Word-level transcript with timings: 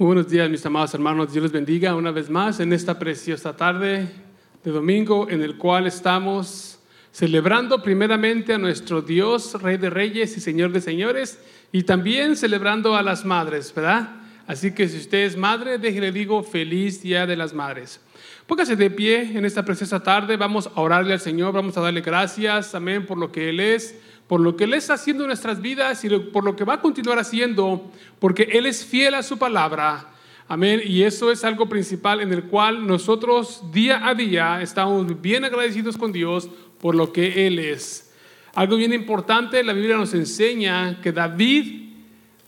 Muy 0.00 0.06
buenos 0.06 0.30
días, 0.30 0.48
mis 0.48 0.64
amados 0.64 0.94
hermanos. 0.94 1.30
Dios 1.30 1.42
les 1.42 1.52
bendiga 1.52 1.94
una 1.94 2.10
vez 2.10 2.30
más 2.30 2.58
en 2.60 2.72
esta 2.72 2.98
preciosa 2.98 3.54
tarde 3.54 4.08
de 4.64 4.70
domingo 4.70 5.28
en 5.28 5.42
el 5.42 5.58
cual 5.58 5.86
estamos 5.86 6.78
celebrando 7.12 7.82
primeramente 7.82 8.54
a 8.54 8.58
nuestro 8.58 9.02
Dios, 9.02 9.60
Rey 9.60 9.76
de 9.76 9.90
Reyes 9.90 10.36
y 10.36 10.40
Señor 10.40 10.72
de 10.72 10.80
Señores, 10.80 11.38
y 11.70 11.82
también 11.82 12.36
celebrando 12.36 12.96
a 12.96 13.02
las 13.02 13.26
madres, 13.26 13.74
¿verdad? 13.74 14.20
Así 14.46 14.72
que 14.72 14.88
si 14.88 14.96
usted 14.96 15.18
es 15.26 15.36
madre, 15.36 15.78
déjele 15.78 16.12
digo 16.12 16.42
feliz 16.42 17.02
Día 17.02 17.26
de 17.26 17.36
las 17.36 17.52
Madres. 17.52 18.00
Póngase 18.46 18.74
de 18.76 18.90
pie 18.90 19.36
en 19.36 19.44
esta 19.44 19.64
preciosa 19.64 20.02
tarde, 20.02 20.36
vamos 20.36 20.68
a 20.74 20.80
orarle 20.80 21.12
al 21.12 21.20
Señor, 21.20 21.52
vamos 21.52 21.76
a 21.76 21.80
darle 21.80 22.00
gracias, 22.00 22.74
amén, 22.74 23.06
por 23.06 23.18
lo 23.18 23.30
que 23.30 23.50
Él 23.50 23.60
es, 23.60 23.94
por 24.30 24.40
lo 24.40 24.54
que 24.54 24.62
Él 24.62 24.74
está 24.74 24.94
haciendo 24.94 25.24
en 25.24 25.26
nuestras 25.26 25.60
vidas 25.60 26.04
y 26.04 26.08
por 26.08 26.44
lo 26.44 26.54
que 26.54 26.62
va 26.62 26.74
a 26.74 26.80
continuar 26.80 27.18
haciendo, 27.18 27.90
porque 28.20 28.44
Él 28.52 28.64
es 28.64 28.84
fiel 28.84 29.14
a 29.16 29.24
su 29.24 29.36
palabra. 29.36 30.06
Amén. 30.46 30.80
Y 30.86 31.02
eso 31.02 31.32
es 31.32 31.42
algo 31.42 31.68
principal 31.68 32.20
en 32.20 32.32
el 32.32 32.44
cual 32.44 32.86
nosotros 32.86 33.60
día 33.72 34.06
a 34.06 34.14
día 34.14 34.62
estamos 34.62 35.20
bien 35.20 35.44
agradecidos 35.44 35.96
con 35.96 36.12
Dios 36.12 36.48
por 36.80 36.94
lo 36.94 37.12
que 37.12 37.44
Él 37.48 37.58
es. 37.58 38.14
Algo 38.54 38.76
bien 38.76 38.92
importante, 38.92 39.64
la 39.64 39.72
Biblia 39.72 39.96
nos 39.96 40.14
enseña 40.14 41.00
que 41.00 41.10
David, 41.10 41.90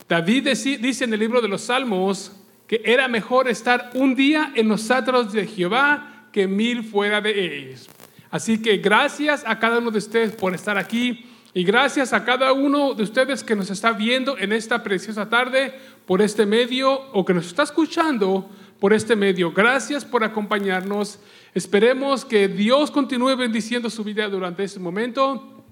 David 0.07 0.51
dice 0.79 1.03
en 1.03 1.13
el 1.13 1.19
libro 1.19 1.41
de 1.41 1.49
los 1.49 1.63
Salmos 1.63 2.31
que 2.65 2.81
era 2.85 3.09
mejor 3.09 3.49
estar 3.49 3.89
un 3.93 4.15
día 4.15 4.53
en 4.55 4.69
los 4.69 4.89
atros 4.89 5.33
de 5.33 5.47
Jehová 5.47 6.29
que 6.31 6.47
mil 6.47 6.81
fuera 6.81 7.19
de 7.19 7.57
ellos. 7.57 7.89
Así 8.31 8.61
que 8.61 8.77
gracias 8.77 9.43
a 9.45 9.59
cada 9.59 9.79
uno 9.79 9.91
de 9.91 9.97
ustedes 9.97 10.31
por 10.31 10.55
estar 10.55 10.77
aquí. 10.77 11.25
Y 11.55 11.63
gracias 11.63 12.13
a 12.13 12.25
cada 12.25 12.51
uno 12.51 12.95
de 12.95 13.03
ustedes 13.03 13.43
que 13.43 13.55
nos 13.55 13.69
está 13.69 13.91
viendo 13.91 14.37
en 14.39 14.51
esta 14.53 14.81
preciosa 14.81 15.29
tarde 15.29 15.73
por 16.07 16.21
este 16.21 16.47
medio 16.47 16.91
o 17.13 17.23
que 17.23 17.33
nos 17.33 17.45
está 17.45 17.61
escuchando 17.61 18.49
por 18.79 18.91
este 18.91 19.15
medio. 19.15 19.51
Gracias 19.51 20.03
por 20.03 20.23
acompañarnos. 20.23 21.19
Esperemos 21.53 22.25
que 22.25 22.47
Dios 22.47 22.89
continúe 22.89 23.35
bendiciendo 23.35 23.91
su 23.91 24.03
vida 24.03 24.27
durante 24.29 24.63
este 24.63 24.79
momento 24.79 25.63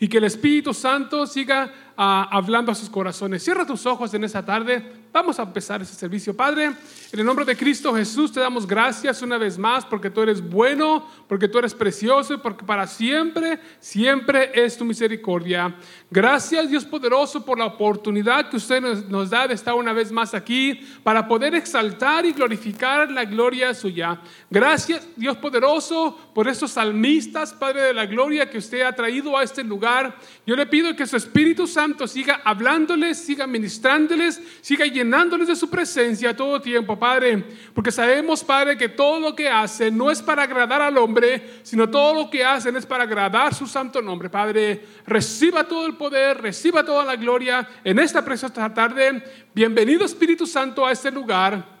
y 0.00 0.08
que 0.08 0.16
el 0.16 0.24
Espíritu 0.24 0.72
Santo 0.72 1.26
siga 1.26 1.89
hablando 2.02 2.72
a 2.72 2.74
sus 2.74 2.88
corazones. 2.88 3.42
Cierra 3.42 3.66
tus 3.66 3.84
ojos 3.84 4.14
en 4.14 4.24
esta 4.24 4.42
tarde. 4.42 5.00
Vamos 5.12 5.38
a 5.38 5.42
empezar 5.42 5.82
ese 5.82 5.94
servicio, 5.94 6.34
Padre. 6.34 6.66
En 7.12 7.18
el 7.18 7.26
nombre 7.26 7.44
de 7.44 7.56
Cristo 7.56 7.92
Jesús 7.92 8.32
te 8.32 8.38
damos 8.38 8.64
gracias 8.64 9.20
una 9.22 9.36
vez 9.36 9.58
más 9.58 9.84
porque 9.84 10.08
tú 10.08 10.20
eres 10.20 10.40
bueno, 10.40 11.04
porque 11.28 11.48
tú 11.48 11.58
eres 11.58 11.74
precioso 11.74 12.34
y 12.34 12.36
porque 12.38 12.64
para 12.64 12.86
siempre, 12.86 13.58
siempre 13.80 14.52
es 14.54 14.78
tu 14.78 14.84
misericordia. 14.84 15.74
Gracias 16.10 16.70
Dios 16.70 16.84
poderoso 16.84 17.44
por 17.44 17.58
la 17.58 17.66
oportunidad 17.66 18.48
que 18.48 18.56
usted 18.56 18.80
nos, 18.80 19.30
da 19.30 19.48
de 19.48 19.54
estar 19.54 19.74
una 19.74 19.92
vez 19.92 20.12
más 20.12 20.32
aquí 20.32 20.80
para 21.02 21.26
poder 21.26 21.56
exaltar 21.56 22.24
y 22.24 22.32
glorificar 22.32 23.10
la 23.10 23.24
gloria 23.24 23.74
suya. 23.74 24.20
Gracias 24.48 25.06
Dios 25.16 25.36
poderoso 25.38 26.16
por 26.32 26.46
estos 26.46 26.70
salmistas, 26.70 27.52
Padre 27.52 27.82
de 27.82 27.94
la 27.94 28.06
gloria, 28.06 28.48
que 28.48 28.58
usted 28.58 28.82
ha 28.82 28.92
traído 28.92 29.36
a 29.36 29.42
este 29.42 29.64
lugar. 29.64 30.16
Yo 30.46 30.54
le 30.54 30.66
pido 30.66 30.94
que 30.94 31.06
su 31.06 31.16
Espíritu 31.16 31.66
Santo 31.66 31.89
siga 32.06 32.40
hablándoles, 32.44 33.18
siga 33.18 33.46
ministrándoles, 33.46 34.40
siga 34.60 34.84
llenándoles 34.86 35.48
de 35.48 35.56
su 35.56 35.68
presencia 35.68 36.36
todo 36.36 36.60
tiempo, 36.60 36.98
Padre, 36.98 37.44
porque 37.74 37.90
sabemos, 37.90 38.44
Padre, 38.44 38.76
que 38.76 38.88
todo 38.88 39.20
lo 39.20 39.34
que 39.34 39.48
hacen 39.48 39.96
no 39.96 40.10
es 40.10 40.22
para 40.22 40.42
agradar 40.42 40.82
al 40.82 40.96
hombre, 40.98 41.60
sino 41.62 41.88
todo 41.88 42.14
lo 42.14 42.30
que 42.30 42.44
hacen 42.44 42.76
es 42.76 42.86
para 42.86 43.04
agradar 43.04 43.54
su 43.54 43.66
santo 43.66 44.02
nombre, 44.02 44.28
Padre. 44.28 44.84
Reciba 45.06 45.64
todo 45.64 45.86
el 45.86 45.96
poder, 45.96 46.40
reciba 46.40 46.84
toda 46.84 47.04
la 47.04 47.16
gloria 47.16 47.68
en 47.84 47.98
esta 47.98 48.24
preciosa 48.24 48.72
tarde. 48.72 49.22
Bienvenido 49.54 50.04
Espíritu 50.04 50.46
Santo 50.46 50.86
a 50.86 50.92
este 50.92 51.10
lugar. 51.10 51.79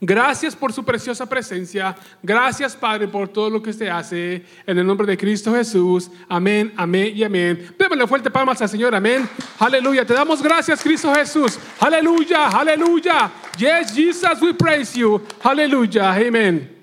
Gracias 0.00 0.56
por 0.56 0.72
su 0.72 0.82
preciosa 0.82 1.26
presencia. 1.26 1.94
Gracias, 2.22 2.74
Padre, 2.74 3.06
por 3.06 3.28
todo 3.28 3.50
lo 3.50 3.62
que 3.62 3.68
usted 3.68 3.88
hace. 3.88 4.42
En 4.66 4.78
el 4.78 4.86
nombre 4.86 5.06
de 5.06 5.18
Cristo 5.18 5.52
Jesús. 5.52 6.10
Amén, 6.26 6.72
amén 6.76 7.12
y 7.14 7.22
amén. 7.22 7.74
Démosle 7.78 8.06
fuerte 8.06 8.30
palmas 8.30 8.62
al 8.62 8.68
Señor. 8.70 8.94
Amén. 8.94 9.28
Aleluya. 9.58 10.06
Te 10.06 10.14
damos 10.14 10.42
gracias, 10.42 10.82
Cristo 10.82 11.12
Jesús. 11.14 11.58
Aleluya, 11.78 12.48
aleluya. 12.48 13.30
Yes, 13.58 13.94
Jesus, 13.94 14.40
we 14.40 14.54
praise 14.54 14.98
you. 14.98 15.20
Aleluya. 15.42 16.12
Amén. 16.14 16.79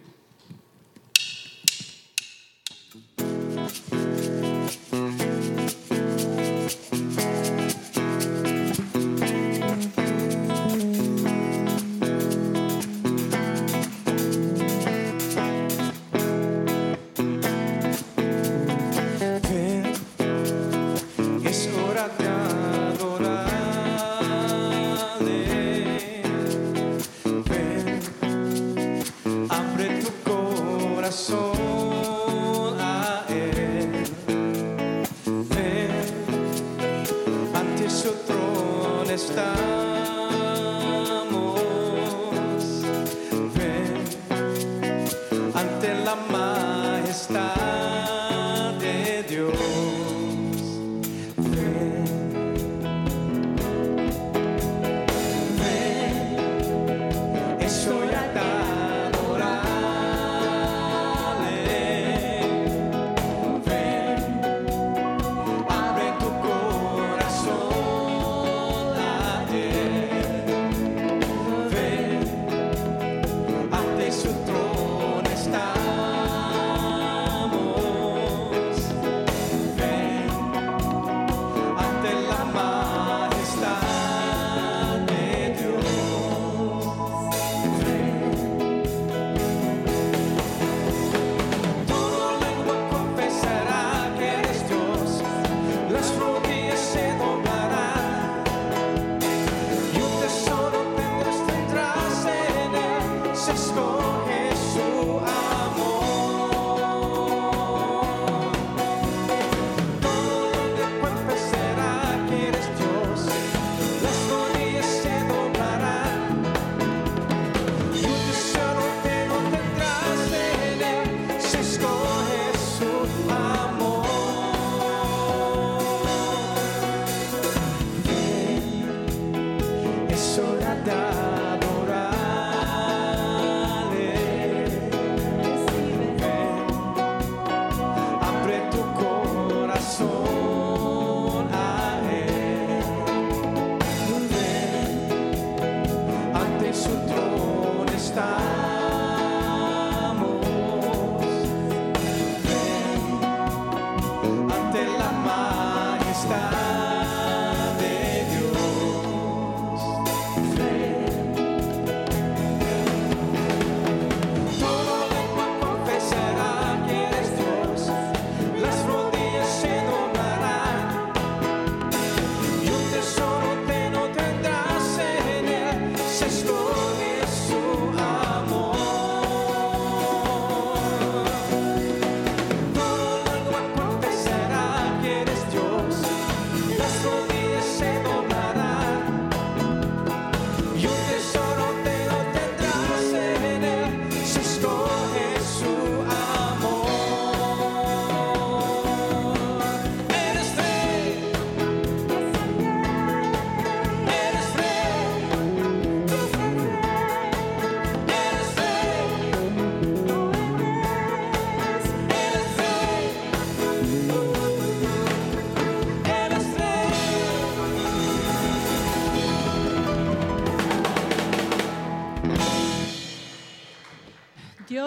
Ante 156.29 156.66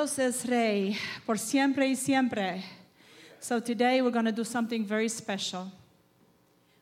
Dios 0.01 0.19
es 0.19 0.47
rey 0.47 0.97
por 1.27 1.37
siempre 1.37 1.87
y 1.87 1.95
siempre. 1.95 2.65
So 3.39 3.61
today 3.61 4.01
we're 4.01 4.11
going 4.11 4.25
to 4.25 4.33
do 4.33 4.45
something 4.45 4.83
very 4.83 5.11
special. 5.11 5.71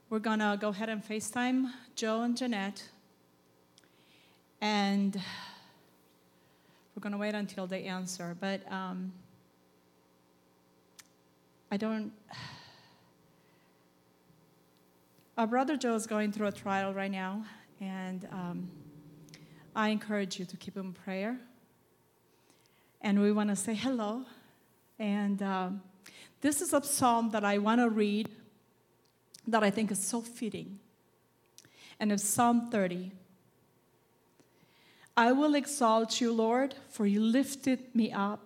We're 0.09 0.21
going 0.21 0.39
to 0.39 0.57
go 0.61 0.69
ahead 0.69 0.89
and 0.89 1.03
FaceTime 1.03 1.69
Joe 1.97 2.23
and 2.23 2.37
Jeanette. 2.37 2.81
And 4.61 5.17
we're 6.95 7.01
going 7.01 7.11
to 7.11 7.19
wait 7.19 7.35
until 7.35 7.67
they 7.67 7.87
answer. 7.87 8.37
But 8.39 8.61
um, 8.71 9.13
I 11.73 11.77
don't. 11.77 12.13
Our 15.37 15.49
brother 15.49 15.77
Joe 15.77 15.97
is 15.97 16.07
going 16.07 16.31
through 16.31 16.47
a 16.47 16.53
trial 16.53 16.95
right 16.95 17.11
now, 17.11 17.45
and 17.81 18.29
um, 18.31 18.71
I 19.75 19.89
encourage 19.89 20.39
you 20.39 20.45
to 20.45 20.57
keep 20.57 20.77
him 20.77 20.87
in 20.87 20.93
prayer. 20.93 21.41
And 23.01 23.21
we 23.21 23.33
want 23.33 23.51
to 23.51 23.57
say 23.57 23.75
hello. 23.75 24.25
And 24.99 25.43
um, 25.43 25.83
this 26.41 26.61
is 26.61 26.73
a 26.73 26.83
psalm 26.83 27.31
that 27.31 27.45
I 27.45 27.59
want 27.59 27.81
to 27.81 27.89
read 27.89 28.29
that 29.47 29.63
I 29.63 29.71
think 29.71 29.91
is 29.91 30.03
so 30.03 30.21
fitting. 30.21 30.79
And 32.01 32.13
it's 32.13 32.25
Psalm 32.25 32.71
30. 32.71 33.13
I 35.17 35.33
will 35.33 35.55
exalt 35.55 36.21
you, 36.21 36.33
Lord, 36.33 36.75
for 36.89 37.07
you 37.07 37.21
lifted 37.21 37.95
me 37.95 38.13
up 38.13 38.41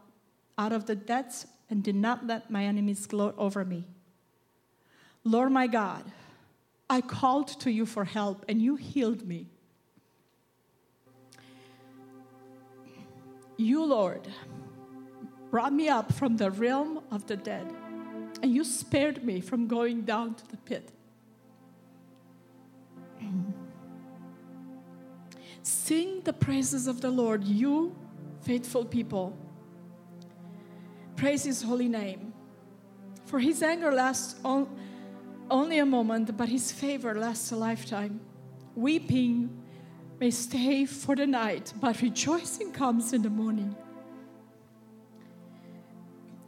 out 0.56 0.72
of 0.72 0.86
the 0.86 0.94
depths 0.94 1.46
and 1.68 1.82
did 1.82 1.94
not 1.94 2.26
let 2.26 2.50
my 2.50 2.64
enemies 2.64 3.06
gloat 3.06 3.34
over 3.36 3.64
me. 3.64 3.84
Lord 5.24 5.52
my 5.52 5.66
God, 5.66 6.04
I 6.88 7.00
called 7.00 7.48
to 7.60 7.70
you 7.70 7.86
for 7.86 8.04
help 8.04 8.44
and 8.48 8.60
you 8.60 8.76
healed 8.76 9.26
me. 9.26 9.48
You, 13.62 13.84
Lord, 13.84 14.26
brought 15.50 15.72
me 15.72 15.88
up 15.88 16.12
from 16.12 16.36
the 16.36 16.50
realm 16.50 17.00
of 17.12 17.26
the 17.28 17.36
dead, 17.36 17.72
and 18.42 18.52
you 18.52 18.64
spared 18.64 19.24
me 19.24 19.40
from 19.40 19.68
going 19.68 20.02
down 20.02 20.34
to 20.34 20.48
the 20.48 20.56
pit. 20.56 20.90
Sing 25.62 26.22
the 26.22 26.32
praises 26.32 26.88
of 26.88 27.00
the 27.00 27.10
Lord, 27.10 27.44
you 27.44 27.94
faithful 28.40 28.84
people. 28.84 29.36
Praise 31.14 31.44
his 31.44 31.62
holy 31.62 31.88
name. 31.88 32.34
For 33.26 33.38
his 33.38 33.62
anger 33.62 33.92
lasts 33.92 34.40
on, 34.44 34.68
only 35.48 35.78
a 35.78 35.86
moment, 35.86 36.36
but 36.36 36.48
his 36.48 36.72
favor 36.72 37.14
lasts 37.14 37.52
a 37.52 37.56
lifetime. 37.56 38.20
Weeping 38.74 39.62
may 40.22 40.30
stay 40.30 40.84
for 40.84 41.16
the 41.16 41.26
night, 41.26 41.72
but 41.80 42.00
rejoicing 42.00 42.70
comes 42.70 43.12
in 43.12 43.22
the 43.22 43.28
morning. 43.28 43.74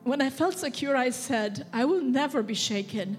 When 0.05 0.23
I 0.23 0.31
felt 0.31 0.57
secure, 0.57 0.97
I 0.97 1.11
said, 1.11 1.67
I 1.73 1.85
will 1.85 2.01
never 2.01 2.45
be 2.45 2.55
shaken. 2.55 3.17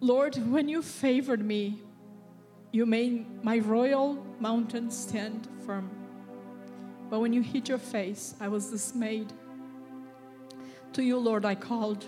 Lord, 0.00 0.34
when 0.50 0.68
you 0.68 0.82
favored 0.82 1.44
me, 1.44 1.78
you 2.72 2.86
made 2.86 3.44
my 3.44 3.58
royal 3.60 4.14
mountain 4.40 4.90
stand 4.90 5.46
firm. 5.64 5.88
But 7.08 7.20
when 7.20 7.32
you 7.32 7.40
hid 7.40 7.68
your 7.68 7.78
face, 7.78 8.34
I 8.40 8.48
was 8.48 8.66
dismayed. 8.68 9.32
To 10.94 11.04
you, 11.04 11.18
Lord, 11.18 11.44
I 11.44 11.54
called. 11.54 12.04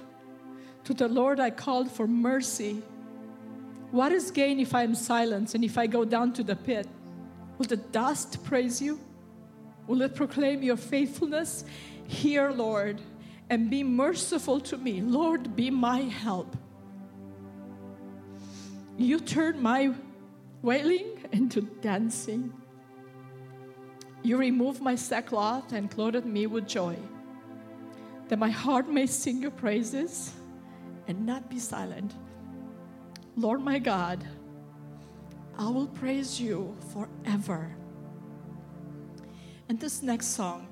To 0.86 0.92
the 0.92 1.06
Lord, 1.06 1.38
I 1.38 1.50
called 1.50 1.88
for 1.88 2.08
mercy. 2.08 2.82
What 3.94 4.10
is 4.10 4.32
gain 4.32 4.58
if 4.58 4.74
I 4.74 4.82
am 4.82 4.96
silent 4.96 5.54
and 5.54 5.62
if 5.62 5.78
I 5.78 5.86
go 5.86 6.04
down 6.04 6.32
to 6.32 6.42
the 6.42 6.56
pit? 6.56 6.88
Will 7.58 7.66
the 7.66 7.76
dust 7.76 8.42
praise 8.42 8.82
you? 8.82 8.98
Will 9.86 10.02
it 10.02 10.16
proclaim 10.16 10.64
your 10.64 10.76
faithfulness? 10.76 11.64
Hear, 12.08 12.50
Lord, 12.50 13.00
and 13.48 13.70
be 13.70 13.84
merciful 13.84 14.58
to 14.62 14.76
me. 14.76 15.00
Lord, 15.00 15.54
be 15.54 15.70
my 15.70 16.00
help. 16.00 16.56
You 18.98 19.20
turn 19.20 19.62
my 19.62 19.94
wailing 20.60 21.28
into 21.30 21.60
dancing. 21.60 22.52
You 24.24 24.38
remove 24.38 24.80
my 24.80 24.96
sackcloth 24.96 25.72
and 25.72 25.88
clothed 25.88 26.26
me 26.26 26.48
with 26.48 26.66
joy, 26.66 26.96
that 28.26 28.40
my 28.40 28.50
heart 28.50 28.88
may 28.88 29.06
sing 29.06 29.40
your 29.40 29.52
praises 29.52 30.32
and 31.06 31.24
not 31.24 31.48
be 31.48 31.60
silent. 31.60 32.12
Lord 33.36 33.60
my 33.60 33.78
God, 33.78 34.24
I 35.58 35.68
will 35.68 35.88
praise 35.88 36.40
you 36.40 36.76
forever. 36.92 37.74
And 39.68 39.80
this 39.80 40.02
next 40.02 40.28
song, 40.28 40.68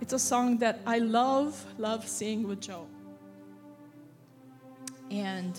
it's 0.00 0.12
a 0.12 0.18
song 0.18 0.58
that 0.58 0.80
I 0.86 0.98
love, 0.98 1.64
love 1.78 2.08
singing 2.08 2.48
with 2.48 2.60
Joe. 2.60 2.86
And 5.10 5.58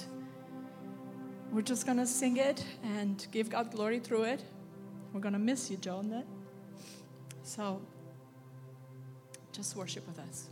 we're 1.52 1.62
just 1.62 1.86
gonna 1.86 2.06
sing 2.06 2.38
it 2.38 2.66
and 2.84 3.26
give 3.32 3.50
God 3.50 3.72
glory 3.72 4.00
through 4.00 4.24
it. 4.24 4.44
We're 5.14 5.22
gonna 5.22 5.40
miss 5.40 5.72
you, 5.72 5.78
Joe, 5.78 6.02
that. 6.04 6.26
So 7.44 7.82
just 9.54 9.78
worship 9.78 10.06
with 10.08 10.20
us. 10.20 10.50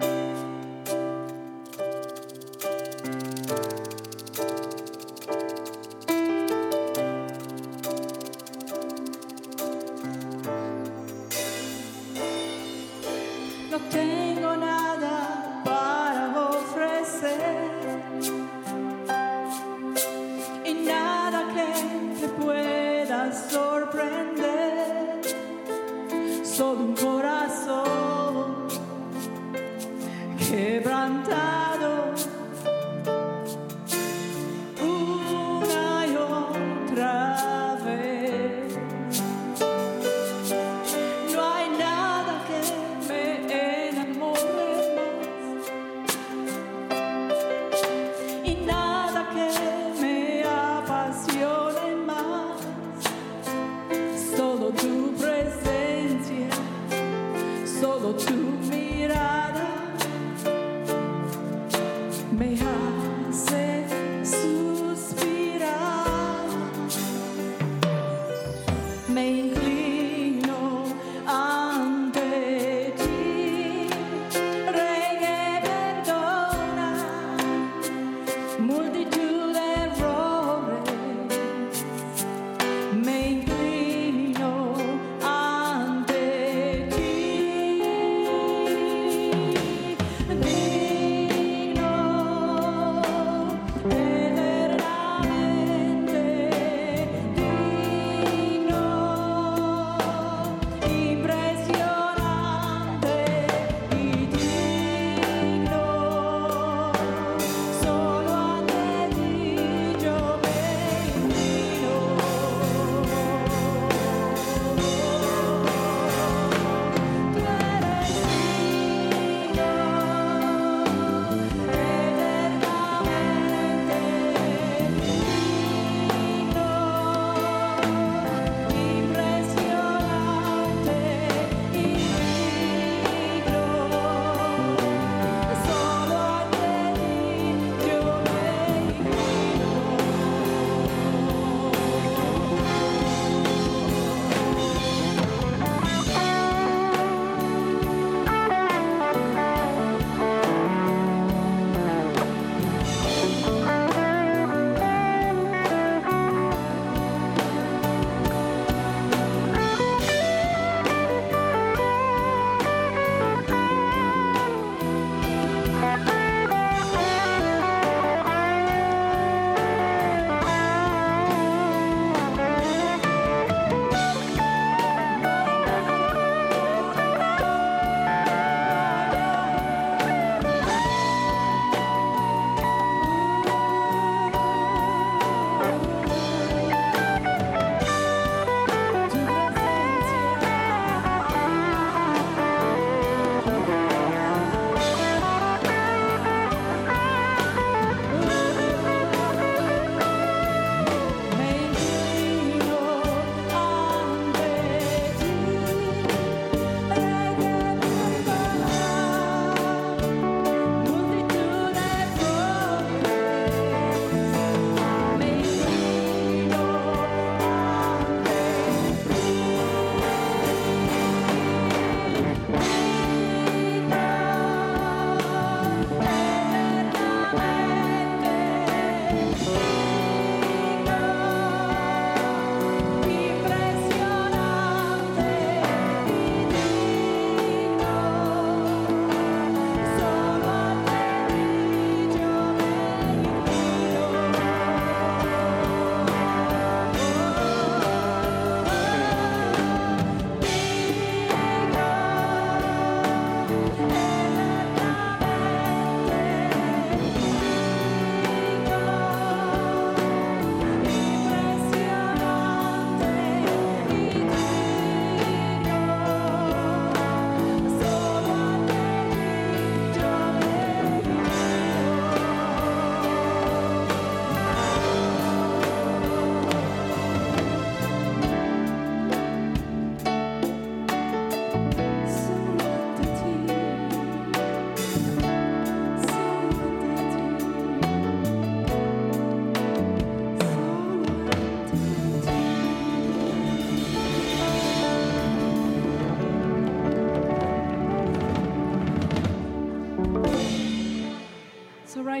No 0.00 0.27
solo 57.80 58.12
tu 58.14 58.34
mirada 58.68 59.77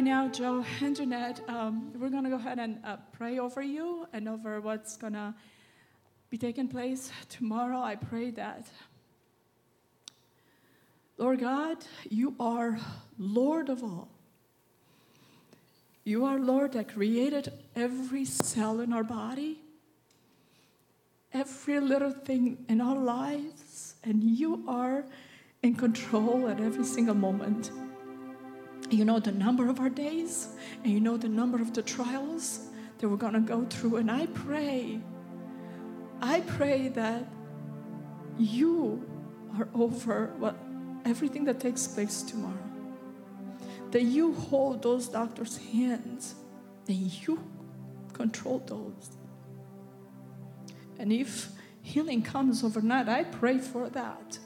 now, 0.08 0.26
Joe 0.26 0.64
and 0.80 0.96
Jeanette, 0.96 1.42
um, 1.48 1.92
we're 2.00 2.08
going 2.08 2.24
to 2.24 2.30
go 2.30 2.36
ahead 2.36 2.58
and 2.58 2.78
uh, 2.82 2.96
pray 3.12 3.38
over 3.38 3.60
you 3.60 4.06
and 4.14 4.26
over 4.26 4.58
what's 4.58 4.96
going 4.96 5.12
to 5.12 5.34
be 6.30 6.38
taking 6.38 6.66
place 6.66 7.12
tomorrow. 7.28 7.78
I 7.78 7.96
pray 7.96 8.30
that, 8.30 8.66
Lord 11.18 11.40
God, 11.40 11.76
you 12.08 12.34
are 12.40 12.78
Lord 13.18 13.68
of 13.68 13.84
all. 13.84 14.08
You 16.04 16.24
are 16.24 16.38
Lord 16.38 16.72
that 16.72 16.94
created 16.94 17.52
every 17.76 18.24
cell 18.24 18.80
in 18.80 18.94
our 18.94 19.04
body, 19.04 19.58
every 21.34 21.80
little 21.80 22.12
thing 22.12 22.64
in 22.70 22.80
our 22.80 22.96
lives, 22.96 23.96
and 24.02 24.24
you 24.24 24.64
are 24.66 25.04
in 25.62 25.74
control 25.74 26.48
at 26.48 26.60
every 26.60 26.84
single 26.84 27.14
moment. 27.14 27.70
You 28.90 29.04
know 29.04 29.18
the 29.18 29.32
number 29.32 29.68
of 29.68 29.80
our 29.80 29.90
days, 29.90 30.48
and 30.82 30.92
you 30.92 31.00
know 31.00 31.16
the 31.16 31.28
number 31.28 31.60
of 31.60 31.74
the 31.74 31.82
trials 31.82 32.68
that 32.98 33.08
we're 33.08 33.16
going 33.16 33.34
to 33.34 33.40
go 33.40 33.64
through. 33.66 33.96
And 33.96 34.10
I 34.10 34.26
pray, 34.26 35.00
I 36.22 36.40
pray 36.40 36.88
that 36.88 37.28
you 38.38 39.06
are 39.58 39.68
over 39.74 40.32
what 40.38 40.56
everything 41.04 41.44
that 41.44 41.60
takes 41.60 41.86
place 41.86 42.22
tomorrow. 42.22 42.54
That 43.90 44.02
you 44.02 44.34
hold 44.34 44.82
those 44.82 45.08
doctors' 45.08 45.58
hands 45.72 46.34
and 46.86 46.96
you 46.96 47.42
control 48.12 48.62
those. 48.66 49.10
And 50.98 51.12
if 51.12 51.50
healing 51.82 52.22
comes 52.22 52.64
overnight, 52.64 53.08
I 53.08 53.24
pray 53.24 53.58
for 53.58 53.88
that. 53.90 54.38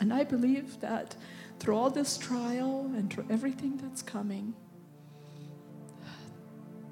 And 0.00 0.12
I 0.12 0.24
believe 0.24 0.80
that 0.80 1.16
through 1.58 1.76
all 1.76 1.90
this 1.90 2.16
trial 2.16 2.90
and 2.94 3.12
through 3.12 3.26
everything 3.28 3.76
that's 3.76 4.02
coming, 4.02 4.54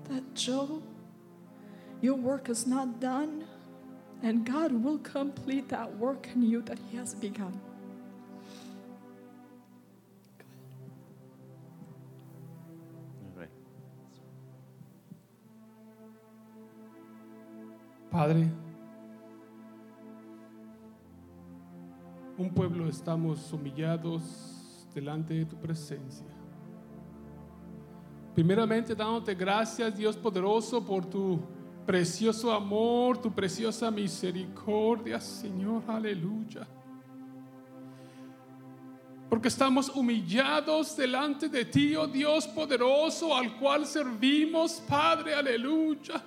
that 0.08 0.34
Joe, 0.34 0.82
your 2.00 2.14
work 2.14 2.48
is 2.48 2.66
not 2.66 3.00
done, 3.00 3.44
and 4.22 4.44
God 4.44 4.72
will 4.72 4.98
complete 4.98 5.68
that 5.68 5.96
work 5.96 6.28
in 6.34 6.42
you 6.42 6.62
that 6.62 6.78
He 6.90 6.96
has 6.96 7.14
begun. 7.14 7.60
All 13.24 13.40
right. 13.40 13.48
Padre, 18.10 18.48
un 22.38 22.50
pueblo 22.50 22.88
estamos 22.88 23.52
humillados 23.52 24.86
delante 24.94 25.34
de 25.34 25.46
tu 25.46 25.56
presencia. 25.56 26.26
Primeramente 28.34 28.94
dándote 28.94 29.34
gracias, 29.34 29.96
Dios 29.96 30.16
poderoso, 30.16 30.84
por 30.84 31.06
tu 31.06 31.40
precioso 31.86 32.52
amor, 32.52 33.16
tu 33.18 33.32
preciosa 33.32 33.90
misericordia, 33.90 35.18
Señor, 35.20 35.82
aleluya. 35.88 36.66
Porque 39.30 39.48
estamos 39.48 39.88
humillados 39.88 40.96
delante 40.96 41.48
de 41.48 41.64
ti, 41.64 41.96
oh 41.96 42.06
Dios 42.06 42.46
poderoso, 42.46 43.34
al 43.34 43.56
cual 43.58 43.86
servimos, 43.86 44.82
Padre, 44.86 45.34
aleluya 45.34 46.22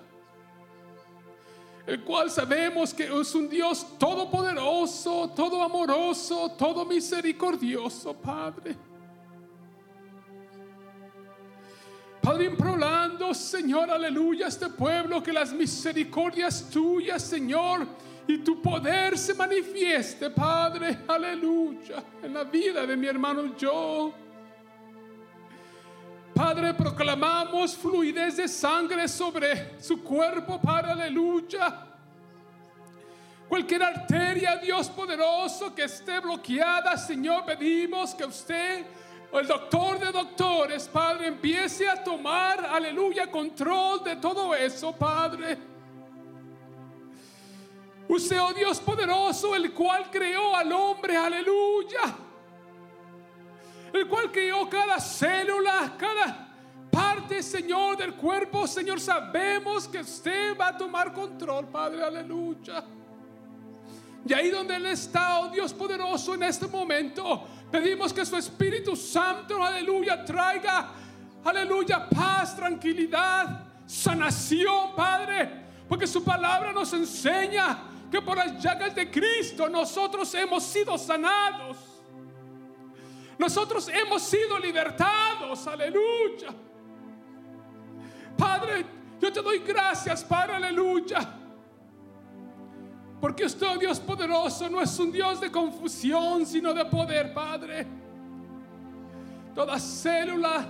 el 1.89 2.01
cual 2.01 2.29
sabemos 2.29 2.93
que 2.93 3.05
es 3.05 3.34
un 3.34 3.50
Dios 3.50 3.98
todopoderoso, 3.98 5.31
todo 5.36 5.63
amoroso, 5.63 6.51
todo 6.55 6.86
misericordioso, 6.86 8.13
Padre. 8.13 8.75
Padre, 12.22 12.46
implorando, 12.46 13.34
Señor, 13.34 13.89
aleluya, 13.89 14.46
a 14.46 14.50
este 14.50 14.69
pueblo, 14.69 15.24
que 15.24 15.34
las 15.34 15.51
misericordias 15.51 16.69
tuyas, 16.69 17.24
Señor, 17.24 17.88
y 18.27 18.38
tu 18.38 18.62
poder 18.62 19.17
se 19.17 19.34
manifieste, 19.34 20.29
Padre, 20.29 21.00
aleluya, 21.08 22.03
en 22.22 22.36
la 22.36 22.43
vida 22.43 22.86
de 22.86 22.96
mi 22.96 23.08
hermano 23.08 23.58
yo. 23.58 24.13
Padre, 26.39 26.74
proclamamos 26.74 27.75
fluidez 27.75 28.38
de 28.38 28.48
sangre 28.48 29.10
sobre 29.10 29.77
su 29.77 30.01
cuerpo, 30.01 30.58
Padre, 30.58 30.91
aleluya. 30.91 31.86
Cualquier 33.50 33.84
arteria, 33.84 34.55
Dios 34.55 34.88
poderoso, 34.88 35.75
que 35.75 35.84
esté 35.84 36.22
bloqueada, 36.22 36.96
Señor, 36.96 37.43
pedimos 37.43 38.15
que 38.15 38.24
usted, 38.24 38.86
el 39.34 39.48
doctor 39.48 40.00
de 40.00 40.13
doctores, 40.13 40.88
Padre, 40.88 41.27
empiece 41.27 41.89
a 41.89 42.01
tomar, 42.01 42.65
aleluya, 42.67 43.29
control 43.29 44.01
de 44.05 44.15
todo 44.15 44.55
eso, 44.55 44.93
Padre. 44.93 45.58
Usted, 48.08 48.41
oh 48.41 48.53
Dios 48.53 48.79
poderoso, 48.79 49.58
el 49.58 49.74
cual 49.74 50.10
creó 50.10 50.55
al 50.55 50.72
hombre, 50.72 51.17
aleluya 51.17 52.28
el 53.93 54.08
cual 54.08 54.31
creó 54.31 54.69
cada 54.69 55.00
célula, 55.00 55.93
cada 55.98 56.48
parte, 56.91 57.41
Señor, 57.41 57.98
del 57.98 58.15
cuerpo. 58.15 58.67
Señor, 58.67 59.00
sabemos 59.00 59.88
que 59.88 60.00
usted 60.00 60.58
va 60.58 60.69
a 60.69 60.77
tomar 60.77 61.13
control, 61.13 61.67
Padre, 61.67 62.03
aleluya. 62.03 62.84
Y 64.25 64.34
ahí 64.34 64.50
donde 64.50 64.75
Él 64.75 64.86
está, 64.88 65.39
oh 65.39 65.50
Dios 65.50 65.74
poderoso, 65.74 66.34
en 66.34 66.43
este 66.43 66.67
momento, 66.67 67.48
pedimos 67.72 68.13
que 68.13 68.25
su 68.25 68.36
Espíritu 68.36 68.96
Santo, 68.96 69.63
aleluya, 69.63 70.24
traiga, 70.25 70.89
aleluya, 71.43 72.08
paz, 72.10 72.56
tranquilidad, 72.56 73.65
sanación, 73.86 74.95
Padre. 74.95 75.67
Porque 75.88 76.06
su 76.06 76.23
palabra 76.23 76.71
nos 76.71 76.93
enseña 76.93 77.80
que 78.12 78.21
por 78.21 78.38
las 78.38 78.62
llagas 78.62 78.93
de 78.93 79.10
Cristo 79.10 79.69
nosotros 79.69 80.34
hemos 80.36 80.63
sido 80.63 80.97
sanados. 80.97 81.88
Nosotros 83.39 83.88
hemos 83.88 84.21
sido 84.21 84.60
libertados, 84.60 85.65
aleluya. 85.65 86.49
Padre, 88.38 88.86
yo 89.17 89.32
te 89.32 89.41
doy 89.41 89.60
gracias, 89.60 90.25
Padre, 90.25 90.56
aleluya. 90.56 91.19
Porque 93.21 93.45
usted, 93.45 93.65
oh 93.65 93.78
Dios 93.78 93.97
poderoso, 94.02 94.69
no 94.69 94.82
es 94.82 94.99
un 94.99 95.10
Dios 95.10 95.39
de 95.39 95.49
confusión, 95.49 96.45
sino 96.45 96.73
de 96.73 96.84
poder, 96.84 97.34
Padre. 97.34 97.88
Toda 99.56 99.80
célula, 99.80 100.65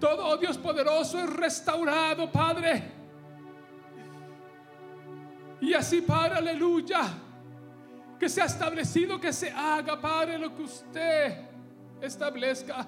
todo 0.00 0.26
oh 0.26 0.36
Dios 0.38 0.56
poderoso 0.56 1.18
es 1.18 1.28
restaurado, 1.28 2.32
Padre. 2.32 2.92
Y 5.60 5.74
así, 5.74 6.00
Padre, 6.00 6.36
aleluya. 6.38 7.02
Que 8.18 8.26
sea 8.26 8.46
establecido, 8.46 9.20
que 9.20 9.34
se 9.34 9.50
haga, 9.50 10.00
Padre, 10.00 10.38
lo 10.38 10.54
que 10.56 10.62
usted 10.62 11.47
establezca. 12.00 12.86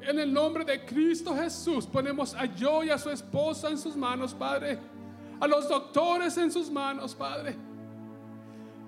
En 0.00 0.18
el 0.18 0.32
nombre 0.32 0.64
de 0.64 0.84
Cristo 0.84 1.34
Jesús 1.34 1.86
ponemos 1.86 2.34
a 2.34 2.44
yo 2.46 2.82
y 2.82 2.90
a 2.90 2.98
su 2.98 3.10
esposa 3.10 3.68
en 3.68 3.78
sus 3.78 3.96
manos, 3.96 4.34
Padre. 4.34 4.78
A 5.40 5.46
los 5.46 5.68
doctores 5.68 6.36
en 6.38 6.50
sus 6.50 6.70
manos, 6.70 7.14
Padre. 7.14 7.56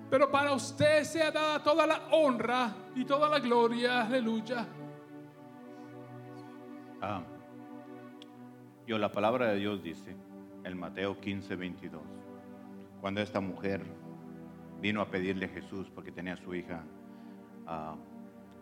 Pero 0.09 0.29
para 0.29 0.51
usted 0.53 1.03
sea 1.03 1.31
dada 1.31 1.63
toda 1.63 1.87
la 1.87 2.07
honra 2.11 2.73
y 2.95 3.05
toda 3.05 3.29
la 3.29 3.39
gloria. 3.39 4.03
Aleluya. 4.03 4.65
Ah, 7.01 7.23
yo 8.87 8.97
la 8.97 9.11
palabra 9.11 9.47
de 9.47 9.57
Dios 9.57 9.81
dice, 9.81 10.15
en 10.63 10.77
Mateo 10.77 11.19
15, 11.19 11.55
22, 11.55 12.01
cuando 13.01 13.21
esta 13.21 13.39
mujer 13.39 13.83
vino 14.81 15.01
a 15.01 15.09
pedirle 15.09 15.45
a 15.45 15.49
Jesús 15.49 15.89
porque 15.93 16.11
tenía 16.11 16.33
a 16.33 16.37
su 16.37 16.53
hija 16.53 16.83
ah, 17.65 17.95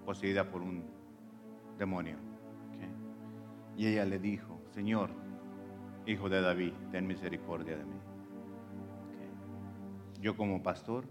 poseída 0.05 0.49
por 0.49 0.61
un 0.61 0.83
demonio. 1.77 2.17
Y 3.75 3.87
ella 3.87 4.05
le 4.05 4.19
dijo, 4.19 4.61
Señor, 4.71 5.09
hijo 6.05 6.29
de 6.29 6.41
David, 6.41 6.73
ten 6.91 7.07
misericordia 7.07 7.77
de 7.77 7.85
mí. 7.85 7.99
Yo 10.21 10.37
como 10.37 10.61
pastor 10.61 11.05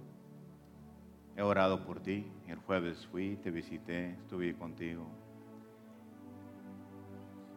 he 1.36 1.42
orado 1.42 1.84
por 1.84 2.00
ti. 2.00 2.30
El 2.46 2.58
jueves 2.58 3.06
fui, 3.06 3.36
te 3.36 3.50
visité, 3.50 4.12
estuve 4.12 4.54
contigo. 4.54 5.06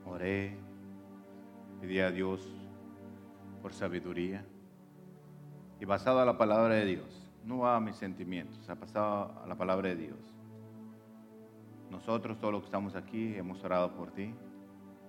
Oré, 0.06 0.58
pedí 1.82 2.00
a 2.00 2.12
Dios 2.12 2.41
por 3.62 3.74
sabiduría. 3.74 4.45
Y 5.80 5.86
basado 5.86 6.19
a 6.19 6.26
la 6.26 6.38
palabra 6.38 6.76
de 6.76 6.86
Dios, 6.86 7.30
no 7.43 7.67
a 7.67 7.80
mis 7.80 7.98
sentimientos, 7.98 8.69
ha 8.69 8.76
pasado 8.76 9.41
a 9.43 9.48
la 9.48 9.56
palabra 9.56 9.89
de 9.89 9.95
Dios. 9.95 10.35
Nosotros, 11.95 12.38
todos 12.41 12.51
los 12.51 12.62
que 12.63 12.65
estamos 12.65 12.93
aquí, 12.93 13.36
hemos 13.38 13.63
orado 13.63 13.95
por 13.95 14.12
ti. 14.12 14.36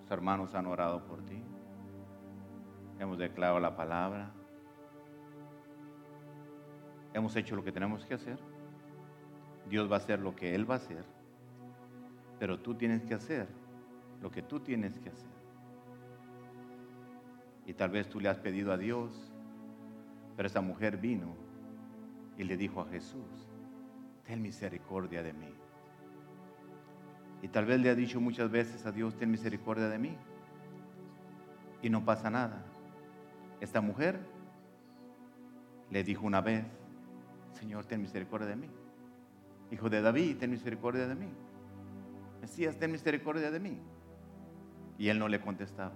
Los 0.03 0.11
hermanos 0.13 0.55
han 0.55 0.67
orado 0.67 1.05
por 1.05 1.21
ti. 1.25 1.43
Hemos 3.01 3.19
declarado 3.19 3.59
la 3.59 3.75
palabra. 3.75 4.31
Hemos 7.13 7.35
hecho 7.35 7.57
lo 7.57 7.65
que 7.65 7.73
tenemos 7.73 8.05
que 8.05 8.15
hacer. 8.15 8.39
Dios 9.69 9.91
va 9.91 9.97
a 9.97 9.99
hacer 9.99 10.21
lo 10.21 10.37
que 10.37 10.55
Él 10.55 10.71
va 10.71 10.75
a 10.75 10.77
hacer. 10.77 11.05
Pero 12.39 12.61
tú 12.61 12.77
tienes 12.77 13.03
que 13.03 13.15
hacer 13.15 13.49
lo 14.23 14.31
que 14.31 14.43
tú 14.43 14.61
tienes 14.61 14.97
que 15.01 15.09
hacer. 15.09 15.37
Y 17.67 17.75
tal 17.75 17.91
vez 17.91 18.09
tú 18.09 18.21
le 18.21 18.29
has 18.29 18.39
pedido 18.39 18.73
a 18.73 18.79
Dios, 18.79 19.33
pero 20.37 20.47
esa 20.47 20.61
mujer 20.61 20.99
vino 20.99 21.35
y 22.39 22.45
le 22.45 22.57
dijo 22.57 22.81
a 22.81 22.87
Jesús, 22.87 23.51
ten 24.25 24.41
misericordia 24.41 25.25
de 25.25 25.33
mí. 25.33 25.56
Y 27.43 27.49
tal 27.49 27.67
vez 27.67 27.81
le 27.81 27.91
ha 27.91 27.95
dicho 27.95 28.21
muchas 28.21 28.51
veces 28.51 28.87
a 28.87 28.93
Dios, 28.93 29.17
ten 29.17 29.31
misericordia 29.31 29.89
de 29.89 29.99
mí. 29.99 30.17
Y 31.83 31.91
no 31.91 32.05
pasa 32.05 32.31
nada. 32.31 32.65
Esta 33.61 33.81
mujer 33.81 34.19
le 35.91 36.03
dijo 36.03 36.27
una 36.27 36.41
vez, 36.41 36.65
Señor, 37.53 37.85
ten 37.85 38.03
misericordia 38.03 38.49
de 38.49 38.57
mí. 38.57 38.69
Hijo 39.71 39.89
de 39.89 40.01
David, 40.01 40.39
ten 40.39 40.51
misericordia 40.51 41.07
de 41.07 41.15
mí. 41.15 41.29
Mesías, 42.41 42.77
ten 42.79 42.93
misericordia 42.93 43.51
de 43.51 43.61
mí. 43.61 43.79
Y 44.99 45.09
él 45.09 45.19
no 45.19 45.29
le 45.29 45.41
contestaba. 45.41 45.95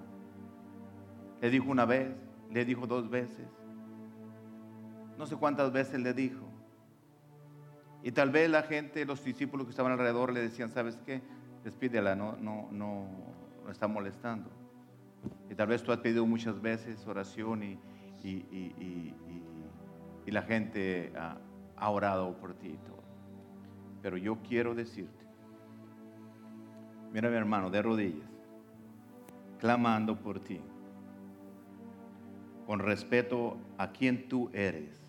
Le 1.41 1.51
dijo 1.51 1.71
una 1.71 1.85
vez, 1.85 2.09
le 2.51 2.65
dijo 2.65 2.87
dos 2.87 3.09
veces. 3.09 3.47
No 5.17 5.27
sé 5.27 5.37
cuántas 5.37 5.73
veces 5.73 6.01
le 6.01 6.13
dijo. 6.13 6.50
Y 8.03 8.13
tal 8.13 8.31
vez 8.31 8.49
la 8.51 8.63
gente, 8.63 9.05
los 9.05 9.23
discípulos 9.23 9.67
que 9.67 9.71
estaban 9.71 9.93
alrededor 9.93 10.33
le 10.33 10.41
decían, 10.41 10.71
¿sabes 10.71 10.99
qué? 11.05 11.21
Despídela, 11.65 12.15
no, 12.15 12.37
no, 12.37 12.69
no, 12.71 13.07
no 13.65 13.71
está 13.71 13.87
molestando. 13.89 14.51
Y 15.51 15.55
tal 15.55 15.69
vez 15.69 15.83
tú 15.83 15.93
has 15.93 15.99
pedido 15.99 16.25
muchas 16.25 16.61
veces 16.63 17.07
oración 17.07 17.63
y, 17.63 17.79
y, 18.23 18.47
y, 18.51 19.15
y 20.25 20.31
la 20.31 20.43
gente 20.43 21.13
ha, 21.17 21.37
ha 21.77 21.91
orado 21.91 22.37
por 22.37 22.55
ti 22.55 22.69
y 22.69 22.79
todo. 22.87 23.03
Pero 24.03 24.17
yo 24.17 24.39
quiero 24.47 24.75
decirte, 24.75 25.27
mira 27.13 27.29
mi 27.29 27.37
hermano, 27.37 27.71
de 27.71 27.83
rodillas, 27.83 28.31
clamando 29.59 30.17
por 30.17 30.41
ti, 30.41 30.61
con 32.67 32.79
respeto 32.79 33.57
a 33.79 33.91
quien 33.91 34.29
tú 34.29 34.51
eres, 34.53 35.00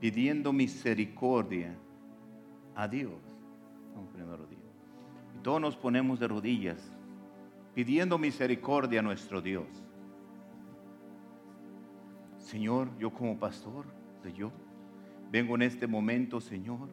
pidiendo 0.00 0.52
misericordia 0.52 1.76
a 2.74 2.88
Dios. 2.88 3.20
Poniendo 4.12 4.36
rodillas. 4.36 4.64
Y 5.36 5.42
todos 5.42 5.60
nos 5.60 5.76
ponemos 5.76 6.18
de 6.18 6.26
rodillas, 6.26 6.90
pidiendo 7.74 8.18
misericordia 8.18 9.00
a 9.00 9.02
nuestro 9.02 9.42
Dios. 9.42 9.66
Señor, 12.38 12.88
yo 12.98 13.12
como 13.12 13.38
pastor 13.38 13.84
de 14.24 14.32
yo, 14.32 14.50
vengo 15.30 15.54
en 15.54 15.62
este 15.62 15.86
momento, 15.86 16.40
Señor, 16.40 16.88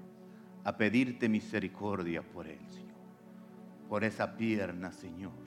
a 0.63 0.76
pedirte 0.76 1.30
misericordia 1.30 2.22
por 2.22 2.48
él, 2.48 2.60
Señor. 2.67 2.98
Por 3.88 4.04
esa 4.04 4.36
pierna, 4.36 4.91
Señor. 4.91 5.46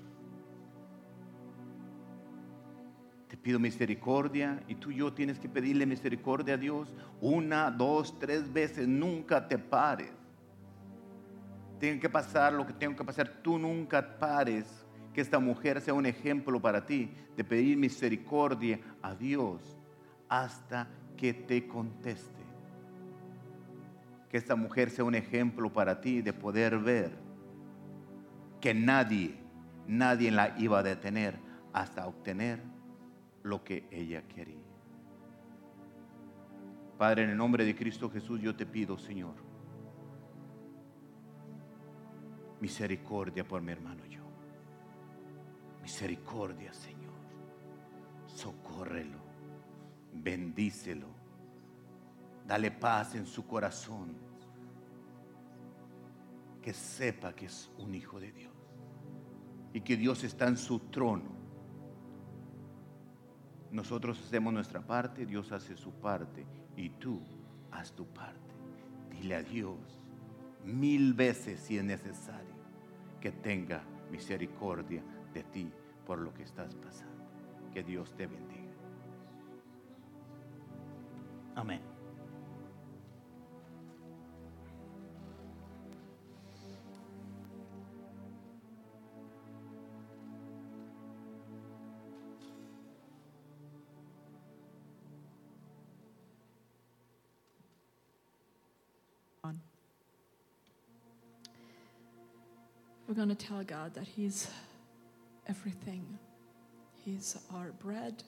Te 3.30 3.36
pido 3.36 3.60
misericordia 3.60 4.60
y 4.66 4.74
tú 4.74 4.90
y 4.90 4.96
yo 4.96 5.12
tienes 5.12 5.38
que 5.38 5.48
pedirle 5.48 5.86
misericordia 5.86 6.54
a 6.54 6.56
Dios 6.56 6.92
una, 7.20 7.70
dos, 7.70 8.18
tres 8.18 8.52
veces. 8.52 8.88
Nunca 8.88 9.46
te 9.46 9.56
pares. 9.56 10.10
Tiene 11.78 12.00
que 12.00 12.10
pasar 12.10 12.52
lo 12.52 12.66
que 12.66 12.72
tengo 12.72 12.96
que 12.96 13.04
pasar. 13.04 13.28
Tú 13.40 13.56
nunca 13.56 14.18
pares. 14.18 14.84
Que 15.14 15.20
esta 15.20 15.38
mujer 15.38 15.80
sea 15.80 15.94
un 15.94 16.06
ejemplo 16.06 16.60
para 16.60 16.84
ti 16.84 17.12
de 17.36 17.44
pedir 17.44 17.76
misericordia 17.76 18.80
a 19.00 19.14
Dios 19.14 19.78
hasta 20.28 20.88
que 21.16 21.32
te 21.32 21.68
conteste. 21.68 22.42
Que 24.28 24.38
esta 24.38 24.56
mujer 24.56 24.90
sea 24.90 25.04
un 25.04 25.14
ejemplo 25.14 25.72
para 25.72 26.00
ti 26.00 26.20
de 26.20 26.32
poder 26.32 26.78
ver 26.78 27.12
que 28.60 28.74
nadie, 28.74 29.36
nadie 29.86 30.32
la 30.32 30.56
iba 30.58 30.80
a 30.80 30.82
detener 30.82 31.36
hasta 31.72 32.06
obtener 32.08 32.79
lo 33.42 33.62
que 33.64 33.86
ella 33.90 34.22
quería. 34.28 34.60
Padre, 36.98 37.24
en 37.24 37.30
el 37.30 37.36
nombre 37.36 37.64
de 37.64 37.74
Cristo 37.74 38.10
Jesús 38.10 38.40
yo 38.40 38.54
te 38.54 38.66
pido, 38.66 38.98
Señor, 38.98 39.34
misericordia 42.60 43.46
por 43.46 43.62
mi 43.62 43.72
hermano 43.72 44.04
yo. 44.04 44.20
Misericordia, 45.82 46.72
Señor. 46.74 47.00
Socórrelo, 48.26 49.18
bendícelo, 50.12 51.06
dale 52.46 52.70
paz 52.70 53.14
en 53.14 53.26
su 53.26 53.46
corazón, 53.46 54.14
que 56.60 56.74
sepa 56.74 57.34
que 57.34 57.46
es 57.46 57.70
un 57.78 57.94
hijo 57.94 58.20
de 58.20 58.30
Dios 58.32 58.52
y 59.72 59.80
que 59.80 59.96
Dios 59.96 60.22
está 60.24 60.46
en 60.48 60.58
su 60.58 60.78
trono 60.80 61.39
nosotros 63.70 64.20
hacemos 64.24 64.52
nuestra 64.52 64.80
parte, 64.80 65.26
Dios 65.26 65.52
hace 65.52 65.76
su 65.76 65.92
parte 65.92 66.44
y 66.76 66.90
tú 66.90 67.20
haz 67.70 67.92
tu 67.92 68.06
parte. 68.06 68.54
Dile 69.10 69.36
a 69.36 69.42
Dios 69.42 69.78
mil 70.64 71.14
veces 71.14 71.60
si 71.60 71.78
es 71.78 71.84
necesario 71.84 72.54
que 73.20 73.32
tenga 73.32 73.82
misericordia 74.10 75.02
de 75.32 75.42
ti 75.44 75.70
por 76.06 76.18
lo 76.18 76.34
que 76.34 76.42
estás 76.42 76.74
pasando. 76.74 77.24
Que 77.72 77.82
Dios 77.82 78.12
te 78.14 78.26
bendiga. 78.26 78.60
Amén. 81.54 81.89
Going 103.20 103.36
to 103.36 103.46
tell 103.46 103.62
God 103.64 103.92
that 103.92 104.06
He's 104.06 104.48
everything. 105.46 106.18
He's 107.04 107.36
our 107.54 107.72
bread, 107.72 108.24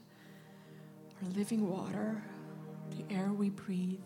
our 1.23 1.29
living 1.31 1.67
water, 1.67 2.23
the 2.91 3.15
air 3.15 3.33
we 3.33 3.49
breathe. 3.49 4.03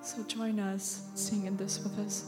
So 0.00 0.22
join 0.22 0.58
us 0.58 1.10
sing 1.14 1.44
in 1.44 1.54
this 1.58 1.80
with 1.80 1.98
us. 1.98 2.24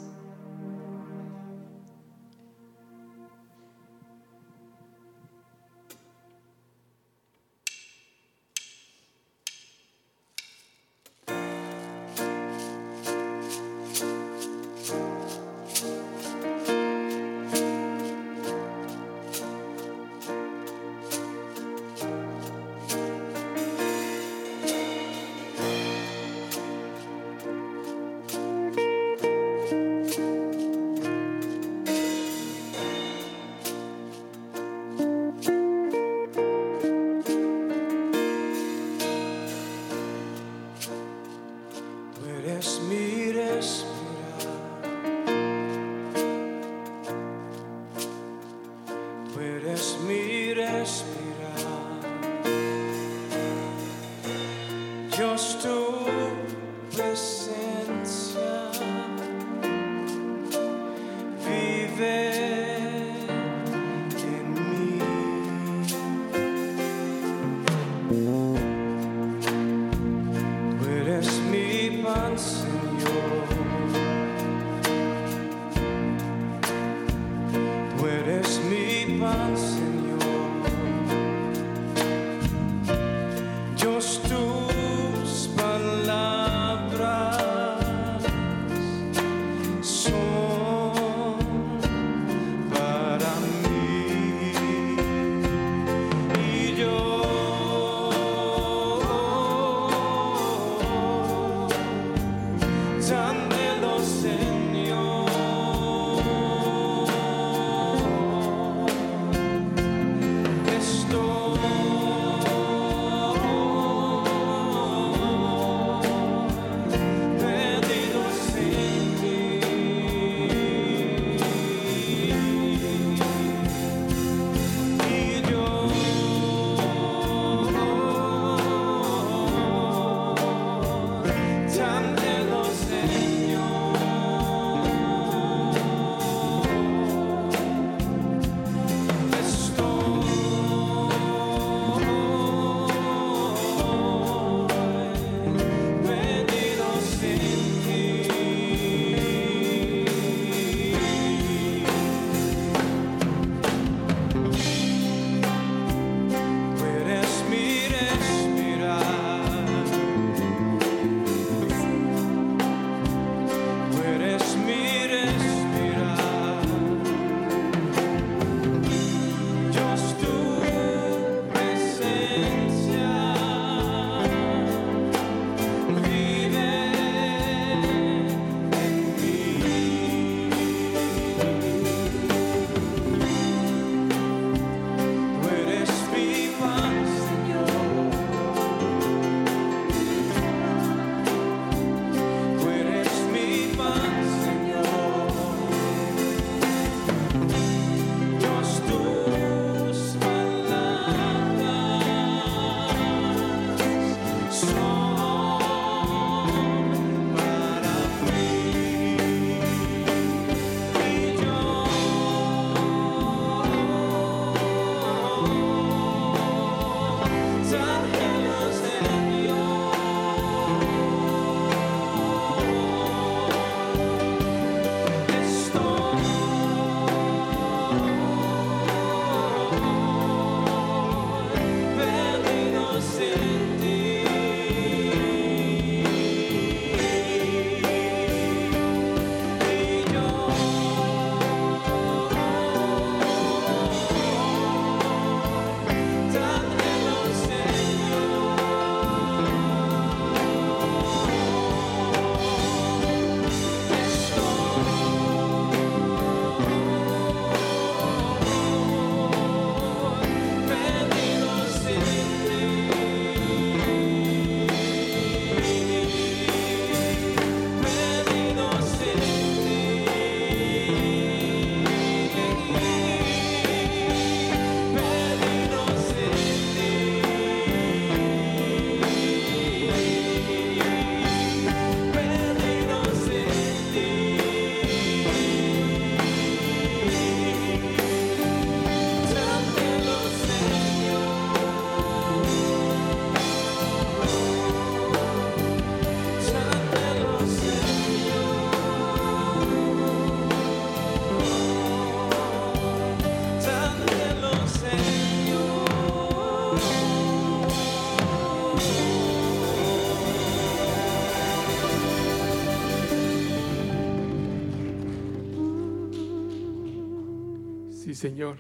Sí, 318.19 318.23
Señor. 318.31 318.57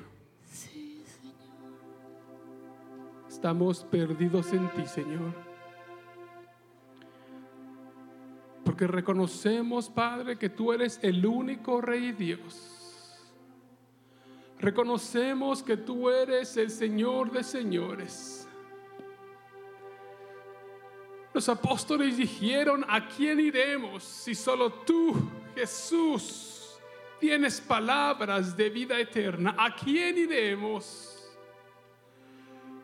Estamos 3.28 3.82
perdidos 3.82 4.52
en 4.52 4.68
ti, 4.68 4.86
Señor. 4.86 5.34
Porque 8.64 8.86
reconocemos, 8.86 9.88
Padre, 9.88 10.38
que 10.38 10.48
tú 10.48 10.72
eres 10.72 11.00
el 11.02 11.26
único 11.26 11.80
Rey 11.80 12.12
Dios. 12.12 13.18
Reconocemos 14.60 15.64
que 15.64 15.76
tú 15.76 16.08
eres 16.08 16.56
el 16.56 16.70
Señor 16.70 17.32
de 17.32 17.42
señores. 17.42 18.46
Los 21.34 21.48
apóstoles 21.48 22.16
dijeron, 22.16 22.84
¿a 22.88 23.08
quién 23.08 23.40
iremos 23.40 24.04
si 24.04 24.36
solo 24.36 24.70
tú, 24.70 25.16
Jesús, 25.56 26.47
tienes 27.20 27.60
palabras 27.60 28.56
de 28.56 28.70
vida 28.70 28.98
eterna? 28.98 29.54
¿A 29.58 29.74
quién 29.74 30.18
iremos? 30.18 31.14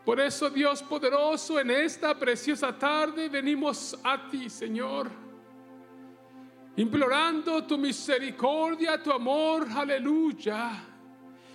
Por 0.04 0.20
eso, 0.20 0.50
Dios 0.50 0.82
poderoso, 0.82 1.58
en 1.58 1.70
esta 1.70 2.14
preciosa 2.18 2.78
tarde 2.78 3.28
venimos 3.28 3.98
a 4.04 4.28
ti, 4.28 4.50
Señor, 4.50 5.10
implorando 6.76 7.64
tu 7.64 7.78
misericordia, 7.78 9.02
tu 9.02 9.10
amor, 9.10 9.66
aleluya. 9.74 10.93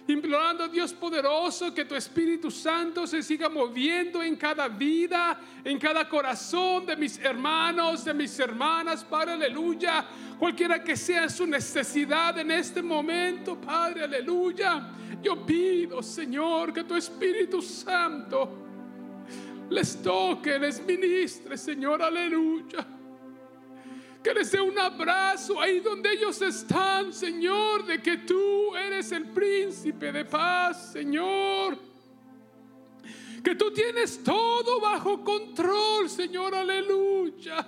Implorando, 0.09 0.67
Dios 0.67 0.91
poderoso, 0.91 1.71
que 1.71 1.85
tu 1.85 1.93
Espíritu 1.93 2.49
Santo 2.49 3.05
se 3.05 3.21
siga 3.21 3.47
moviendo 3.47 4.23
en 4.23 4.35
cada 4.35 4.67
vida, 4.67 5.39
en 5.63 5.77
cada 5.77 6.09
corazón 6.09 6.87
de 6.87 6.95
mis 6.95 7.19
hermanos, 7.19 8.03
de 8.03 8.15
mis 8.15 8.39
hermanas, 8.39 9.03
Padre, 9.03 9.33
aleluya. 9.33 10.03
Cualquiera 10.39 10.83
que 10.83 10.97
sea 10.97 11.29
su 11.29 11.45
necesidad 11.45 12.39
en 12.39 12.49
este 12.49 12.81
momento, 12.81 13.61
Padre, 13.61 14.05
aleluya. 14.05 14.89
Yo 15.21 15.45
pido, 15.45 16.01
Señor, 16.01 16.73
que 16.73 16.83
tu 16.83 16.95
Espíritu 16.95 17.61
Santo 17.61 18.65
les 19.69 20.01
toque, 20.01 20.57
les 20.57 20.83
ministre, 20.83 21.55
Señor, 21.55 22.01
aleluya. 22.01 22.98
Que 24.29 24.35
les 24.35 24.51
dé 24.51 24.61
un 24.61 24.77
abrazo 24.77 25.59
ahí 25.59 25.79
donde 25.79 26.11
ellos 26.13 26.39
están, 26.43 27.11
Señor, 27.11 27.83
de 27.83 27.99
que 27.99 28.17
tú 28.17 28.75
eres 28.75 29.11
el 29.11 29.25
príncipe 29.31 30.11
de 30.11 30.23
paz, 30.23 30.91
Señor. 30.91 31.75
Que 33.43 33.55
tú 33.55 33.73
tienes 33.73 34.23
todo 34.23 34.79
bajo 34.79 35.23
control, 35.23 36.07
Señor, 36.07 36.53
aleluya. 36.53 37.65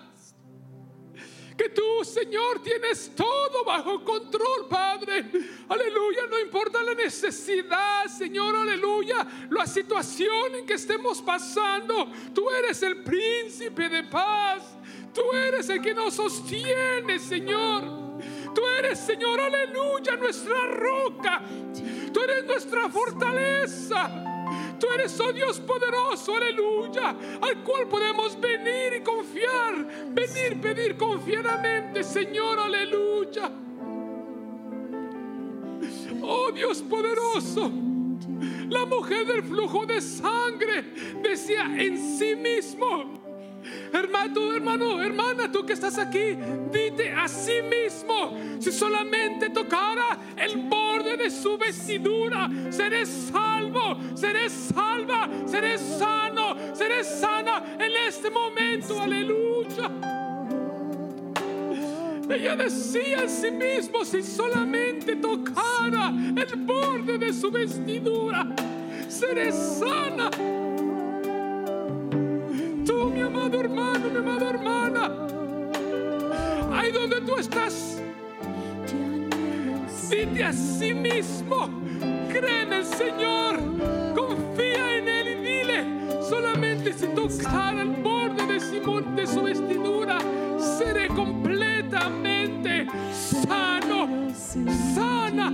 que 1.58 1.70
tú, 1.70 2.04
Señor, 2.04 2.62
tienes 2.62 3.12
todo 3.16 3.66
bajo 3.66 4.06
control, 4.06 4.68
Padre. 4.70 5.32
Aleluya, 5.68 6.28
no 6.30 6.40
importa 6.40 6.84
la 6.84 6.94
necesidad, 6.94 8.06
Señor, 8.06 8.56
aleluya, 8.56 9.28
la 9.50 9.66
situación 9.66 10.58
en 10.58 10.66
que 10.68 10.76
estemos 10.76 11.24
pasando. 11.24 12.12
Tú 12.36 12.48
eres 12.52 12.84
el 12.84 13.02
príncipe 13.02 13.90
de 13.90 14.04
paz. 14.04 14.78
Tú 15.14 15.22
eres 15.34 15.70
el 15.70 15.82
que 15.82 15.94
nos 15.94 16.14
sostiene, 16.16 17.20
Señor. 17.20 17.84
Tú 18.54 18.62
eres, 18.80 19.00
Señor, 19.00 19.40
aleluya, 19.40 20.16
nuestra 20.18 20.68
roca. 20.68 21.42
Tú 22.14 22.22
eres 22.22 22.46
nuestra 22.46 22.90
fortaleza. 22.90 24.32
Tú 24.82 24.88
eres, 24.96 25.20
oh 25.20 25.32
Dios 25.32 25.60
poderoso, 25.60 26.36
aleluya, 26.36 27.16
al 27.40 27.64
cual 27.64 27.88
podemos 27.88 28.40
venir 28.42 28.96
y 28.96 29.02
confiar, 29.02 29.88
venir, 30.10 30.60
pedir 30.60 30.98
confiadamente, 30.98 32.04
Señor, 32.04 32.60
aleluya. 32.60 33.52
Oh 36.24 36.52
Dios 36.52 36.82
poderoso, 36.82 37.72
la 38.70 38.86
mujer 38.86 39.28
del 39.28 39.44
flujo 39.44 39.86
de 39.86 40.02
sangre 40.02 40.82
decía 41.22 41.66
en 41.78 41.98
sí 42.18 42.36
mismo, 42.36 43.21
Hermano, 43.94 44.54
hermano, 44.54 45.02
hermana, 45.02 45.52
tú 45.52 45.66
que 45.66 45.74
estás 45.74 45.98
aquí, 45.98 46.38
dite 46.72 47.12
a 47.12 47.28
sí 47.28 47.62
mismo, 47.62 48.38
si 48.60 48.72
solamente 48.72 49.50
tocara 49.50 50.18
el 50.38 50.58
borde 50.58 51.18
de 51.18 51.30
su 51.30 51.58
vestidura, 51.58 52.50
seré 52.70 53.06
salvo, 53.06 53.98
seré 54.16 54.50
salva, 54.50 55.30
seré 55.46 55.78
sano, 55.78 56.56
seré 56.74 57.04
sana 57.04 57.64
en 57.80 57.92
este 58.08 58.30
momento, 58.30 59.00
aleluya. 59.02 59.92
Ella 62.30 62.56
decía 62.56 63.24
a 63.24 63.28
sí 63.28 63.52
mismo, 63.52 64.06
si 64.06 64.24
solamente 64.24 65.18
tocara 65.18 66.14
el 66.36 66.56
borde 66.62 67.18
de 67.18 67.34
su 67.34 67.52
vestidura, 67.52 68.48
seré 69.10 69.52
sana 69.52 70.30
mi 72.92 73.22
amado 73.22 73.60
hermano, 73.60 74.10
mi 74.10 74.18
amada 74.18 74.50
hermana. 74.50 75.12
Ahí 76.74 76.92
donde 76.92 77.22
tú 77.22 77.38
estás, 77.38 78.02
dite 80.10 80.44
a 80.44 80.54
sí 80.54 80.94
mismo, 80.94 81.70
cree 82.30 82.64
en 82.64 82.74
el 82.74 82.86
Señor, 82.86 83.60
confía 84.16 84.98
en 84.98 85.08
Él 85.08 85.28
y 85.28 85.36
dile, 85.36 85.86
solamente 86.28 86.94
si 86.94 87.08
tocara 87.08 87.82
el 87.82 87.90
borde 87.90 88.46
de, 88.46 88.60
Simón, 88.60 89.16
de 89.16 89.28
su 89.28 89.44
vestidura, 89.44 90.18
seré 90.60 91.08
completamente 91.08 92.88
sano, 93.14 94.30
sana. 94.96 95.52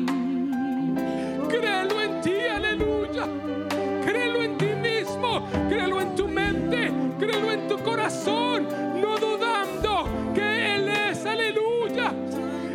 No 8.10 9.18
dudando 9.18 10.08
que 10.34 10.76
Él 10.76 10.88
es, 10.88 11.26
aleluya, 11.26 12.14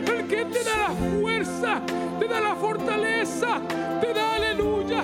el 0.06 0.26
que 0.28 0.44
te 0.44 0.62
da 0.62 0.88
la 0.88 1.20
fuerza, 1.20 1.80
te 2.18 2.28
da 2.28 2.40
la 2.40 2.54
fortaleza, 2.54 3.60
te 4.00 4.12
da, 4.12 4.34
aleluya, 4.34 5.02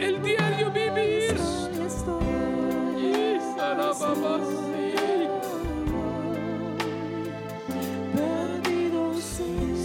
el 0.00 0.22
diario 0.22 0.70
vivir. 0.70 1.36
Y 2.96 3.38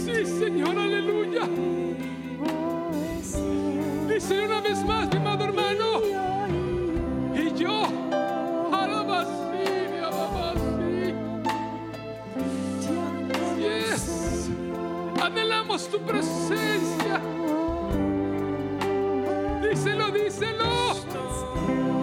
Sí, 0.04 0.26
Señor, 0.26 0.78
aleluya. 0.78 1.42
Dice 4.08 4.42
una 4.42 4.60
vez 4.60 4.84
más, 4.84 4.93
tu 15.82 15.98
presencia. 16.00 17.20
Díselo, 19.60 20.10
díselo. 20.12 21.93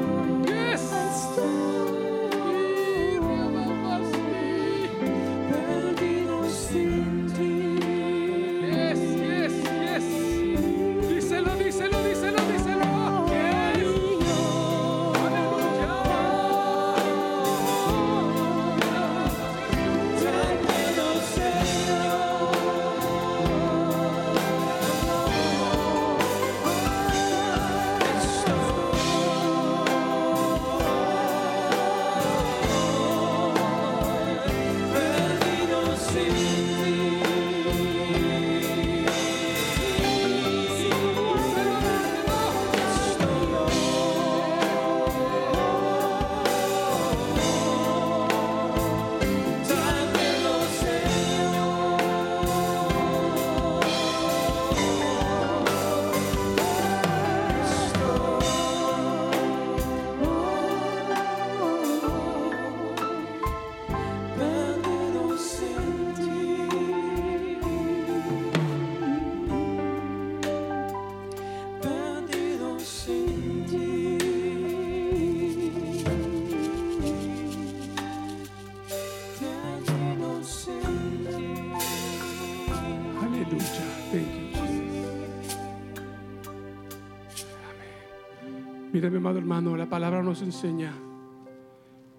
Amado 89.21 89.37
hermano, 89.37 89.77
la 89.77 89.85
palabra 89.85 90.23
nos 90.23 90.41
enseña 90.41 90.91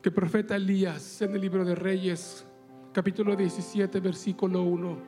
que 0.00 0.10
el 0.10 0.14
profeta 0.14 0.54
Elías 0.54 1.20
en 1.20 1.34
el 1.34 1.40
libro 1.40 1.64
de 1.64 1.74
Reyes, 1.74 2.46
capítulo 2.92 3.34
17, 3.34 3.98
versículo 3.98 4.62
1, 4.62 4.98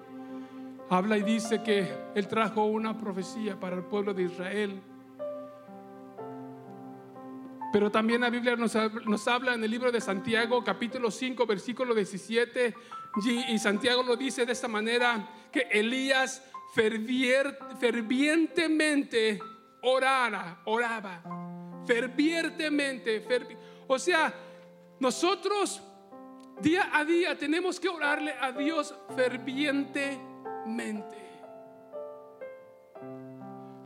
habla 0.91 1.17
y 1.17 1.23
dice 1.23 1.63
que 1.63 1.89
él 2.17 2.27
trajo 2.27 2.65
una 2.65 2.99
profecía 2.99 3.61
para 3.61 3.77
el 3.77 3.85
pueblo 3.85 4.13
de 4.13 4.25
Israel. 4.25 4.83
Pero 7.73 7.93
también 7.93 8.23
la 8.23 8.31
Biblia 8.31 8.57
nos, 8.57 8.77
nos 9.07 9.29
habla 9.29 9.55
en 9.55 9.63
el 9.63 9.71
libro 9.71 9.93
de 9.93 10.01
Santiago, 10.01 10.65
capítulo 10.65 11.13
5, 11.13 11.47
versículo 11.47 11.95
17, 11.95 12.75
y, 13.51 13.57
Santiago 13.57 14.03
lo 14.03 14.17
dice 14.17 14.45
de 14.45 14.51
esta 14.51 14.67
manera, 14.67 15.29
que 15.53 15.69
Elías 15.71 16.43
fervientemente 16.75 19.39
orara, 19.83 20.61
oraba, 20.65 21.44
fervientemente, 21.87 23.27
fervi- 23.27 23.57
o 23.87 23.99
sea, 23.99 24.33
nosotros 25.01 25.83
día 26.61 26.91
a 26.93 27.05
día 27.05 27.37
tenemos 27.37 27.81
que 27.81 27.89
orarle 27.89 28.35
a 28.41 28.53
Dios 28.53 28.95
fervientemente 29.17 31.25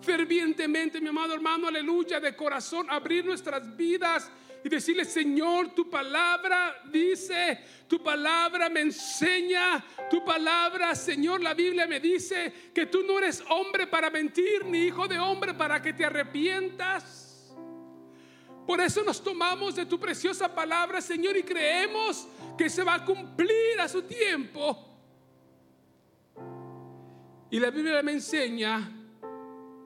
fervientemente, 0.01 1.03
mi 1.03 1.09
amado 1.09 1.35
hermano, 1.35 1.69
aleluya, 1.69 2.19
de 2.19 2.35
corazón, 2.35 2.87
abrir 2.89 3.27
nuestras 3.27 3.77
vidas 3.77 4.31
y 4.65 4.69
decirle, 4.71 5.05
Señor, 5.05 5.75
tu 5.75 5.91
palabra 5.91 6.81
dice, 6.91 7.59
tu 7.87 8.03
palabra 8.03 8.71
me 8.71 8.81
enseña, 8.81 9.85
tu 10.09 10.25
palabra, 10.25 10.95
Señor, 10.95 11.43
la 11.43 11.53
Biblia 11.53 11.87
me 11.87 12.01
dice 12.01 12.71
que 12.75 12.87
tú 12.87 13.03
no 13.07 13.19
eres 13.19 13.45
hombre 13.51 13.87
para 13.87 14.09
mentir, 14.09 14.65
ni 14.65 14.87
hijo 14.87 15.07
de 15.07 15.19
hombre 15.19 15.53
para 15.53 15.83
que 15.83 15.93
te 15.93 16.07
arrepientas. 16.07 17.18
Por 18.69 18.83
eso 18.83 19.03
nos 19.03 19.23
tomamos 19.25 19.75
de 19.77 19.87
tu 19.87 19.99
preciosa 19.99 20.55
palabra, 20.55 21.01
Señor, 21.01 21.35
y 21.39 21.43
creemos 21.43 22.29
que 22.59 22.69
se 22.69 22.85
va 22.85 22.97
a 22.97 23.05
cumplir 23.07 23.81
a 23.81 23.89
su 23.89 24.03
tiempo. 24.03 24.77
Y 27.49 27.59
la 27.59 27.71
Biblia 27.71 28.03
me 28.03 28.13
enseña 28.13 28.93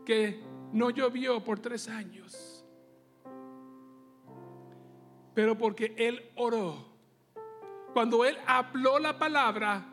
que 0.05 0.43
no 0.73 0.91
llovió 0.91 1.45
por 1.45 1.61
tres 1.61 1.87
años, 1.87 2.65
pero 5.33 5.57
porque 5.57 5.95
Él 5.97 6.33
oró. 6.35 6.85
Cuando 7.93 8.25
Él 8.25 8.37
habló 8.49 8.99
la 8.99 9.17
palabra, 9.17 9.87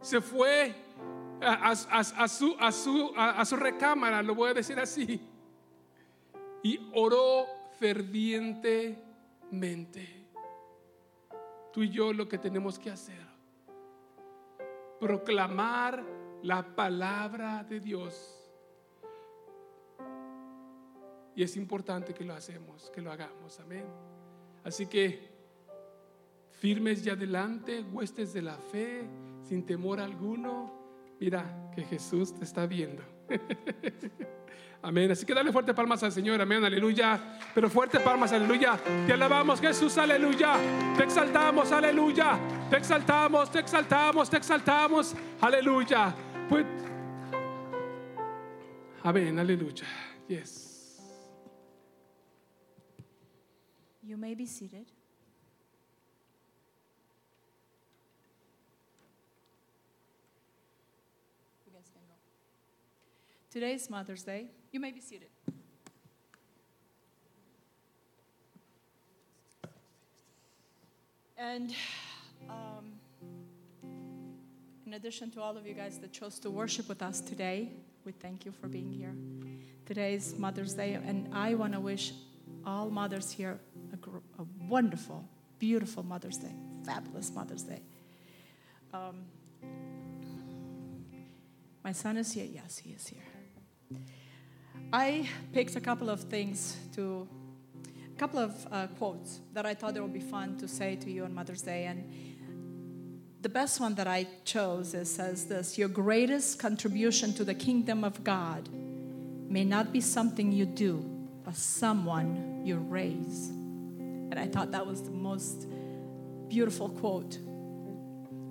se 0.00 0.22
fue 0.22 0.74
a, 1.42 1.72
a- 1.72 3.44
su 3.44 3.56
recámara, 3.56 4.22
lo 4.22 4.34
voy 4.34 4.52
a 4.52 4.54
decir 4.54 4.80
así, 4.80 5.20
y 6.62 6.90
oró 6.94 7.46
fervientemente. 7.78 10.22
Tú 11.72 11.82
y 11.82 11.90
yo 11.90 12.12
lo 12.12 12.28
que 12.28 12.38
tenemos 12.38 12.78
que 12.78 12.90
hacer, 12.90 13.22
proclamar 15.00 16.04
la 16.42 16.74
palabra 16.74 17.64
de 17.64 17.80
Dios. 17.80 18.38
Y 21.34 21.42
es 21.42 21.56
importante 21.56 22.12
que 22.12 22.24
lo 22.24 22.34
hacemos, 22.34 22.90
que 22.90 23.00
lo 23.00 23.10
hagamos, 23.10 23.58
amén. 23.58 23.86
Así 24.64 24.86
que 24.86 25.30
firmes 26.50 27.04
y 27.06 27.10
adelante, 27.10 27.82
huestes 27.82 28.32
de 28.32 28.42
la 28.42 28.56
fe, 28.56 29.08
sin 29.42 29.64
temor 29.64 29.98
alguno. 29.98 30.70
Mira 31.18 31.70
que 31.74 31.82
Jesús 31.82 32.34
te 32.34 32.44
está 32.44 32.66
viendo. 32.66 33.02
Amén. 34.82 35.10
Así 35.12 35.24
que 35.24 35.32
dale 35.32 35.52
fuerte 35.52 35.72
palmas 35.72 36.02
al 36.02 36.10
Señor. 36.12 36.40
Amén. 36.40 36.64
Aleluya. 36.64 37.38
Pero 37.54 37.70
fuerte 37.70 38.00
palmas. 38.00 38.32
Aleluya. 38.32 38.78
Te 39.06 39.12
alabamos, 39.12 39.60
Jesús. 39.60 39.96
Aleluya. 39.96 40.56
Te 40.96 41.04
exaltamos. 41.04 41.70
Aleluya. 41.70 42.38
Te 42.68 42.76
exaltamos, 42.78 43.50
te 43.50 43.60
exaltamos, 43.60 44.28
te 44.28 44.36
exaltamos. 44.38 45.14
Aleluya. 45.40 46.14
Pues. 46.48 46.66
Amén. 49.04 49.38
Aleluya. 49.38 49.86
Yes. 50.28 51.00
You 54.02 54.16
may 54.16 54.34
be 54.34 54.46
seated. 54.46 55.01
Today 63.52 63.74
is 63.74 63.90
Mother's 63.90 64.22
Day. 64.22 64.46
You 64.70 64.80
may 64.80 64.92
be 64.92 65.00
seated. 65.02 65.28
And 71.36 71.74
um, 72.48 72.92
in 74.86 74.94
addition 74.94 75.30
to 75.32 75.42
all 75.42 75.58
of 75.58 75.66
you 75.66 75.74
guys 75.74 75.98
that 75.98 76.12
chose 76.12 76.38
to 76.38 76.50
worship 76.50 76.88
with 76.88 77.02
us 77.02 77.20
today, 77.20 77.68
we 78.06 78.12
thank 78.12 78.46
you 78.46 78.52
for 78.52 78.68
being 78.68 78.90
here. 78.90 79.14
Today 79.84 80.14
is 80.14 80.34
Mother's 80.38 80.72
Day, 80.72 80.94
and 80.94 81.28
I 81.34 81.52
want 81.52 81.74
to 81.74 81.80
wish 81.80 82.14
all 82.64 82.88
mothers 82.88 83.30
here 83.30 83.60
a, 83.92 83.96
gr- 83.96 84.24
a 84.38 84.46
wonderful, 84.66 85.28
beautiful 85.58 86.02
Mother's 86.02 86.38
Day, 86.38 86.54
fabulous 86.86 87.30
Mother's 87.34 87.64
Day. 87.64 87.82
Um, 88.94 89.26
my 91.84 91.92
son 91.92 92.16
is 92.16 92.32
here. 92.32 92.46
Yes, 92.50 92.78
he 92.78 92.92
is 92.92 93.08
here. 93.08 93.20
I 94.92 95.28
picked 95.52 95.76
a 95.76 95.80
couple 95.80 96.10
of 96.10 96.20
things 96.20 96.76
to, 96.94 97.26
a 98.14 98.18
couple 98.18 98.38
of 98.38 98.66
uh, 98.70 98.86
quotes 98.98 99.40
that 99.54 99.64
I 99.64 99.74
thought 99.74 99.96
it 99.96 100.02
would 100.02 100.12
be 100.12 100.20
fun 100.20 100.58
to 100.58 100.68
say 100.68 100.96
to 100.96 101.10
you 101.10 101.24
on 101.24 101.34
Mother's 101.34 101.62
Day. 101.62 101.86
And 101.86 102.12
the 103.40 103.48
best 103.48 103.80
one 103.80 103.94
that 103.96 104.06
I 104.06 104.26
chose 104.44 104.94
is, 104.94 105.12
says 105.12 105.46
this 105.46 105.78
Your 105.78 105.88
greatest 105.88 106.58
contribution 106.58 107.32
to 107.34 107.44
the 107.44 107.54
kingdom 107.54 108.04
of 108.04 108.22
God 108.22 108.68
may 109.48 109.64
not 109.64 109.92
be 109.92 110.00
something 110.00 110.52
you 110.52 110.66
do, 110.66 111.04
but 111.44 111.56
someone 111.56 112.62
you 112.64 112.76
raise. 112.76 113.48
And 113.48 114.38
I 114.38 114.46
thought 114.46 114.72
that 114.72 114.86
was 114.86 115.02
the 115.02 115.10
most 115.10 115.66
beautiful 116.48 116.88
quote 116.88 117.38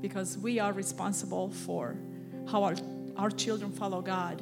because 0.02 0.38
we 0.38 0.60
are 0.60 0.74
responsible 0.74 1.50
for 1.52 1.96
how 2.50 2.64
our, 2.64 2.76
our 3.16 3.30
children 3.30 3.72
follow 3.72 4.02
God. 4.02 4.42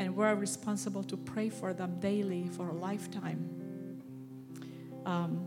And 0.00 0.16
we're 0.16 0.34
responsible 0.34 1.04
to 1.04 1.16
pray 1.18 1.50
for 1.50 1.74
them 1.74 2.00
daily 2.00 2.48
for 2.56 2.70
a 2.70 2.72
lifetime. 2.72 3.50
Um, 5.04 5.46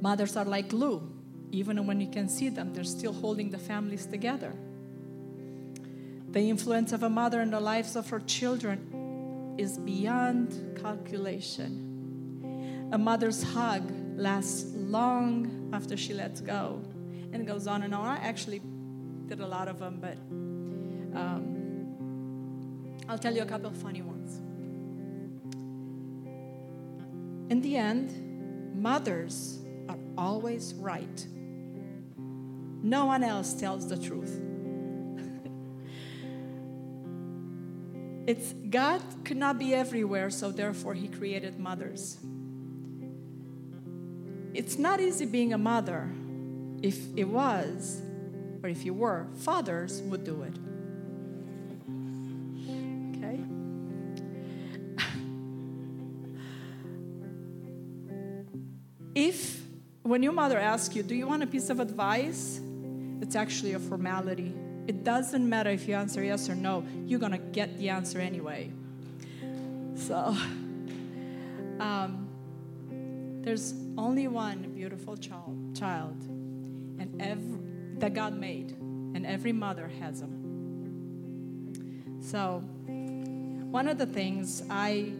mothers 0.00 0.34
are 0.34 0.46
like 0.46 0.70
glue. 0.70 1.06
Even 1.52 1.86
when 1.86 2.00
you 2.00 2.08
can 2.08 2.26
see 2.26 2.48
them, 2.48 2.72
they're 2.72 2.84
still 2.84 3.12
holding 3.12 3.50
the 3.50 3.58
families 3.58 4.06
together. 4.06 4.54
The 6.30 6.40
influence 6.40 6.92
of 6.92 7.02
a 7.02 7.10
mother 7.10 7.42
in 7.42 7.50
the 7.50 7.60
lives 7.60 7.96
of 7.96 8.08
her 8.08 8.20
children 8.20 9.54
is 9.58 9.76
beyond 9.76 10.78
calculation. 10.80 12.88
A 12.92 12.98
mother's 12.98 13.42
hug 13.42 13.92
lasts 14.16 14.72
long 14.74 15.68
after 15.74 15.98
she 15.98 16.14
lets 16.14 16.40
go. 16.40 16.80
And 17.34 17.46
goes 17.46 17.66
on 17.66 17.82
and 17.82 17.94
on. 17.94 18.06
I 18.06 18.16
actually 18.16 18.62
did 19.26 19.40
a 19.40 19.46
lot 19.46 19.68
of 19.68 19.80
them, 19.80 19.98
but 20.00 20.16
um, 21.18 21.53
I'll 23.08 23.18
tell 23.18 23.34
you 23.34 23.42
a 23.42 23.46
couple 23.46 23.68
of 23.68 23.76
funny 23.76 24.02
ones. 24.02 24.40
In 27.50 27.60
the 27.60 27.76
end, 27.76 28.80
mothers 28.80 29.58
are 29.88 29.98
always 30.16 30.74
right. 30.74 31.26
No 32.82 33.06
one 33.06 33.22
else 33.22 33.54
tells 33.54 33.88
the 33.88 33.96
truth. 33.96 34.40
It's 38.26 38.54
God 38.70 39.02
could 39.24 39.36
not 39.36 39.58
be 39.58 39.74
everywhere, 39.74 40.30
so 40.30 40.50
therefore 40.50 40.94
He 40.94 41.08
created 41.08 41.58
mothers. 41.58 42.16
It's 44.54 44.78
not 44.78 45.00
easy 45.00 45.26
being 45.26 45.52
a 45.52 45.58
mother. 45.58 46.10
If 46.80 46.96
it 47.16 47.24
was, 47.24 48.00
or 48.62 48.70
if 48.70 48.84
you 48.84 48.94
were, 48.94 49.26
fathers 49.36 50.00
would 50.02 50.24
do 50.24 50.42
it. 50.42 50.56
When 60.04 60.22
your 60.22 60.32
mother 60.32 60.58
asks 60.58 60.94
you, 60.94 61.02
Do 61.02 61.14
you 61.14 61.26
want 61.26 61.42
a 61.42 61.46
piece 61.46 61.70
of 61.70 61.80
advice? 61.80 62.60
It's 63.20 63.34
actually 63.34 63.72
a 63.72 63.78
formality. 63.78 64.54
It 64.86 65.02
doesn't 65.02 65.48
matter 65.48 65.70
if 65.70 65.88
you 65.88 65.94
answer 65.94 66.22
yes 66.22 66.48
or 66.48 66.54
no, 66.54 66.84
you're 67.06 67.18
gonna 67.18 67.38
get 67.38 67.76
the 67.78 67.88
answer 67.88 68.20
anyway. 68.20 68.70
So, 69.96 70.36
um, 71.80 72.28
there's 73.40 73.74
only 73.96 74.28
one 74.28 74.72
beautiful 74.74 75.16
child, 75.16 75.74
child 75.74 76.16
and 76.98 77.20
every, 77.20 77.58
that 77.98 78.14
God 78.14 78.36
made, 78.36 78.72
and 78.72 79.24
every 79.24 79.52
mother 79.52 79.90
has 80.00 80.20
them. 80.20 80.42
So, 82.20 82.58
one 83.70 83.88
of 83.88 83.98
the 83.98 84.06
things 84.06 84.62
I 84.68 85.12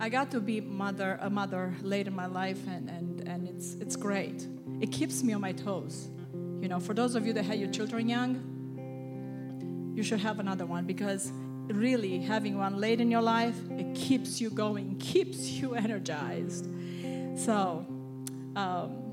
I 0.00 0.08
got 0.08 0.30
to 0.30 0.40
be 0.40 0.60
mother 0.60 1.18
a 1.20 1.28
mother 1.28 1.74
late 1.82 2.06
in 2.06 2.14
my 2.14 2.26
life, 2.26 2.60
and, 2.68 2.88
and, 2.88 3.28
and 3.28 3.48
it's 3.48 3.74
it's 3.74 3.96
great. 3.96 4.46
It 4.80 4.92
keeps 4.92 5.24
me 5.24 5.32
on 5.32 5.40
my 5.40 5.52
toes. 5.52 6.08
You 6.60 6.68
know, 6.68 6.78
for 6.78 6.94
those 6.94 7.14
of 7.14 7.26
you 7.26 7.32
that 7.32 7.44
had 7.44 7.58
your 7.58 7.70
children 7.70 8.08
young, 8.08 9.92
you 9.96 10.02
should 10.04 10.20
have 10.20 10.38
another 10.38 10.66
one 10.66 10.84
because 10.84 11.32
really 11.66 12.20
having 12.20 12.56
one 12.56 12.78
late 12.78 13.00
in 13.00 13.10
your 13.10 13.22
life, 13.22 13.56
it 13.70 13.94
keeps 13.94 14.40
you 14.40 14.50
going, 14.50 14.96
keeps 15.00 15.50
you 15.50 15.74
energized. 15.74 16.68
So, 17.36 17.84
um, 18.56 19.08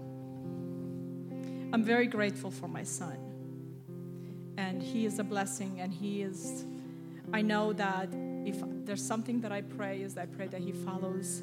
I'm 1.73 1.83
very 1.83 2.07
grateful 2.07 2.51
for 2.51 2.67
my 2.67 2.83
son. 2.83 3.17
And 4.57 4.81
he 4.81 5.05
is 5.05 5.19
a 5.19 5.23
blessing, 5.23 5.81
and 5.81 5.93
he 5.93 6.21
is, 6.21 6.63
I 7.33 7.41
know 7.41 7.73
that 7.73 8.09
if 8.45 8.61
there's 8.85 9.05
something 9.05 9.41
that 9.41 9.51
I 9.51 9.61
pray, 9.61 10.01
is 10.01 10.17
I 10.17 10.25
pray 10.25 10.47
that 10.47 10.61
he 10.61 10.71
follows 10.71 11.41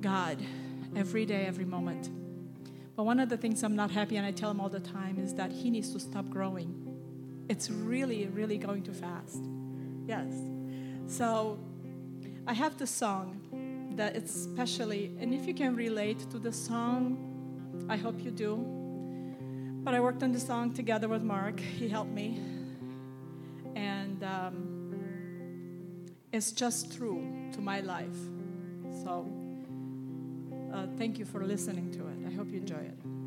God 0.00 0.38
every 0.96 1.24
day, 1.26 1.46
every 1.46 1.64
moment. 1.64 2.10
But 2.96 3.04
one 3.04 3.20
of 3.20 3.28
the 3.28 3.36
things 3.36 3.62
I'm 3.62 3.76
not 3.76 3.90
happy, 3.90 4.16
and 4.16 4.26
I 4.26 4.32
tell 4.32 4.50
him 4.50 4.60
all 4.60 4.68
the 4.68 4.80
time, 4.80 5.18
is 5.18 5.34
that 5.34 5.52
he 5.52 5.70
needs 5.70 5.92
to 5.92 6.00
stop 6.00 6.28
growing. 6.28 6.84
It's 7.48 7.70
really, 7.70 8.26
really 8.26 8.58
going 8.58 8.82
too 8.82 8.92
fast. 8.92 9.42
Yes. 10.06 10.28
So 11.06 11.58
I 12.46 12.54
have 12.54 12.76
the 12.76 12.86
song 12.86 13.94
that 13.96 14.16
it's 14.16 14.34
especially, 14.34 15.12
and 15.20 15.32
if 15.32 15.46
you 15.46 15.54
can 15.54 15.76
relate 15.76 16.18
to 16.30 16.38
the 16.38 16.52
song, 16.52 17.86
I 17.88 17.96
hope 17.96 18.22
you 18.22 18.30
do. 18.30 18.56
But 19.84 19.94
I 19.94 20.00
worked 20.00 20.22
on 20.22 20.32
the 20.32 20.40
song 20.40 20.74
together 20.74 21.08
with 21.08 21.22
Mark. 21.22 21.60
He 21.60 21.88
helped 21.88 22.10
me. 22.10 22.40
And 23.74 24.22
um, 24.24 24.77
is 26.32 26.52
just 26.52 26.96
true 26.96 27.50
to 27.52 27.60
my 27.60 27.80
life. 27.80 28.18
So 29.02 29.30
uh, 30.72 30.86
thank 30.96 31.18
you 31.18 31.24
for 31.24 31.44
listening 31.44 31.90
to 31.92 32.06
it. 32.08 32.26
I 32.26 32.34
hope 32.34 32.50
you 32.50 32.58
enjoy 32.58 32.76
it. 32.76 33.17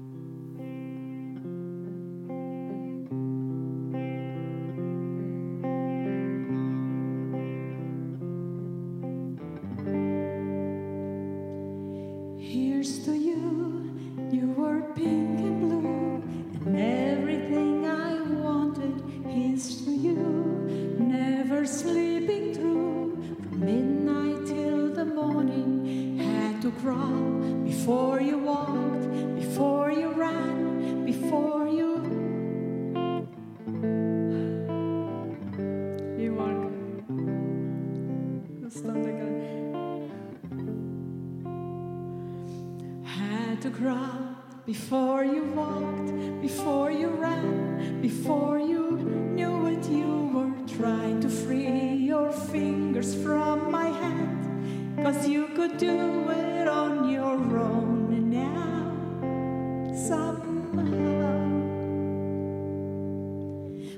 to 43.61 43.69
ground 43.69 44.35
before 44.65 45.23
you 45.23 45.43
walked, 45.53 46.41
before 46.41 46.89
you 46.89 47.09
ran, 47.09 48.01
before 48.01 48.57
you 48.57 48.97
knew 49.35 49.51
what 49.59 49.87
you 49.87 50.31
were 50.33 50.67
trying 50.77 51.19
to 51.21 51.29
free 51.29 51.93
your 51.93 52.31
fingers 52.31 53.13
from 53.23 53.71
my 53.71 53.85
hand. 53.85 55.03
Cause 55.03 55.27
you 55.27 55.45
could 55.49 55.77
do 55.77 56.27
it 56.31 56.67
on 56.67 57.07
your 57.11 57.37
own, 57.59 58.13
and 58.17 58.31
now 58.31 59.95
somehow. 60.07 61.41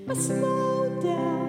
But 0.05 0.17
slow 0.17 1.01
down. 1.01 1.42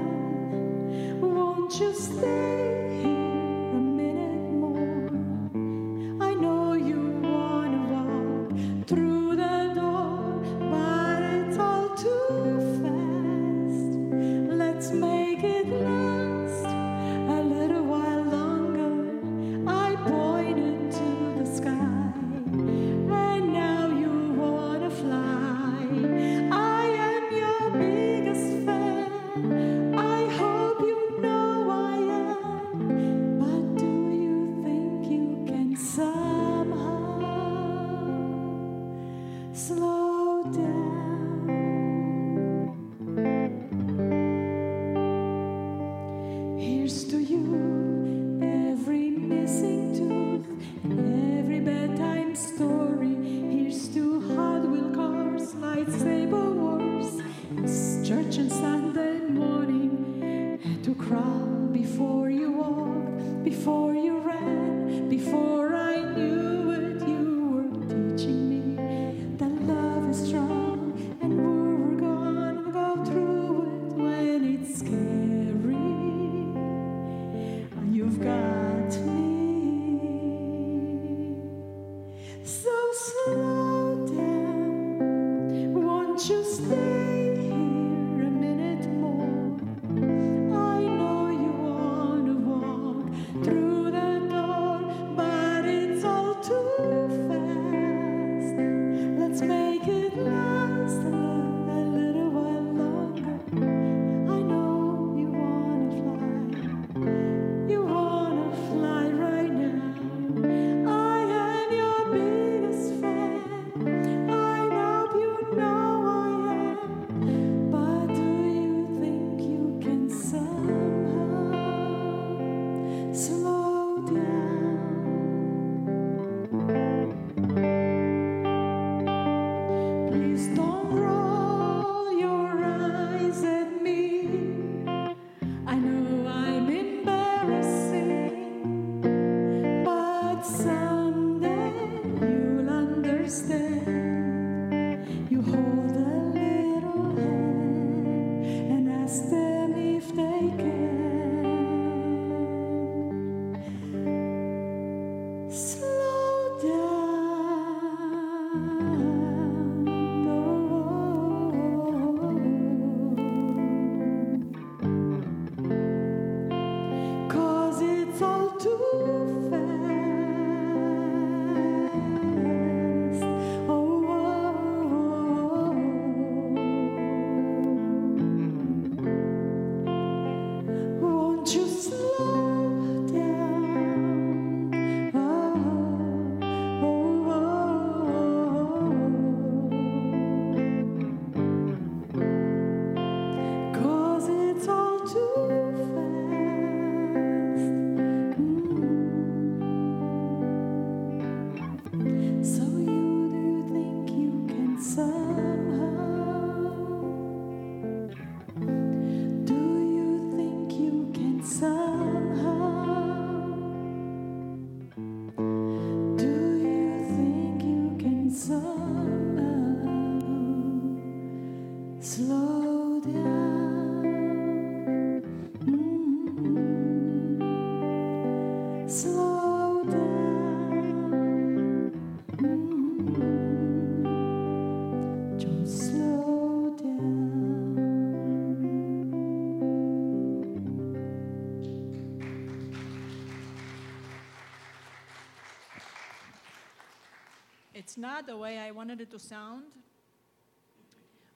Not 247.97 248.27
the 248.27 248.37
way 248.37 248.59
I 248.59 248.71
wanted 248.71 249.01
it 249.01 249.11
to 249.11 249.19
sound. 249.19 249.65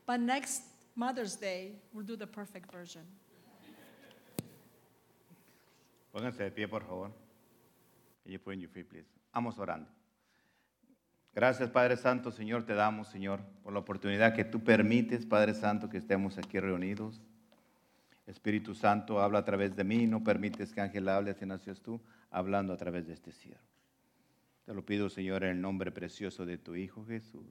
But 0.06 0.20
next 0.20 0.62
Mother's 0.94 1.36
Day, 1.36 1.72
we'll 1.92 2.06
do 2.06 2.16
the 2.16 2.26
perfect 2.26 2.72
version. 2.72 3.02
Pónganse 6.12 6.42
de 6.42 6.50
pie, 6.50 6.66
por 6.66 6.80
favor. 6.82 7.10
You 8.24 8.38
put 8.38 8.54
in 8.54 8.60
your 8.60 8.70
feet, 8.70 8.88
please? 8.88 9.06
Vamos 9.32 9.58
orando. 9.58 9.88
Gracias, 11.34 11.70
Padre 11.70 11.96
Santo, 11.96 12.32
Señor, 12.32 12.64
te 12.64 12.74
damos, 12.74 13.08
Señor, 13.08 13.40
por 13.62 13.72
la 13.72 13.78
oportunidad 13.78 14.34
que 14.34 14.44
tú 14.44 14.64
permites, 14.64 15.24
Padre 15.24 15.54
Santo, 15.54 15.88
que 15.88 15.98
estemos 15.98 16.36
aquí 16.36 16.58
reunidos. 16.58 17.20
Espíritu 18.26 18.74
Santo, 18.74 19.20
habla 19.20 19.38
a 19.38 19.44
través 19.44 19.76
de 19.76 19.84
mí, 19.84 20.06
no 20.06 20.24
permites 20.24 20.72
que 20.72 20.80
Ángel 20.80 21.08
hable, 21.08 21.34
si 21.34 21.46
no 21.46 21.56
seas 21.58 21.80
tú, 21.80 22.00
hablando 22.30 22.72
a 22.72 22.76
través 22.76 23.06
de 23.06 23.14
este 23.14 23.30
siervo. 23.30 23.62
Te 24.68 24.74
lo 24.74 24.84
pido, 24.84 25.08
Señor, 25.08 25.44
en 25.44 25.52
el 25.52 25.62
nombre 25.62 25.90
precioso 25.90 26.44
de 26.44 26.58
tu 26.58 26.74
Hijo 26.76 27.02
Jesús. 27.06 27.46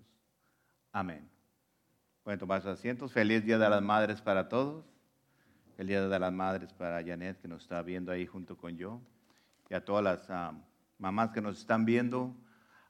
Amén. 0.92 1.28
Pueden 2.22 2.40
tomar 2.40 2.62
sus 2.62 2.70
asientos. 2.70 3.12
Feliz 3.12 3.44
Día 3.44 3.58
de 3.58 3.68
las 3.68 3.82
Madres 3.82 4.22
para 4.22 4.48
todos. 4.48 4.86
Feliz 5.76 5.98
Día 5.98 6.08
de 6.08 6.20
las 6.20 6.32
Madres 6.32 6.74
para 6.74 7.04
Janet, 7.04 7.42
que 7.42 7.48
nos 7.48 7.64
está 7.64 7.82
viendo 7.82 8.12
ahí 8.12 8.28
junto 8.28 8.56
con 8.56 8.78
yo. 8.78 9.02
Y 9.68 9.74
a 9.74 9.84
todas 9.84 10.04
las 10.04 10.30
ah, 10.30 10.54
mamás 11.00 11.32
que 11.32 11.42
nos 11.42 11.58
están 11.58 11.86
viendo 11.86 12.36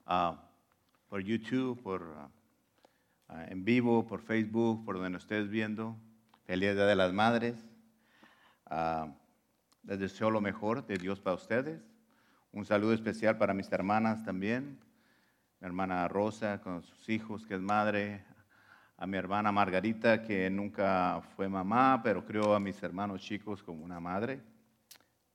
ah, 0.05 0.43
por 1.07 1.21
YouTube, 1.21 1.81
por, 1.81 2.13
ah, 3.29 3.45
en 3.47 3.63
vivo, 3.63 4.05
por 4.05 4.19
Facebook, 4.19 4.83
por 4.83 4.95
donde 4.95 5.11
nos 5.11 5.23
estés 5.23 5.47
viendo. 5.47 5.95
Feliz 6.43 6.73
Día 6.73 6.85
de 6.85 6.95
las 6.97 7.13
Madres. 7.13 7.65
Les 9.83 9.99
deseo 9.99 10.29
lo 10.31 10.41
mejor 10.41 10.85
de 10.85 10.97
Dios 10.97 11.21
para 11.21 11.37
ustedes. 11.37 11.96
Un 12.57 12.65
saludo 12.65 12.93
especial 12.93 13.37
para 13.37 13.53
mis 13.53 13.71
hermanas 13.71 14.23
también. 14.23 14.79
Mi 15.59 15.67
hermana 15.67 16.07
Rosa 16.07 16.59
con 16.59 16.81
sus 16.81 17.07
hijos, 17.07 17.45
que 17.45 17.53
es 17.53 17.61
madre. 17.61 18.25
A 18.97 19.05
mi 19.05 19.15
hermana 19.15 19.51
Margarita, 19.51 20.23
que 20.23 20.49
nunca 20.49 21.21
fue 21.35 21.47
mamá, 21.47 22.01
pero 22.03 22.25
crió 22.25 22.55
a 22.55 22.59
mis 22.59 22.81
hermanos 22.81 23.21
chicos 23.21 23.61
como 23.61 23.85
una 23.85 23.99
madre. 23.99 24.41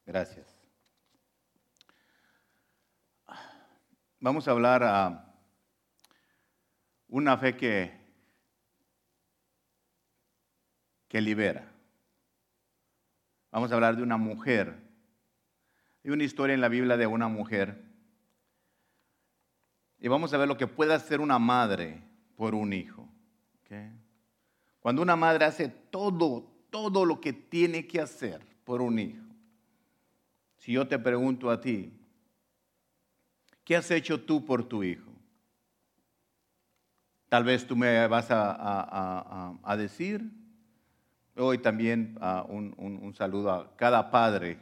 Gracias. 0.04 0.52
Vamos 4.18 4.48
a 4.48 4.50
hablar 4.50 4.82
a 4.82 5.32
una 7.06 7.38
fe 7.38 7.56
que, 7.56 7.92
que 11.06 11.20
libera. 11.20 11.72
Vamos 13.52 13.70
a 13.70 13.76
hablar 13.76 13.94
de 13.94 14.02
una 14.02 14.16
mujer. 14.16 14.81
Hay 16.04 16.10
una 16.10 16.24
historia 16.24 16.54
en 16.54 16.60
la 16.60 16.68
Biblia 16.68 16.96
de 16.96 17.06
una 17.06 17.28
mujer. 17.28 17.80
Y 20.00 20.08
vamos 20.08 20.34
a 20.34 20.38
ver 20.38 20.48
lo 20.48 20.56
que 20.56 20.66
puede 20.66 20.94
hacer 20.94 21.20
una 21.20 21.38
madre 21.38 22.02
por 22.36 22.54
un 22.54 22.72
hijo. 22.72 23.08
Cuando 24.80 25.00
una 25.00 25.16
madre 25.16 25.44
hace 25.44 25.68
todo, 25.68 26.44
todo 26.68 27.06
lo 27.06 27.20
que 27.20 27.32
tiene 27.32 27.86
que 27.86 28.00
hacer 28.00 28.44
por 28.64 28.82
un 28.82 28.98
hijo. 28.98 29.24
Si 30.58 30.72
yo 30.72 30.86
te 30.86 30.98
pregunto 30.98 31.50
a 31.50 31.60
ti, 31.60 31.92
¿qué 33.64 33.76
has 33.76 33.90
hecho 33.90 34.20
tú 34.20 34.44
por 34.44 34.64
tu 34.64 34.82
hijo? 34.82 35.10
Tal 37.28 37.44
vez 37.44 37.66
tú 37.66 37.76
me 37.76 38.06
vas 38.08 38.26
a, 38.30 39.76
decir, 39.78 40.30
Hoy 41.34 41.56
también 41.58 42.18
un- 42.48 42.74
un 42.76 43.14
saludo 43.14 43.50
a 43.50 43.74
cada 43.76 44.10
padre 44.10 44.58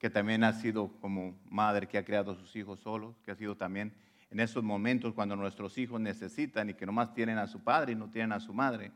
que 0.00 0.10
también 0.10 0.42
ha 0.42 0.52
sido 0.54 0.88
como 1.00 1.38
madre 1.44 1.86
que 1.86 1.98
ha 1.98 2.04
criado 2.04 2.32
a 2.32 2.34
sus 2.34 2.56
hijos 2.56 2.80
solos, 2.80 3.14
que 3.22 3.30
ha 3.30 3.36
sido 3.36 3.56
también 3.56 3.94
en 4.30 4.40
esos 4.40 4.64
momentos 4.64 5.14
cuando 5.14 5.36
nuestros 5.36 5.76
hijos 5.78 6.00
necesitan 6.00 6.70
y 6.70 6.74
que 6.74 6.86
nomás 6.86 7.12
tienen 7.12 7.38
a 7.38 7.46
su 7.46 7.62
padre 7.62 7.92
y 7.92 7.94
no 7.94 8.10
tienen 8.10 8.32
a 8.32 8.40
su 8.40 8.52
madre. 8.52 8.90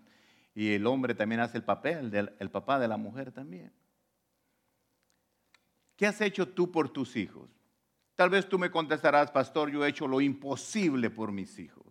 Y 0.54 0.72
el 0.72 0.86
hombre 0.86 1.14
también 1.14 1.40
hace 1.40 1.58
el 1.58 1.64
papel 1.64 2.10
del 2.10 2.34
el 2.40 2.50
papá 2.50 2.78
de 2.78 2.88
la 2.88 2.96
mujer 2.96 3.30
también. 3.30 3.70
¿Qué 5.96 6.06
has 6.06 6.20
hecho 6.20 6.48
tú 6.48 6.72
por 6.72 6.88
tus 6.88 7.14
hijos? 7.16 7.50
Tal 8.16 8.30
vez 8.30 8.48
tú 8.48 8.58
me 8.58 8.70
contestarás, 8.70 9.30
pastor, 9.30 9.70
yo 9.70 9.84
he 9.84 9.90
hecho 9.90 10.08
lo 10.08 10.20
imposible 10.20 11.10
por 11.10 11.32
mis 11.32 11.58
hijos. 11.58 11.84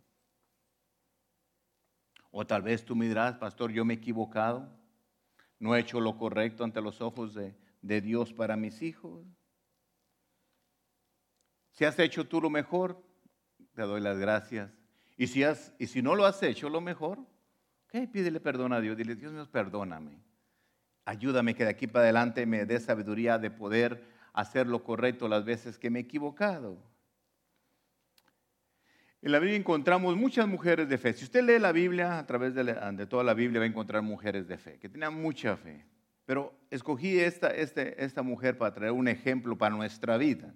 O 2.32 2.48
tal 2.48 2.64
vez 2.64 2.84
tú 2.84 2.96
me 2.96 3.08
dirás, 3.08 3.36
pastor, 3.38 3.72
yo 3.72 3.86
me 3.86 3.94
he 3.94 3.98
equivocado 3.98 4.68
no 5.64 5.76
he 5.76 5.80
hecho 5.80 6.02
lo 6.02 6.18
correcto 6.18 6.66
ante 6.66 6.82
los 6.82 7.00
ojos 7.00 7.34
de, 7.34 7.56
de 7.84 8.02
Dios 8.02 8.34
para 8.34 8.56
mis 8.56 8.82
hijos. 8.82 9.24
Si 11.74 11.86
has 11.86 12.00
hecho 12.00 12.26
tú 12.26 12.42
lo 12.42 12.50
mejor, 12.50 13.04
te 13.76 13.84
doy 13.84 14.02
las 14.02 14.18
gracias. 14.18 14.72
Y 15.18 15.28
si, 15.28 15.44
has, 15.44 15.74
y 15.78 15.88
si 15.88 16.02
no 16.02 16.16
lo 16.16 16.26
has 16.26 16.42
hecho 16.42 16.70
lo 16.70 16.82
mejor, 16.82 17.20
ok, 17.20 18.10
pídele 18.12 18.40
perdón 18.40 18.74
a 18.74 18.82
Dios. 18.82 18.98
Dile, 18.98 19.16
Dios 19.16 19.32
mío, 19.32 19.48
perdóname. 19.52 20.24
Ayúdame 21.06 21.54
que 21.54 21.66
de 21.66 21.72
aquí 21.72 21.86
para 21.86 22.06
adelante 22.06 22.46
me 22.46 22.66
dé 22.66 22.80
sabiduría 22.80 23.38
de 23.38 23.52
poder 23.52 24.04
hacer 24.32 24.68
lo 24.68 24.84
correcto 24.84 25.28
las 25.28 25.44
veces 25.44 25.78
que 25.78 25.90
me 25.90 26.00
he 26.00 26.04
equivocado. 26.04 26.82
En 29.22 29.32
la 29.32 29.40
Biblia 29.40 29.58
encontramos 29.58 30.16
muchas 30.16 30.48
mujeres 30.48 30.88
de 30.90 30.98
fe. 30.98 31.14
Si 31.14 31.26
usted 31.26 31.44
lee 31.44 31.60
la 31.60 31.72
Biblia, 31.72 32.20
a 32.20 32.26
través 32.26 32.54
de, 32.56 32.64
de 32.64 33.08
toda 33.08 33.24
la 33.24 33.34
Biblia 33.34 33.60
va 33.60 33.66
a 33.66 33.70
encontrar 33.70 34.02
mujeres 34.02 34.48
de 34.48 34.58
fe, 34.58 34.80
que 34.80 34.90
tenían 34.90 35.20
mucha 35.22 35.56
fe. 35.58 35.86
Pero 36.26 36.54
escogí 36.70 37.20
esta, 37.20 37.50
este- 37.50 38.04
esta 38.04 38.22
mujer 38.22 38.58
para 38.58 38.74
traer 38.74 38.92
un 38.92 39.08
ejemplo 39.08 39.58
para 39.58 39.76
nuestra 39.76 40.18
vida. 40.18 40.54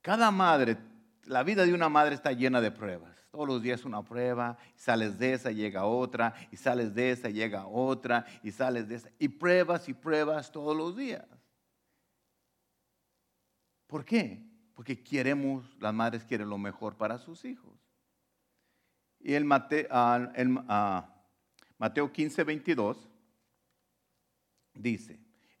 Cada 0.00 0.30
madre, 0.30 0.76
la 1.24 1.42
vida 1.42 1.64
de 1.64 1.72
una 1.74 1.88
madre 1.88 2.14
está 2.14 2.32
llena 2.32 2.60
de 2.60 2.70
pruebas. 2.70 3.14
Todos 3.30 3.48
los 3.48 3.62
días 3.62 3.84
una 3.84 4.02
prueba, 4.02 4.56
sales 4.76 5.18
de 5.18 5.32
esa, 5.32 5.50
llega 5.50 5.84
otra, 5.86 6.34
y 6.52 6.56
sales 6.56 6.94
de 6.94 7.10
esa, 7.10 7.30
llega 7.30 7.66
otra, 7.66 8.26
y 8.42 8.50
sales 8.52 8.88
de 8.88 8.96
esa. 8.96 9.10
Y 9.18 9.28
pruebas 9.28 9.88
y 9.88 9.94
pruebas 9.94 10.52
todos 10.52 10.76
los 10.76 10.96
días. 10.96 11.26
¿Por 13.86 14.04
qué? 14.04 14.44
Porque 14.74 15.02
queremos, 15.02 15.76
las 15.78 15.92
madres 15.94 16.24
quieren 16.24 16.48
lo 16.48 16.58
mejor 16.58 16.96
para 16.96 17.18
sus 17.18 17.44
hijos. 17.44 17.78
Y 19.20 19.34
el 19.34 19.44
Mate- 19.44 19.88
ah, 19.90 20.30
el, 20.34 20.58
ah, 20.68 21.13
Mateo 21.78 22.12
15, 22.12 22.44
22 22.44 23.08
dice, 24.74 25.18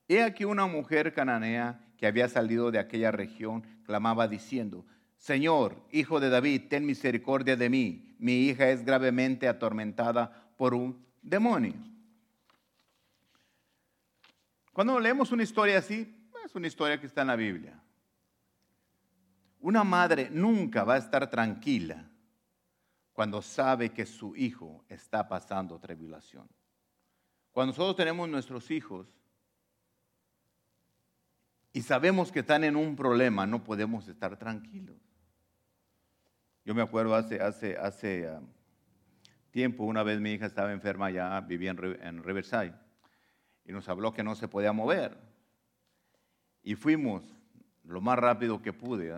he 0.08 0.22
aquí 0.22 0.44
una 0.44 0.66
mujer 0.66 1.12
cananea 1.12 1.80
que 1.96 2.06
había 2.06 2.28
salido 2.28 2.70
de 2.70 2.78
aquella 2.78 3.10
región, 3.10 3.62
clamaba 3.84 4.28
diciendo, 4.28 4.84
Señor, 5.16 5.82
hijo 5.90 6.20
de 6.20 6.28
David, 6.28 6.64
ten 6.68 6.84
misericordia 6.84 7.56
de 7.56 7.70
mí, 7.70 8.16
mi 8.18 8.46
hija 8.46 8.68
es 8.70 8.84
gravemente 8.84 9.48
atormentada 9.48 10.52
por 10.56 10.74
un 10.74 11.04
demonio. 11.22 11.74
Cuando 14.72 14.98
leemos 14.98 15.32
una 15.32 15.42
historia 15.42 15.78
así, 15.78 16.14
es 16.44 16.54
una 16.54 16.66
historia 16.66 17.00
que 17.00 17.06
está 17.06 17.22
en 17.22 17.28
la 17.28 17.36
Biblia. 17.36 17.80
Una 19.60 19.82
madre 19.82 20.28
nunca 20.30 20.84
va 20.84 20.94
a 20.94 20.98
estar 20.98 21.30
tranquila 21.30 22.10
cuando 23.14 23.40
sabe 23.40 23.90
que 23.90 24.04
su 24.04 24.34
hijo 24.34 24.84
está 24.88 25.26
pasando 25.28 25.78
tribulación. 25.78 26.48
Cuando 27.52 27.70
nosotros 27.70 27.94
tenemos 27.94 28.28
nuestros 28.28 28.72
hijos 28.72 29.06
y 31.72 31.80
sabemos 31.82 32.32
que 32.32 32.40
están 32.40 32.64
en 32.64 32.74
un 32.74 32.96
problema, 32.96 33.46
no 33.46 33.62
podemos 33.62 34.08
estar 34.08 34.36
tranquilos. 34.36 34.96
Yo 36.64 36.74
me 36.74 36.82
acuerdo 36.82 37.14
hace, 37.14 37.40
hace, 37.40 37.76
hace 37.76 38.28
ah, 38.28 38.40
tiempo, 39.52 39.84
una 39.84 40.02
vez 40.02 40.20
mi 40.20 40.32
hija 40.32 40.46
estaba 40.46 40.72
enferma 40.72 41.08
ya, 41.10 41.40
vivía 41.40 41.70
en, 41.70 41.98
en 42.02 42.24
Riverside, 42.24 42.74
y 43.64 43.72
nos 43.72 43.88
habló 43.88 44.12
que 44.12 44.24
no 44.24 44.34
se 44.34 44.48
podía 44.48 44.72
mover. 44.72 45.16
Y 46.64 46.74
fuimos 46.74 47.22
lo 47.84 48.00
más 48.00 48.18
rápido 48.18 48.60
que 48.60 48.72
pude, 48.72 49.14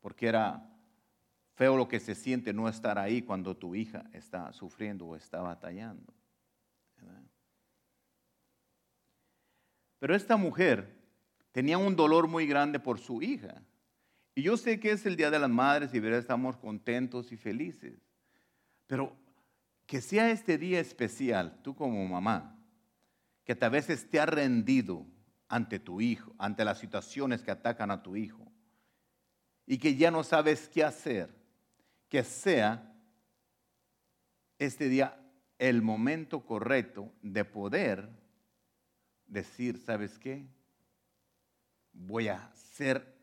porque 0.00 0.28
era 0.28 0.70
feo 1.54 1.76
lo 1.76 1.88
que 1.88 2.00
se 2.00 2.14
siente 2.14 2.52
no 2.52 2.68
estar 2.68 2.98
ahí 2.98 3.22
cuando 3.22 3.56
tu 3.56 3.74
hija 3.74 4.04
está 4.12 4.52
sufriendo 4.52 5.06
o 5.06 5.16
está 5.16 5.40
batallando. 5.40 6.12
¿verdad? 6.96 7.22
Pero 9.98 10.14
esta 10.14 10.36
mujer 10.36 10.94
tenía 11.52 11.78
un 11.78 11.96
dolor 11.96 12.28
muy 12.28 12.46
grande 12.46 12.78
por 12.78 12.98
su 12.98 13.22
hija. 13.22 13.62
Y 14.34 14.42
yo 14.42 14.56
sé 14.56 14.80
que 14.80 14.90
es 14.90 15.06
el 15.06 15.16
Día 15.16 15.30
de 15.30 15.38
las 15.38 15.48
Madres 15.48 15.94
y 15.94 16.00
verá, 16.00 16.18
estamos 16.18 16.56
contentos 16.56 17.30
y 17.32 17.36
felices. 17.36 17.94
Pero 18.86 19.16
que 19.86 20.00
sea 20.00 20.30
este 20.30 20.58
día 20.58 20.80
especial, 20.80 21.58
tú 21.62 21.74
como 21.74 22.06
mamá, 22.06 22.58
que 23.44 23.54
tal 23.54 23.70
vez 23.70 23.88
has 23.88 24.28
rendido 24.28 25.06
ante 25.48 25.78
tu 25.78 26.00
hijo, 26.00 26.34
ante 26.38 26.64
las 26.64 26.78
situaciones 26.78 27.42
que 27.42 27.50
atacan 27.50 27.90
a 27.90 28.02
tu 28.02 28.16
hijo, 28.16 28.50
y 29.66 29.78
que 29.78 29.96
ya 29.96 30.10
no 30.10 30.24
sabes 30.24 30.68
qué 30.68 30.84
hacer, 30.84 31.34
que 32.14 32.22
sea 32.22 32.94
este 34.56 34.88
día 34.88 35.20
el 35.58 35.82
momento 35.82 36.46
correcto 36.46 37.12
de 37.22 37.44
poder 37.44 38.08
decir, 39.26 39.78
¿sabes 39.78 40.16
qué? 40.20 40.46
Voy 41.92 42.28
a 42.28 42.36
hacer 42.46 43.18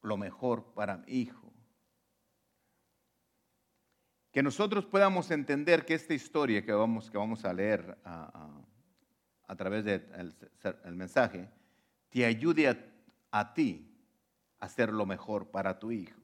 lo 0.00 0.16
mejor 0.16 0.74
para 0.74 0.98
mi 0.98 1.12
hijo. 1.12 1.52
que 4.30 4.44
nosotros 4.44 4.86
podamos 4.86 5.32
entender 5.32 5.84
que 5.84 5.94
esta 5.94 6.14
historia 6.14 6.64
que 6.64 6.70
vamos, 6.70 7.10
que 7.10 7.18
vamos 7.18 7.44
a 7.44 7.52
leer 7.52 7.98
a, 8.04 9.56
través 9.56 9.84
del 9.84 10.94
mensaje 10.94 11.50
te 12.10 12.24
ayude 12.24 12.68
a, 12.68 12.78
a 13.32 13.54
ti 13.54 13.92
a 14.60 14.66
hacer 14.66 14.92
lo 14.92 15.04
mejor 15.04 15.50
para 15.50 15.80
tu 15.80 15.90
hijo. 15.90 16.23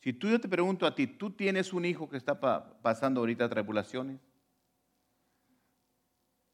Si 0.00 0.12
tú 0.12 0.28
yo 0.28 0.40
te 0.40 0.48
pregunto 0.48 0.86
a 0.86 0.94
ti, 0.94 1.06
¿tú 1.06 1.30
tienes 1.30 1.72
un 1.72 1.84
hijo 1.84 2.08
que 2.08 2.16
está 2.16 2.38
pa- 2.38 2.80
pasando 2.82 3.20
ahorita 3.20 3.48
tribulaciones? 3.48 4.20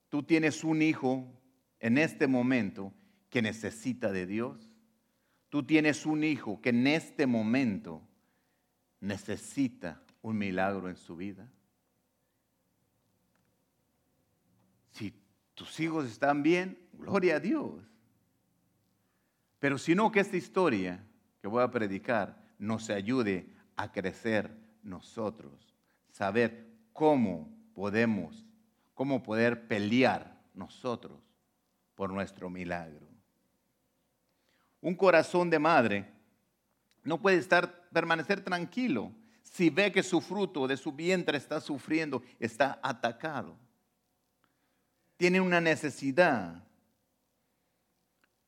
¿Tú 0.09 0.23
tienes 0.23 0.65
un 0.65 0.81
hijo 0.81 1.27
en 1.81 1.99
este 1.99 2.27
momento 2.27 2.93
que 3.29 3.43
necesita 3.43 4.13
de 4.13 4.27
Dios? 4.27 4.71
¿Tú 5.51 5.65
tienes 5.65 6.07
un 6.07 6.25
hijo 6.25 6.61
que 6.61 6.71
en 6.71 6.87
este 6.87 7.27
momento 7.27 8.03
necesita 9.01 10.03
un 10.23 10.39
milagro 10.39 10.89
en 10.89 10.97
su 10.97 11.17
vida? 11.17 11.51
Si 14.93 15.13
tus 15.55 15.79
hijos 15.81 16.07
están 16.07 16.43
bien, 16.43 16.79
gloria 16.93 17.37
a 17.37 17.41
Dios. 17.41 17.83
Pero 19.59 19.79
si 19.79 19.95
no, 19.95 20.11
que 20.11 20.21
esta 20.21 20.37
historia 20.37 21.05
que 21.41 21.49
voy 21.49 21.63
a 21.63 21.71
predicar 21.71 22.44
nos 22.59 22.91
ayude 22.91 23.49
a 23.77 23.91
crecer 23.93 24.51
nosotros, 24.83 25.75
saber 26.11 26.67
cómo 26.93 27.49
podemos, 27.75 28.45
cómo 28.95 29.23
poder 29.23 29.67
pelear 29.67 30.41
nosotros 30.55 31.21
por 31.95 32.13
nuestro 32.13 32.51
milagro. 32.51 33.07
Un 34.81 34.95
corazón 34.95 35.51
de 35.51 35.59
madre 35.59 36.11
no 37.03 37.21
puede 37.21 37.39
estar, 37.39 37.89
permanecer 37.91 38.43
tranquilo 38.43 39.13
si 39.43 39.71
ve 39.71 39.93
que 39.93 40.03
su 40.03 40.21
fruto 40.21 40.67
de 40.67 40.77
su 40.77 40.93
vientre 40.93 41.39
está 41.39 41.61
sufriendo, 41.61 42.23
está 42.41 42.81
atacado. 42.83 43.57
Tiene 45.17 45.41
una 45.41 45.61
necesidad. 45.61 46.65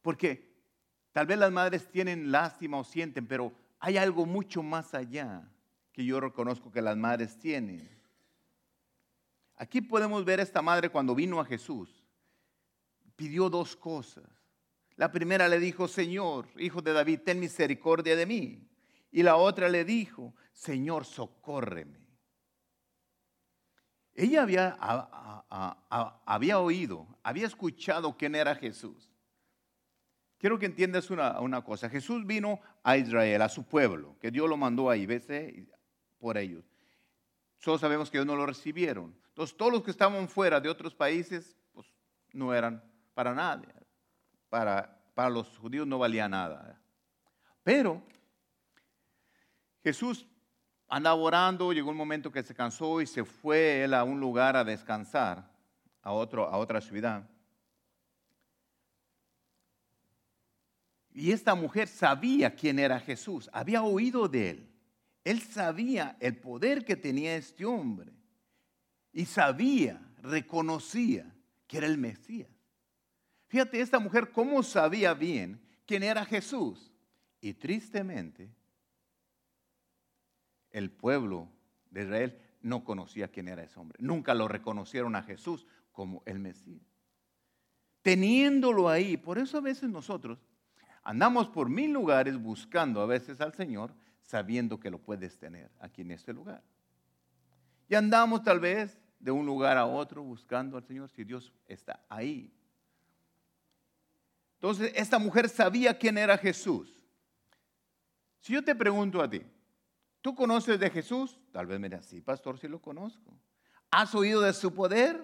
Porque 0.02 0.52
tal 1.12 1.26
vez 1.26 1.38
las 1.38 1.52
madres 1.52 1.86
tienen 1.90 2.32
lástima 2.32 2.78
o 2.78 2.84
sienten, 2.84 3.26
pero 3.26 3.52
hay 3.78 3.96
algo 3.96 4.26
mucho 4.26 4.62
más 4.62 4.94
allá 4.94 5.48
que 5.92 6.04
yo 6.04 6.20
reconozco 6.20 6.70
que 6.70 6.82
las 6.82 6.96
madres 6.96 7.38
tienen. 7.38 7.88
Aquí 9.56 9.80
podemos 9.80 10.24
ver 10.24 10.40
a 10.40 10.42
esta 10.42 10.60
madre 10.60 10.90
cuando 10.90 11.14
vino 11.14 11.40
a 11.40 11.44
Jesús. 11.44 12.04
Pidió 13.16 13.48
dos 13.48 13.74
cosas. 13.74 14.24
La 14.96 15.10
primera 15.10 15.48
le 15.48 15.58
dijo, 15.58 15.88
Señor, 15.88 16.48
hijo 16.58 16.82
de 16.82 16.92
David, 16.92 17.20
ten 17.24 17.40
misericordia 17.40 18.16
de 18.16 18.26
mí. 18.26 18.68
Y 19.10 19.22
la 19.22 19.36
otra 19.36 19.68
le 19.68 19.84
dijo, 19.84 20.34
Señor, 20.52 21.04
socórreme. 21.04 22.06
Ella 24.14 24.42
había, 24.42 24.76
había 26.24 26.58
oído, 26.58 27.06
había 27.22 27.46
escuchado 27.46 28.16
quién 28.16 28.34
era 28.34 28.54
Jesús. 28.54 29.10
Quiero 30.46 30.60
que 30.60 30.66
entiendas 30.66 31.10
una, 31.10 31.64
cosa. 31.64 31.90
Jesús 31.90 32.24
vino 32.24 32.60
a 32.84 32.96
Israel, 32.96 33.42
a 33.42 33.48
su 33.48 33.64
pueblo, 33.64 34.16
que 34.20 34.30
Dios 34.30 34.48
lo 34.48 34.56
mandó 34.56 34.88
ahí, 34.88 35.04
vete 35.04 35.66
por 36.20 36.38
ellos. 36.38 36.64
Todos 37.60 37.80
sabemos 37.80 38.08
que 38.08 38.18
ellos 38.18 38.28
no 38.28 38.36
lo 38.36 38.46
recibieron. 38.46 39.12
Entonces, 39.30 39.56
todos 39.56 39.72
los 39.72 39.82
que 39.82 39.90
estaban 39.90 40.28
fuera 40.28 40.60
de 40.60 40.68
otros 40.68 40.94
países, 40.94 41.56
pues 41.72 41.92
no 42.32 42.54
eran 42.54 42.80
para 43.12 43.34
nada. 43.34 43.64
Para, 44.48 44.96
para 45.16 45.30
los 45.30 45.48
judíos 45.58 45.84
no 45.84 45.98
valía 45.98 46.28
nada. 46.28 46.80
Pero 47.64 48.00
Jesús 49.82 50.28
andaba 50.86 51.16
orando, 51.16 51.72
llegó 51.72 51.90
un 51.90 51.96
momento 51.96 52.30
que 52.30 52.44
se 52.44 52.54
cansó 52.54 53.00
y 53.00 53.08
se 53.08 53.24
fue 53.24 53.82
él 53.82 53.94
a 53.94 54.04
un 54.04 54.20
lugar 54.20 54.56
a 54.56 54.62
descansar, 54.62 55.50
a, 56.02 56.12
otro, 56.12 56.46
a 56.46 56.56
otra 56.56 56.80
ciudad. 56.80 57.28
Y 61.16 61.32
esta 61.32 61.54
mujer 61.54 61.88
sabía 61.88 62.54
quién 62.54 62.78
era 62.78 63.00
Jesús, 63.00 63.48
había 63.50 63.82
oído 63.82 64.28
de 64.28 64.50
él. 64.50 64.68
Él 65.24 65.40
sabía 65.40 66.14
el 66.20 66.36
poder 66.36 66.84
que 66.84 66.94
tenía 66.94 67.36
este 67.36 67.64
hombre. 67.64 68.12
Y 69.14 69.24
sabía, 69.24 69.98
reconocía 70.20 71.34
que 71.66 71.78
era 71.78 71.86
el 71.86 71.96
Mesías. 71.96 72.50
Fíjate, 73.48 73.80
esta 73.80 73.98
mujer 73.98 74.30
cómo 74.30 74.62
sabía 74.62 75.14
bien 75.14 75.58
quién 75.86 76.02
era 76.02 76.22
Jesús. 76.26 76.92
Y 77.40 77.54
tristemente, 77.54 78.50
el 80.70 80.90
pueblo 80.90 81.48
de 81.88 82.02
Israel 82.02 82.38
no 82.60 82.84
conocía 82.84 83.28
quién 83.28 83.48
era 83.48 83.62
ese 83.62 83.80
hombre. 83.80 83.96
Nunca 84.02 84.34
lo 84.34 84.48
reconocieron 84.48 85.16
a 85.16 85.22
Jesús 85.22 85.66
como 85.92 86.22
el 86.26 86.40
Mesías. 86.40 86.84
Teniéndolo 88.02 88.90
ahí, 88.90 89.16
por 89.16 89.38
eso 89.38 89.56
a 89.56 89.62
veces 89.62 89.88
nosotros 89.88 90.38
andamos 91.06 91.48
por 91.48 91.68
mil 91.70 91.92
lugares 91.92 92.36
buscando 92.36 93.00
a 93.00 93.06
veces 93.06 93.40
al 93.40 93.54
Señor, 93.54 93.94
sabiendo 94.22 94.80
que 94.80 94.90
lo 94.90 94.98
puedes 94.98 95.38
tener 95.38 95.70
aquí 95.78 96.02
en 96.02 96.10
este 96.10 96.32
lugar. 96.32 96.62
Y 97.88 97.94
andamos 97.94 98.42
tal 98.42 98.58
vez 98.58 98.98
de 99.20 99.30
un 99.30 99.46
lugar 99.46 99.76
a 99.76 99.86
otro 99.86 100.24
buscando 100.24 100.76
al 100.76 100.84
Señor 100.84 101.08
si 101.08 101.22
Dios 101.22 101.52
está 101.68 102.04
ahí. 102.08 102.52
Entonces, 104.54 104.92
esta 104.96 105.18
mujer 105.20 105.48
sabía 105.48 105.96
quién 105.96 106.18
era 106.18 106.36
Jesús. 106.36 107.00
Si 108.40 108.52
yo 108.52 108.64
te 108.64 108.74
pregunto 108.74 109.22
a 109.22 109.30
ti, 109.30 109.42
¿tú 110.20 110.34
conoces 110.34 110.80
de 110.80 110.90
Jesús? 110.90 111.38
Tal 111.52 111.66
vez 111.66 111.78
me 111.78 111.88
digas, 111.88 112.04
sí, 112.06 112.20
pastor, 112.20 112.58
sí 112.58 112.66
lo 112.66 112.80
conozco. 112.80 113.32
¿Has 113.92 114.12
oído 114.14 114.40
de 114.40 114.52
su 114.52 114.74
poder? 114.74 115.22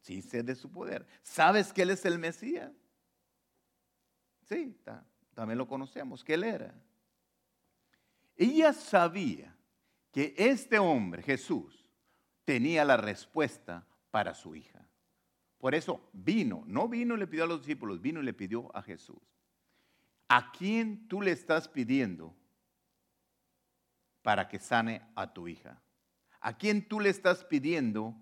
Sí, 0.00 0.22
sé 0.22 0.42
de 0.42 0.54
su 0.54 0.70
poder. 0.70 1.06
¿Sabes 1.22 1.70
que 1.72 1.82
Él 1.82 1.90
es 1.90 2.04
el 2.06 2.18
Mesías? 2.18 2.72
Sí, 4.48 4.74
ta- 4.82 5.04
también 5.38 5.58
lo 5.58 5.68
conocemos, 5.68 6.24
que 6.24 6.34
Él 6.34 6.42
era. 6.42 6.74
Ella 8.34 8.72
sabía 8.72 9.56
que 10.10 10.34
este 10.36 10.80
hombre, 10.80 11.22
Jesús, 11.22 11.88
tenía 12.44 12.84
la 12.84 12.96
respuesta 12.96 13.86
para 14.10 14.34
su 14.34 14.56
hija. 14.56 14.84
Por 15.58 15.76
eso 15.76 16.10
vino, 16.12 16.64
no 16.66 16.88
vino 16.88 17.14
y 17.14 17.18
le 17.18 17.28
pidió 17.28 17.44
a 17.44 17.46
los 17.46 17.60
discípulos, 17.60 18.00
vino 18.00 18.18
y 18.20 18.24
le 18.24 18.34
pidió 18.34 18.74
a 18.76 18.82
Jesús. 18.82 19.22
¿A 20.26 20.50
quién 20.50 21.06
tú 21.06 21.22
le 21.22 21.30
estás 21.30 21.68
pidiendo 21.68 22.34
para 24.22 24.48
que 24.48 24.58
sane 24.58 25.02
a 25.14 25.32
tu 25.32 25.46
hija? 25.46 25.80
¿A 26.40 26.58
quién 26.58 26.88
tú 26.88 26.98
le 26.98 27.10
estás 27.10 27.44
pidiendo 27.44 28.12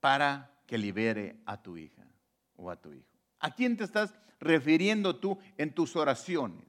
para 0.00 0.50
que 0.66 0.78
libere 0.78 1.40
a 1.46 1.62
tu 1.62 1.76
hija 1.76 2.08
o 2.56 2.72
a 2.72 2.74
tu 2.74 2.92
hijo? 2.92 3.16
¿A 3.38 3.54
quién 3.54 3.76
te 3.76 3.84
estás 3.84 4.12
refiriendo 4.44 5.16
tú 5.16 5.38
en 5.56 5.74
tus 5.74 5.96
oraciones? 5.96 6.64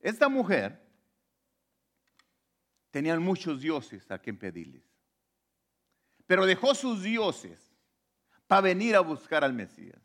Esta 0.00 0.28
mujer 0.28 0.80
tenía 2.90 3.18
muchos 3.18 3.60
dioses 3.60 4.10
a 4.10 4.18
quien 4.18 4.38
pedirles, 4.38 4.82
pero 6.26 6.46
dejó 6.46 6.74
sus 6.74 7.02
dioses 7.02 7.74
para 8.46 8.62
venir 8.62 8.96
a 8.96 9.00
buscar 9.00 9.44
al 9.44 9.52
Mesías. 9.52 10.00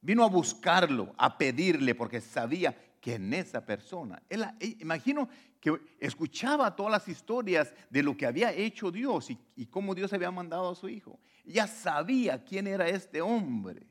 Vino 0.00 0.22
a 0.22 0.28
buscarlo, 0.28 1.14
a 1.16 1.38
pedirle, 1.38 1.94
porque 1.94 2.20
sabía 2.20 2.76
que 3.00 3.14
en 3.14 3.32
esa 3.32 3.64
persona, 3.64 4.22
él, 4.28 4.44
él- 4.60 4.76
imagino 4.80 5.28
que 5.60 5.74
escuchaba 5.98 6.76
todas 6.76 6.92
las 6.92 7.08
historias 7.08 7.72
de 7.88 8.02
lo 8.02 8.14
que 8.16 8.26
había 8.26 8.52
hecho 8.52 8.90
Dios 8.90 9.30
y, 9.30 9.38
y 9.56 9.66
cómo 9.66 9.94
Dios 9.94 10.12
había 10.12 10.30
mandado 10.30 10.70
a 10.70 10.74
su 10.74 10.88
hijo. 10.90 11.18
Ya 11.44 11.66
sabía 11.66 12.44
quién 12.44 12.66
era 12.66 12.86
este 12.86 13.22
hombre. 13.22 13.86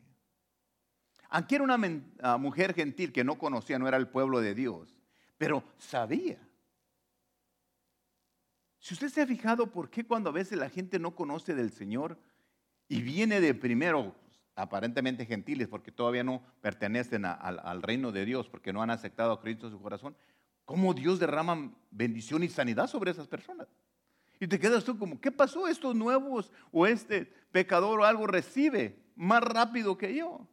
Aunque 1.34 1.56
era 1.56 1.64
una 1.64 1.80
ah, 2.22 2.38
mujer 2.38 2.76
gentil 2.76 3.12
que 3.12 3.24
no 3.24 3.40
conocía, 3.40 3.80
no 3.80 3.88
era 3.88 3.98
el 3.98 4.08
pueblo 4.08 4.40
de 4.40 4.54
Dios, 4.54 4.96
pero 5.40 5.64
sabía. 5.80 6.38
Si 8.78 8.94
usted 8.94 9.10
se 9.10 9.24
ha 9.24 9.26
fijado 9.26 9.72
por 9.72 9.90
qué 9.90 10.06
cuando 10.06 10.30
a 10.30 10.34
veces 10.34 10.60
la 10.60 10.70
gente 10.70 11.00
no 11.00 11.16
conoce 11.16 11.56
del 11.56 11.72
Señor 11.72 12.20
y 12.88 13.02
viene 13.02 13.42
de 13.42 13.56
primero, 13.56 14.14
aparentemente 14.56 15.26
gentiles, 15.26 15.68
porque 15.68 15.92
todavía 15.92 16.24
no 16.24 16.44
pertenecen 16.62 17.26
al 17.26 17.82
reino 17.82 18.12
de 18.12 18.26
Dios, 18.26 18.48
porque 18.48 18.72
no 18.72 18.84
han 18.84 18.92
aceptado 18.92 19.32
a 19.32 19.42
Cristo 19.42 19.66
en 19.66 19.74
su 19.74 19.82
corazón, 19.82 20.16
cómo 20.66 20.94
Dios 20.94 21.18
derrama 21.18 21.74
bendición 21.90 22.44
y 22.44 22.48
sanidad 22.48 22.86
sobre 22.86 23.10
esas 23.10 23.28
personas. 23.28 23.68
Y 24.40 24.46
te 24.46 24.60
quedas 24.60 24.84
tú 24.84 25.00
como, 25.00 25.20
¿qué 25.20 25.32
pasó? 25.32 25.68
Estos 25.68 25.96
nuevos 25.96 26.52
o 26.72 26.86
este 26.86 27.26
pecador 27.52 28.02
o 28.02 28.06
algo 28.06 28.28
recibe 28.28 29.00
más 29.16 29.42
rápido 29.42 29.98
que 29.98 30.14
yo. 30.14 30.48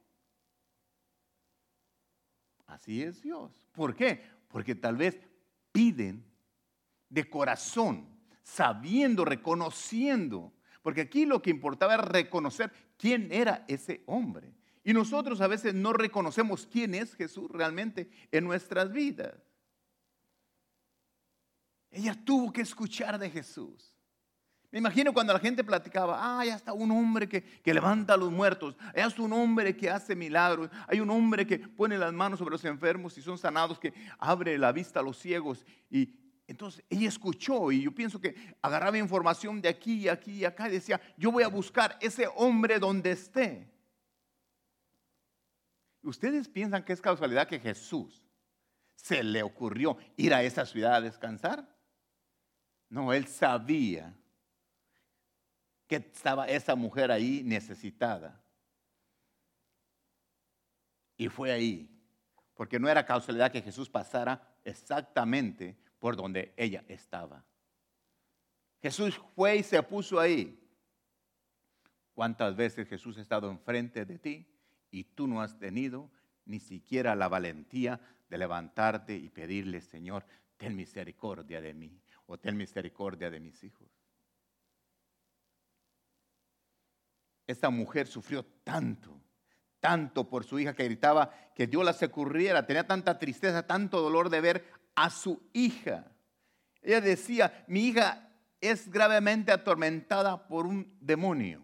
Así 2.71 3.03
es 3.03 3.21
Dios. 3.21 3.69
¿Por 3.73 3.97
qué? 3.97 4.25
Porque 4.49 4.75
tal 4.75 4.97
vez 4.97 5.19
piden 5.73 6.25
de 7.09 7.29
corazón, 7.29 8.09
sabiendo, 8.43 9.25
reconociendo. 9.25 10.53
Porque 10.83 11.03
aquí 11.03 11.27
lo 11.27 11.43
que 11.43 11.51
importaba 11.51 11.95
era 11.95 12.05
reconocer 12.05 12.73
quién 12.97 13.29
era 13.33 13.65
ese 13.67 14.05
hombre. 14.07 14.55
Y 14.85 14.93
nosotros 14.93 15.41
a 15.41 15.49
veces 15.49 15.75
no 15.75 15.93
reconocemos 15.93 16.67
quién 16.67 16.95
es 16.95 17.15
Jesús 17.15 17.51
realmente 17.51 18.09
en 18.31 18.45
nuestras 18.45 18.93
vidas. 18.93 19.35
Ella 21.91 22.17
tuvo 22.25 22.53
que 22.53 22.63
escuchar 22.63 23.19
de 23.19 23.31
Jesús. 23.31 23.90
Me 24.73 24.79
imagino 24.79 25.13
cuando 25.13 25.33
la 25.33 25.41
gente 25.41 25.65
platicaba, 25.65 26.19
ah, 26.21 26.45
ya 26.45 26.55
está 26.55 26.73
un 26.73 26.93
hombre 26.93 27.29
que, 27.29 27.43
que 27.43 27.75
levanta 27.75 28.15
a 28.15 28.17
los 28.17 28.31
muertos, 28.31 28.77
ya 28.95 29.07
está 29.07 29.21
un 29.21 29.33
hombre 29.33 29.77
que 29.77 29.91
hace 29.91 30.15
milagros, 30.15 30.71
hay 30.87 31.01
un 31.01 31.11
hombre 31.11 31.45
que 31.45 31.59
pone 31.59 31.99
las 31.99 32.13
manos 32.13 32.39
sobre 32.39 32.53
los 32.53 32.65
enfermos 32.65 33.19
y 33.19 33.23
son 33.23 33.37
sanados, 33.37 33.81
que 33.81 33.93
abre 34.19 34.57
la 34.59 34.71
vista 34.71 35.01
a 35.01 35.03
los 35.03 35.19
ciegos. 35.19 35.67
Y 35.91 36.15
entonces 36.47 36.85
ella 36.89 37.09
escuchó 37.09 37.73
y 37.73 37.83
yo 37.83 37.93
pienso 37.93 38.21
que 38.21 38.57
agarraba 38.63 38.97
información 38.97 39.61
de 39.61 39.69
aquí 39.69 40.03
y 40.03 40.09
aquí 40.09 40.33
y 40.35 40.45
acá 40.45 40.69
y 40.69 40.73
decía, 40.73 41.01
yo 41.17 41.33
voy 41.33 41.43
a 41.43 41.49
buscar 41.49 41.99
ese 42.01 42.29
hombre 42.37 42.79
donde 42.79 43.11
esté. 43.11 43.69
¿Ustedes 46.03 46.49
piensan 46.49 46.85
que 46.85 46.93
es 46.93 47.01
casualidad 47.01 47.49
que 47.49 47.59
Jesús 47.59 48.25
se 48.95 49.25
le 49.25 49.43
ocurrió 49.43 49.99
ir 50.17 50.33
a 50.33 50.45
esa 50.45 50.65
ciudad 50.65 50.95
a 50.95 51.01
descansar? 51.01 51.77
No, 52.89 53.13
él 53.13 53.27
sabía 53.27 54.17
que 55.91 55.97
estaba 55.97 56.47
esa 56.47 56.77
mujer 56.77 57.11
ahí 57.11 57.43
necesitada. 57.45 58.41
Y 61.17 61.29
fue 61.29 61.51
ahí, 61.51 61.91
porque 62.55 62.79
no 62.79 62.89
era 62.89 63.05
causalidad 63.05 63.51
que 63.51 63.61
Jesús 63.61 63.91
pasara 63.91 64.57
exactamente 64.63 65.77
por 65.99 66.15
donde 66.15 66.55
ella 66.57 66.85
estaba. 66.87 67.45
Jesús 68.81 69.21
fue 69.35 69.57
y 69.57 69.63
se 69.65 69.83
puso 69.83 70.21
ahí. 70.21 70.65
¿Cuántas 72.15 72.55
veces 72.55 72.87
Jesús 72.87 73.19
ha 73.19 73.23
estado 73.23 73.51
enfrente 73.51 74.05
de 74.05 74.21
ti 74.21 74.47
y 74.93 75.03
tú 75.03 75.27
no 75.27 75.43
has 75.43 75.59
tenido 75.59 76.09
ni 76.45 76.61
siquiera 76.61 77.17
la 77.17 77.27
valentía 77.27 78.01
de 78.29 78.39
levantarte 78.39 79.17
y 79.17 79.29
pedirle, 79.29 79.81
Señor, 79.81 80.25
ten 80.57 80.77
misericordia 80.77 81.61
de 81.61 81.75
mí 81.75 82.01
o 82.27 82.39
ten 82.39 82.57
misericordia 82.57 83.29
de 83.29 83.41
mis 83.41 83.65
hijos? 83.65 84.00
Esta 87.51 87.69
mujer 87.69 88.07
sufrió 88.07 88.45
tanto, 88.63 89.21
tanto 89.81 90.29
por 90.29 90.45
su 90.45 90.61
hija 90.61 90.73
que 90.73 90.85
gritaba 90.85 91.35
que 91.53 91.67
Dios 91.67 91.85
la 91.85 91.93
securriera. 91.93 92.65
Tenía 92.65 92.87
tanta 92.87 93.19
tristeza, 93.19 93.67
tanto 93.67 94.01
dolor 94.01 94.31
de 94.31 94.41
ver 94.41 94.65
a 94.95 95.11
su 95.11 95.43
hija. 95.53 96.13
Ella 96.81 97.01
decía, 97.01 97.65
mi 97.67 97.89
hija 97.89 98.31
es 98.61 98.89
gravemente 98.89 99.51
atormentada 99.51 100.47
por 100.47 100.65
un 100.65 100.97
demonio. 101.01 101.61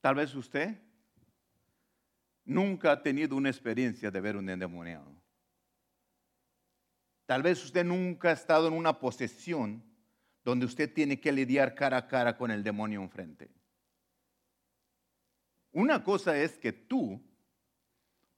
Tal 0.00 0.16
vez 0.16 0.34
usted 0.34 0.76
nunca 2.44 2.90
ha 2.90 3.02
tenido 3.02 3.36
una 3.36 3.50
experiencia 3.50 4.10
de 4.10 4.20
ver 4.20 4.36
un 4.36 4.50
endemoniado. 4.50 5.14
Tal 7.24 7.44
vez 7.44 7.62
usted 7.64 7.84
nunca 7.84 8.30
ha 8.30 8.32
estado 8.32 8.66
en 8.66 8.74
una 8.74 8.98
posesión 8.98 9.93
donde 10.44 10.66
usted 10.66 10.92
tiene 10.92 11.18
que 11.18 11.32
lidiar 11.32 11.74
cara 11.74 11.96
a 11.96 12.06
cara 12.06 12.36
con 12.36 12.50
el 12.50 12.62
demonio 12.62 13.02
enfrente. 13.02 13.50
Una 15.72 16.04
cosa 16.04 16.36
es 16.36 16.58
que 16.58 16.72
tú 16.72 17.20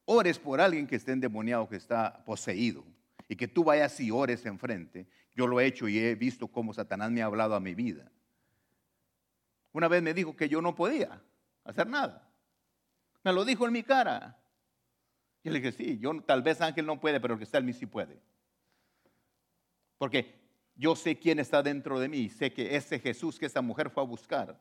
ores 0.04 0.38
por 0.38 0.60
alguien 0.60 0.86
que 0.86 0.96
esté 0.96 1.12
endemoniado, 1.12 1.68
que 1.68 1.76
está 1.76 2.24
poseído, 2.24 2.84
y 3.28 3.36
que 3.36 3.48
tú 3.48 3.64
vayas 3.64 3.98
y 4.00 4.10
ores 4.10 4.46
enfrente. 4.46 5.08
Yo 5.34 5.46
lo 5.46 5.60
he 5.60 5.66
hecho 5.66 5.88
y 5.88 5.98
he 5.98 6.14
visto 6.14 6.48
cómo 6.48 6.72
Satanás 6.72 7.10
me 7.10 7.22
ha 7.22 7.26
hablado 7.26 7.54
a 7.54 7.60
mi 7.60 7.74
vida. 7.74 8.10
Una 9.72 9.88
vez 9.88 10.02
me 10.02 10.14
dijo 10.14 10.34
que 10.34 10.48
yo 10.48 10.62
no 10.62 10.74
podía 10.74 11.20
hacer 11.64 11.88
nada. 11.88 12.26
Me 13.22 13.32
lo 13.32 13.44
dijo 13.44 13.66
en 13.66 13.72
mi 13.72 13.82
cara. 13.82 14.38
Yo 15.42 15.52
le 15.52 15.60
dije, 15.60 15.72
sí, 15.72 15.98
yo 15.98 16.22
tal 16.22 16.42
vez 16.42 16.60
Ángel 16.60 16.86
no 16.86 16.98
puede, 16.98 17.20
pero 17.20 17.34
el 17.34 17.38
que 17.38 17.44
está 17.44 17.58
en 17.58 17.66
mí 17.66 17.72
sí 17.72 17.84
puede. 17.84 18.18
Porque 19.98 20.45
yo 20.76 20.94
sé 20.94 21.18
quién 21.18 21.38
está 21.38 21.62
dentro 21.62 21.98
de 21.98 22.08
mí, 22.08 22.28
sé 22.28 22.52
que 22.52 22.76
ese 22.76 22.98
Jesús 22.98 23.38
que 23.38 23.46
esa 23.46 23.62
mujer 23.62 23.90
fue 23.90 24.02
a 24.02 24.06
buscar, 24.06 24.60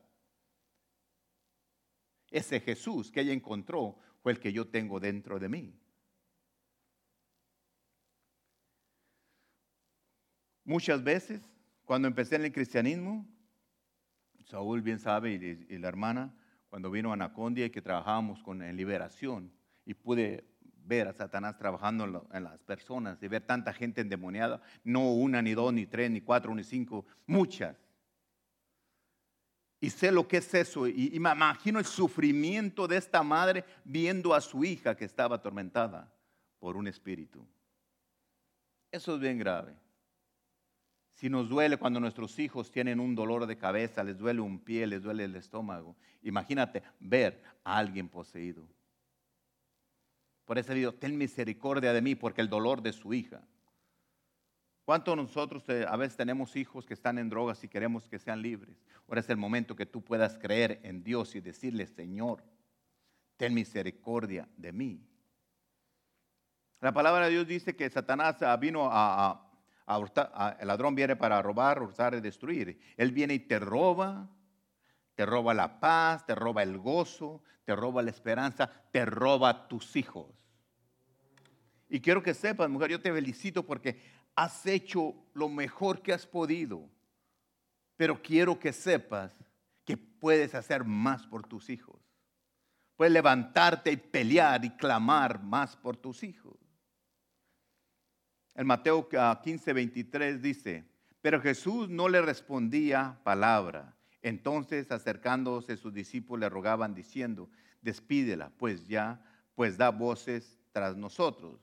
ese 2.30 2.58
Jesús 2.60 3.10
que 3.10 3.20
ella 3.20 3.32
encontró 3.32 3.98
fue 4.22 4.32
el 4.32 4.40
que 4.40 4.52
yo 4.52 4.66
tengo 4.66 4.98
dentro 4.98 5.38
de 5.38 5.48
mí. 5.48 5.78
Muchas 10.64 11.04
veces, 11.04 11.40
cuando 11.84 12.08
empecé 12.08 12.34
en 12.34 12.44
el 12.46 12.52
cristianismo, 12.52 13.24
Saúl 14.46 14.82
bien 14.82 14.98
sabe 14.98 15.34
y, 15.34 15.78
la 15.78 15.88
hermana, 15.88 16.34
cuando 16.68 16.90
vino 16.90 17.10
a 17.10 17.14
Anacondia 17.14 17.66
y 17.66 17.70
que 17.70 17.80
trabajábamos 17.80 18.42
con 18.42 18.62
en 18.62 18.76
liberación 18.76 19.52
y 19.84 19.94
pude 19.94 20.44
ver 20.86 21.08
a 21.08 21.12
Satanás 21.12 21.58
trabajando 21.58 22.26
en, 22.32 22.44
las 22.44 22.58
personas, 22.62 23.20
de 23.20 23.28
ver 23.28 23.42
tanta 23.42 23.72
gente 23.72 24.00
endemoniada, 24.00 24.60
no 24.84 25.12
una, 25.12 25.42
ni 25.42 25.54
dos, 25.54 25.72
ni 25.72 25.86
tres, 25.86 26.10
ni 26.10 26.20
cuatro, 26.20 26.54
ni 26.54 26.64
cinco, 26.64 27.04
muchas. 27.26 27.76
Y 29.80 29.90
sé 29.90 30.10
lo 30.10 30.26
que 30.26 30.38
es 30.38 30.54
eso, 30.54 30.86
y, 30.86 31.10
y 31.12 31.20
me 31.20 31.30
imagino 31.32 31.78
el 31.78 31.84
sufrimiento 31.84 32.88
de 32.88 32.96
esta 32.96 33.22
madre 33.22 33.64
viendo 33.84 34.34
a 34.34 34.40
su 34.40 34.64
hija 34.64 34.96
que 34.96 35.04
estaba 35.04 35.36
atormentada 35.36 36.12
por 36.58 36.76
un 36.76 36.86
espíritu. 36.86 37.46
Eso 38.90 39.14
es 39.14 39.20
bien 39.20 39.38
grave. 39.38 39.74
Si 41.16 41.30
nos 41.30 41.48
duele 41.48 41.78
cuando 41.78 41.98
nuestros 41.98 42.38
hijos 42.38 42.70
tienen 42.70 43.00
un 43.00 43.14
dolor 43.14 43.46
de 43.46 43.56
cabeza, 43.56 44.04
les 44.04 44.18
duele 44.18 44.42
un 44.42 44.58
pie, 44.58 44.86
les 44.86 45.02
duele 45.02 45.24
el 45.24 45.34
estómago, 45.34 45.96
imagínate 46.22 46.82
ver 47.00 47.42
a 47.64 47.78
alguien 47.78 48.08
poseído. 48.08 48.68
Por 50.46 50.58
eso 50.58 50.72
digo, 50.72 50.94
ten 50.94 51.18
misericordia 51.18 51.92
de 51.92 52.00
mí, 52.00 52.14
porque 52.14 52.40
el 52.40 52.48
dolor 52.48 52.80
de 52.80 52.92
su 52.92 53.12
hija. 53.12 53.42
¿Cuántos 54.84 55.16
nosotros 55.16 55.68
eh, 55.68 55.84
a 55.86 55.96
veces 55.96 56.16
tenemos 56.16 56.54
hijos 56.54 56.86
que 56.86 56.94
están 56.94 57.18
en 57.18 57.28
drogas 57.28 57.62
y 57.64 57.68
queremos 57.68 58.08
que 58.08 58.20
sean 58.20 58.40
libres? 58.40 58.84
Ahora 59.08 59.20
es 59.20 59.28
el 59.28 59.36
momento 59.36 59.74
que 59.74 59.84
tú 59.84 60.02
puedas 60.02 60.38
creer 60.38 60.78
en 60.84 61.02
Dios 61.02 61.34
y 61.34 61.40
decirle, 61.40 61.88
Señor, 61.88 62.44
ten 63.36 63.52
misericordia 63.52 64.48
de 64.56 64.72
mí. 64.72 65.04
La 66.80 66.92
palabra 66.92 67.24
de 67.24 67.32
Dios 67.32 67.48
dice 67.48 67.74
que 67.74 67.90
Satanás 67.90 68.40
ah, 68.42 68.56
vino 68.56 68.88
a, 68.88 69.50
a, 69.86 70.56
el 70.60 70.68
ladrón 70.68 70.94
viene 70.94 71.16
para 71.16 71.42
robar, 71.42 71.82
hurtar 71.82 72.14
y 72.14 72.20
destruir. 72.20 72.78
Él 72.96 73.10
viene 73.10 73.34
y 73.34 73.40
te 73.40 73.58
roba, 73.58 74.28
te 75.16 75.26
roba 75.26 75.54
la 75.54 75.80
paz, 75.80 76.24
te 76.26 76.34
roba 76.34 76.62
el 76.62 76.78
gozo, 76.78 77.42
te 77.64 77.74
roba 77.74 78.02
la 78.02 78.10
esperanza, 78.10 78.70
te 78.92 79.04
roba 79.04 79.66
tus 79.66 79.96
hijos. 79.96 80.28
Y 81.88 82.00
quiero 82.00 82.22
que 82.22 82.34
sepas, 82.34 82.68
mujer, 82.68 82.90
yo 82.90 83.00
te 83.00 83.12
felicito 83.12 83.64
porque 83.64 84.00
has 84.34 84.66
hecho 84.66 85.14
lo 85.32 85.48
mejor 85.48 86.02
que 86.02 86.12
has 86.12 86.26
podido. 86.26 86.88
Pero 87.96 88.20
quiero 88.22 88.58
que 88.58 88.72
sepas 88.72 89.32
que 89.84 89.96
puedes 89.96 90.54
hacer 90.54 90.84
más 90.84 91.26
por 91.26 91.46
tus 91.46 91.70
hijos. 91.70 92.00
Puedes 92.94 93.12
levantarte 93.12 93.92
y 93.92 93.96
pelear 93.96 94.64
y 94.64 94.70
clamar 94.70 95.42
más 95.42 95.76
por 95.76 95.96
tus 95.96 96.22
hijos. 96.22 96.58
En 98.54 98.66
Mateo 98.66 99.08
15, 99.42 99.72
23 99.72 100.42
dice, 100.42 100.84
pero 101.20 101.40
Jesús 101.40 101.88
no 101.88 102.08
le 102.08 102.22
respondía 102.22 103.18
palabra. 103.24 103.95
Entonces, 104.26 104.90
acercándose 104.90 105.76
sus 105.76 105.94
discípulos, 105.94 106.40
le 106.40 106.48
rogaban 106.48 106.96
diciendo, 106.96 107.48
despídela, 107.80 108.50
pues 108.58 108.88
ya, 108.88 109.24
pues 109.54 109.78
da 109.78 109.90
voces 109.90 110.58
tras 110.72 110.96
nosotros. 110.96 111.60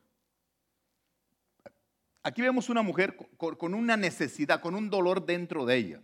Aquí 2.24 2.42
vemos 2.42 2.70
una 2.70 2.82
mujer 2.82 3.18
con 3.36 3.74
una 3.74 3.98
necesidad, 3.98 4.62
con 4.62 4.76
un 4.76 4.90
dolor 4.90 5.26
dentro 5.26 5.66
de 5.66 5.76
ella, 5.76 6.02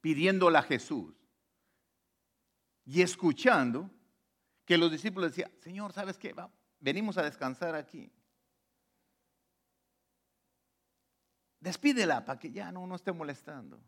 pidiéndole 0.00 0.58
a 0.58 0.62
Jesús 0.62 1.14
y 2.84 3.00
escuchando 3.00 3.88
que 4.64 4.76
los 4.76 4.90
discípulos 4.90 5.30
decían, 5.30 5.52
Señor, 5.60 5.92
¿sabes 5.92 6.18
qué? 6.18 6.34
venimos 6.80 7.16
a 7.18 7.22
descansar 7.22 7.76
aquí. 7.76 8.10
Despídela 11.60 12.24
para 12.24 12.40
que 12.40 12.50
ya 12.50 12.72
no 12.72 12.84
nos 12.84 13.00
esté 13.02 13.12
molestando. 13.12 13.80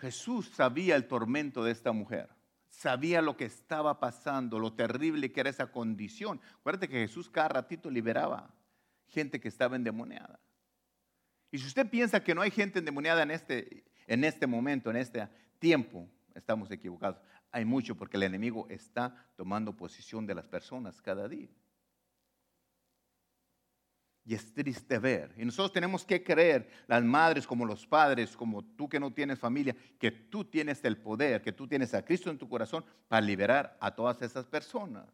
Jesús 0.00 0.48
sabía 0.48 0.96
el 0.96 1.06
tormento 1.06 1.62
de 1.62 1.72
esta 1.72 1.92
mujer, 1.92 2.30
sabía 2.68 3.20
lo 3.20 3.36
que 3.36 3.44
estaba 3.44 4.00
pasando, 4.00 4.58
lo 4.58 4.72
terrible 4.72 5.30
que 5.30 5.40
era 5.40 5.50
esa 5.50 5.70
condición. 5.70 6.40
Acuérdate 6.60 6.88
que 6.88 7.00
Jesús 7.00 7.28
cada 7.28 7.48
ratito 7.48 7.90
liberaba 7.90 8.54
gente 9.08 9.40
que 9.40 9.48
estaba 9.48 9.76
endemoniada. 9.76 10.40
Y 11.50 11.58
si 11.58 11.66
usted 11.66 11.88
piensa 11.88 12.22
que 12.22 12.34
no 12.34 12.42
hay 12.42 12.50
gente 12.50 12.78
endemoniada 12.78 13.22
en 13.22 13.30
este, 13.30 13.84
en 14.06 14.24
este 14.24 14.46
momento, 14.46 14.90
en 14.90 14.96
este 14.96 15.28
tiempo, 15.58 16.08
estamos 16.34 16.70
equivocados. 16.70 17.20
Hay 17.50 17.64
mucho 17.64 17.96
porque 17.96 18.16
el 18.16 18.22
enemigo 18.22 18.66
está 18.70 19.28
tomando 19.36 19.76
posición 19.76 20.26
de 20.26 20.34
las 20.34 20.46
personas 20.46 21.02
cada 21.02 21.28
día. 21.28 21.48
Y 24.24 24.34
es 24.34 24.52
triste 24.52 24.98
ver. 24.98 25.34
Y 25.36 25.44
nosotros 25.44 25.72
tenemos 25.72 26.04
que 26.04 26.22
creer, 26.22 26.68
las 26.86 27.02
madres 27.02 27.46
como 27.46 27.64
los 27.64 27.86
padres, 27.86 28.36
como 28.36 28.62
tú 28.62 28.88
que 28.88 29.00
no 29.00 29.12
tienes 29.12 29.38
familia, 29.38 29.74
que 29.98 30.10
tú 30.10 30.44
tienes 30.44 30.84
el 30.84 30.98
poder, 30.98 31.42
que 31.42 31.52
tú 31.52 31.66
tienes 31.66 31.94
a 31.94 32.04
Cristo 32.04 32.30
en 32.30 32.38
tu 32.38 32.48
corazón 32.48 32.84
para 33.08 33.24
liberar 33.24 33.76
a 33.80 33.94
todas 33.94 34.20
esas 34.22 34.46
personas. 34.46 35.06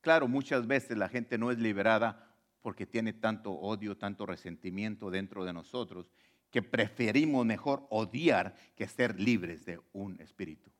Claro, 0.00 0.28
muchas 0.28 0.66
veces 0.66 0.96
la 0.96 1.08
gente 1.08 1.36
no 1.36 1.50
es 1.50 1.58
liberada 1.58 2.34
porque 2.62 2.86
tiene 2.86 3.12
tanto 3.12 3.52
odio, 3.52 3.96
tanto 3.96 4.26
resentimiento 4.26 5.10
dentro 5.10 5.44
de 5.44 5.52
nosotros, 5.52 6.10
que 6.50 6.62
preferimos 6.62 7.44
mejor 7.44 7.86
odiar 7.90 8.54
que 8.74 8.88
ser 8.88 9.20
libres 9.20 9.64
de 9.64 9.80
un 9.92 10.20
espíritu. 10.20 10.70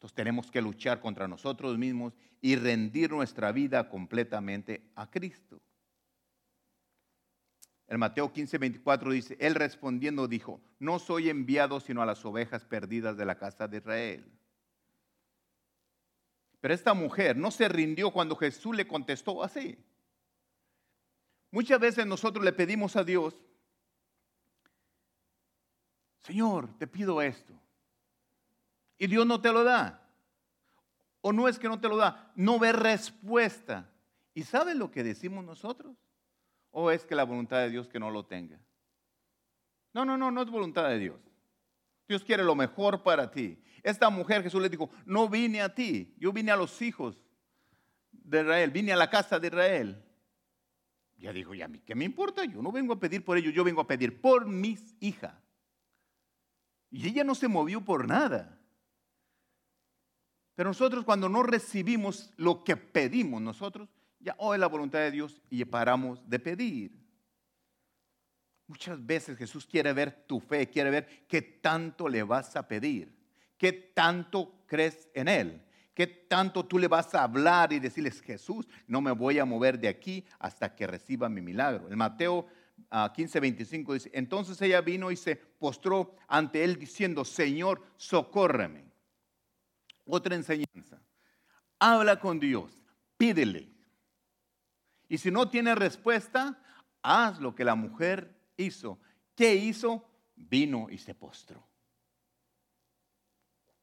Entonces 0.00 0.16
tenemos 0.16 0.50
que 0.50 0.62
luchar 0.62 0.98
contra 0.98 1.28
nosotros 1.28 1.76
mismos 1.76 2.14
y 2.40 2.56
rendir 2.56 3.10
nuestra 3.10 3.52
vida 3.52 3.90
completamente 3.90 4.90
a 4.94 5.10
Cristo. 5.10 5.60
El 7.86 7.98
Mateo 7.98 8.32
15, 8.32 8.56
24 8.56 9.12
dice, 9.12 9.36
Él 9.38 9.54
respondiendo 9.54 10.26
dijo, 10.26 10.62
no 10.78 10.98
soy 10.98 11.28
enviado 11.28 11.80
sino 11.80 12.00
a 12.00 12.06
las 12.06 12.24
ovejas 12.24 12.64
perdidas 12.64 13.18
de 13.18 13.26
la 13.26 13.34
casa 13.36 13.68
de 13.68 13.76
Israel. 13.76 14.24
Pero 16.62 16.72
esta 16.72 16.94
mujer 16.94 17.36
no 17.36 17.50
se 17.50 17.68
rindió 17.68 18.10
cuando 18.10 18.36
Jesús 18.36 18.74
le 18.74 18.88
contestó 18.88 19.44
así. 19.44 19.76
Muchas 21.50 21.78
veces 21.78 22.06
nosotros 22.06 22.42
le 22.42 22.54
pedimos 22.54 22.96
a 22.96 23.04
Dios, 23.04 23.38
Señor, 26.22 26.72
te 26.78 26.86
pido 26.86 27.20
esto 27.20 27.59
y 29.00 29.06
Dios 29.06 29.26
no 29.26 29.40
te 29.40 29.50
lo 29.50 29.64
da. 29.64 30.06
O 31.22 31.32
no 31.32 31.48
es 31.48 31.58
que 31.58 31.68
no 31.68 31.80
te 31.80 31.88
lo 31.88 31.96
da, 31.96 32.30
no 32.36 32.58
ve 32.58 32.70
respuesta. 32.72 33.90
¿Y 34.34 34.42
sabes 34.42 34.76
lo 34.76 34.90
que 34.90 35.02
decimos 35.02 35.42
nosotros? 35.42 35.96
¿O 36.70 36.90
es 36.90 37.06
que 37.06 37.14
la 37.14 37.24
voluntad 37.24 37.60
de 37.60 37.70
Dios 37.70 37.88
que 37.88 37.98
no 37.98 38.10
lo 38.10 38.26
tenga? 38.26 38.60
No, 39.94 40.04
no, 40.04 40.18
no, 40.18 40.30
no 40.30 40.42
es 40.42 40.50
voluntad 40.50 40.86
de 40.90 40.98
Dios. 40.98 41.18
Dios 42.06 42.22
quiere 42.22 42.44
lo 42.44 42.54
mejor 42.54 43.02
para 43.02 43.30
ti. 43.30 43.58
Esta 43.82 44.10
mujer, 44.10 44.42
Jesús 44.42 44.60
le 44.60 44.68
dijo, 44.68 44.90
no 45.06 45.30
vine 45.30 45.62
a 45.62 45.74
ti, 45.74 46.14
yo 46.18 46.30
vine 46.30 46.52
a 46.52 46.56
los 46.56 46.82
hijos 46.82 47.18
de 48.12 48.42
Israel, 48.42 48.70
vine 48.70 48.92
a 48.92 48.96
la 48.96 49.08
casa 49.08 49.40
de 49.40 49.46
Israel. 49.46 50.04
Ya 51.16 51.32
dijo, 51.32 51.54
¿y 51.54 51.62
a 51.62 51.68
mí 51.68 51.80
qué 51.80 51.94
me 51.94 52.04
importa? 52.04 52.44
Yo 52.44 52.60
no 52.60 52.70
vengo 52.70 52.92
a 52.92 53.00
pedir 53.00 53.24
por 53.24 53.38
ellos, 53.38 53.54
yo 53.54 53.64
vengo 53.64 53.80
a 53.80 53.86
pedir 53.86 54.20
por 54.20 54.46
mis 54.46 54.94
hijas. 55.00 55.34
Y 56.90 57.08
ella 57.08 57.24
no 57.24 57.34
se 57.34 57.48
movió 57.48 57.82
por 57.82 58.06
nada. 58.06 58.59
Pero 60.60 60.68
nosotros 60.68 61.06
cuando 61.06 61.26
no 61.30 61.42
recibimos 61.42 62.34
lo 62.36 62.62
que 62.62 62.76
pedimos 62.76 63.40
nosotros, 63.40 63.88
ya 64.18 64.34
hoy 64.36 64.56
oh, 64.56 64.58
la 64.58 64.66
voluntad 64.66 64.98
de 64.98 65.10
Dios 65.10 65.40
y 65.48 65.64
paramos 65.64 66.28
de 66.28 66.38
pedir. 66.38 67.02
Muchas 68.66 69.02
veces 69.06 69.38
Jesús 69.38 69.64
quiere 69.64 69.94
ver 69.94 70.26
tu 70.26 70.38
fe, 70.38 70.68
quiere 70.68 70.90
ver 70.90 71.24
qué 71.26 71.40
tanto 71.40 72.10
le 72.10 72.22
vas 72.24 72.56
a 72.56 72.68
pedir, 72.68 73.10
qué 73.56 73.72
tanto 73.72 74.52
crees 74.66 75.08
en 75.14 75.28
Él, 75.28 75.62
qué 75.94 76.06
tanto 76.06 76.66
tú 76.66 76.78
le 76.78 76.88
vas 76.88 77.14
a 77.14 77.22
hablar 77.22 77.72
y 77.72 77.80
decirles, 77.80 78.20
Jesús, 78.20 78.68
no 78.86 79.00
me 79.00 79.12
voy 79.12 79.38
a 79.38 79.46
mover 79.46 79.78
de 79.78 79.88
aquí 79.88 80.26
hasta 80.38 80.76
que 80.76 80.86
reciba 80.86 81.30
mi 81.30 81.40
milagro. 81.40 81.88
El 81.88 81.96
Mateo 81.96 82.46
15, 83.14 83.38
ah, 83.38 83.40
25 83.40 83.94
dice, 83.94 84.10
entonces 84.12 84.60
ella 84.60 84.82
vino 84.82 85.10
y 85.10 85.16
se 85.16 85.36
postró 85.36 86.16
ante 86.28 86.62
Él 86.62 86.78
diciendo, 86.78 87.24
Señor, 87.24 87.82
socórreme. 87.96 88.89
Otra 90.10 90.34
enseñanza. 90.34 91.00
Habla 91.78 92.18
con 92.18 92.38
Dios, 92.40 92.82
pídele. 93.16 93.72
Y 95.08 95.18
si 95.18 95.30
no 95.30 95.48
tiene 95.48 95.74
respuesta, 95.74 96.60
haz 97.02 97.40
lo 97.40 97.54
que 97.54 97.64
la 97.64 97.74
mujer 97.74 98.36
hizo. 98.56 99.00
¿Qué 99.34 99.54
hizo? 99.54 100.04
Vino 100.34 100.88
y 100.90 100.98
se 100.98 101.14
postró. 101.14 101.66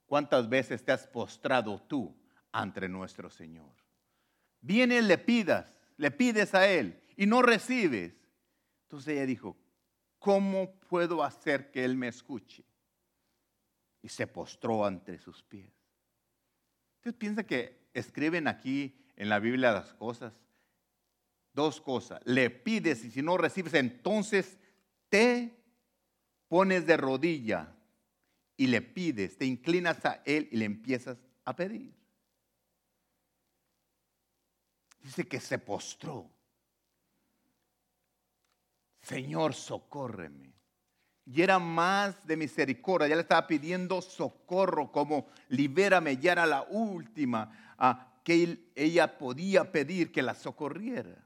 ¿Cuántas 0.05 0.47
veces 0.47 0.83
te 0.83 0.91
has 0.91 1.07
postrado 1.07 1.81
tú 1.81 2.15
ante 2.51 2.87
nuestro 2.87 3.29
Señor? 3.29 3.73
Viene, 4.61 5.01
le 5.01 5.17
pidas, 5.17 5.73
le 5.97 6.11
pides 6.11 6.53
a 6.55 6.67
Él 6.67 7.01
y 7.15 7.25
no 7.25 7.41
recibes. 7.41 8.15
Entonces 8.83 9.13
ella 9.15 9.25
dijo, 9.25 9.57
¿cómo 10.19 10.79
puedo 10.89 11.23
hacer 11.23 11.71
que 11.71 11.83
Él 11.83 11.95
me 11.95 12.07
escuche? 12.07 12.63
Y 14.01 14.09
se 14.09 14.27
postró 14.27 14.85
ante 14.85 15.17
sus 15.17 15.43
pies. 15.43 15.76
¿Usted 17.07 17.19
piensa 17.19 17.45
que 17.45 17.87
escriben 17.93 18.49
aquí 18.49 18.93
en 19.15 19.29
la 19.29 19.39
Biblia 19.39 19.71
las 19.71 19.93
cosas? 19.93 20.33
Dos 21.53 21.79
cosas. 21.79 22.19
Le 22.25 22.49
pides 22.49 23.05
y 23.05 23.11
si 23.11 23.21
no 23.21 23.37
recibes, 23.37 23.75
entonces 23.75 24.57
te 25.07 25.57
pones 26.49 26.85
de 26.85 26.97
rodilla 26.97 27.73
y 28.57 28.67
le 28.67 28.81
pides, 28.81 29.37
te 29.37 29.45
inclinas 29.45 30.05
a 30.05 30.21
Él 30.25 30.49
y 30.51 30.57
le 30.57 30.65
empiezas 30.65 31.17
a 31.45 31.55
pedir. 31.55 31.95
Dice 35.01 35.25
que 35.29 35.39
se 35.39 35.59
postró. 35.59 36.29
Señor, 38.99 39.53
socórreme 39.53 40.56
y 41.29 41.41
era 41.41 41.59
más 41.59 42.25
de 42.25 42.37
misericordia. 42.37 43.07
Ya 43.07 43.15
le 43.15 43.21
estaba 43.21 43.47
pidiendo 43.47 44.01
socorro, 44.01 44.91
como 44.91 45.27
libérame. 45.49 46.17
Ya 46.17 46.31
era 46.31 46.45
la 46.45 46.63
última 46.63 47.75
que 48.23 48.71
ella 48.75 49.17
podía 49.17 49.71
pedir 49.71 50.11
que 50.11 50.21
la 50.21 50.33
socorriera. 50.33 51.23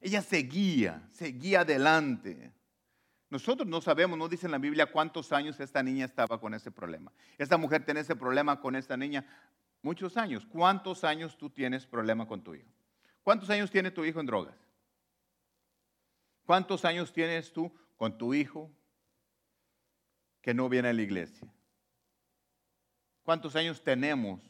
Ella 0.00 0.22
seguía, 0.22 1.02
seguía 1.10 1.60
adelante. 1.60 2.52
Nosotros 3.30 3.66
no 3.66 3.80
sabemos, 3.80 4.18
no 4.18 4.28
dice 4.28 4.46
en 4.46 4.52
la 4.52 4.58
Biblia 4.58 4.86
cuántos 4.86 5.32
años 5.32 5.58
esta 5.58 5.82
niña 5.82 6.04
estaba 6.04 6.40
con 6.40 6.54
ese 6.54 6.70
problema. 6.70 7.10
Esta 7.38 7.56
mujer 7.56 7.84
tiene 7.84 8.00
ese 8.00 8.14
problema 8.14 8.60
con 8.60 8.76
esta 8.76 8.96
niña 8.96 9.24
muchos 9.82 10.16
años. 10.16 10.46
¿Cuántos 10.46 11.02
años 11.02 11.36
tú 11.36 11.50
tienes 11.50 11.86
problema 11.86 12.28
con 12.28 12.42
tu 12.42 12.54
hijo? 12.54 12.70
¿Cuántos 13.24 13.50
años 13.50 13.70
tiene 13.70 13.90
tu 13.90 14.04
hijo 14.04 14.20
en 14.20 14.26
drogas? 14.26 14.54
¿Cuántos 16.44 16.84
años 16.84 17.12
tienes 17.12 17.52
tú 17.52 17.72
con 17.96 18.18
tu 18.18 18.34
hijo 18.34 18.70
que 20.42 20.52
no 20.52 20.68
viene 20.68 20.88
a 20.88 20.92
la 20.92 21.02
iglesia? 21.02 21.52
¿Cuántos 23.22 23.56
años 23.56 23.82
tenemos 23.82 24.40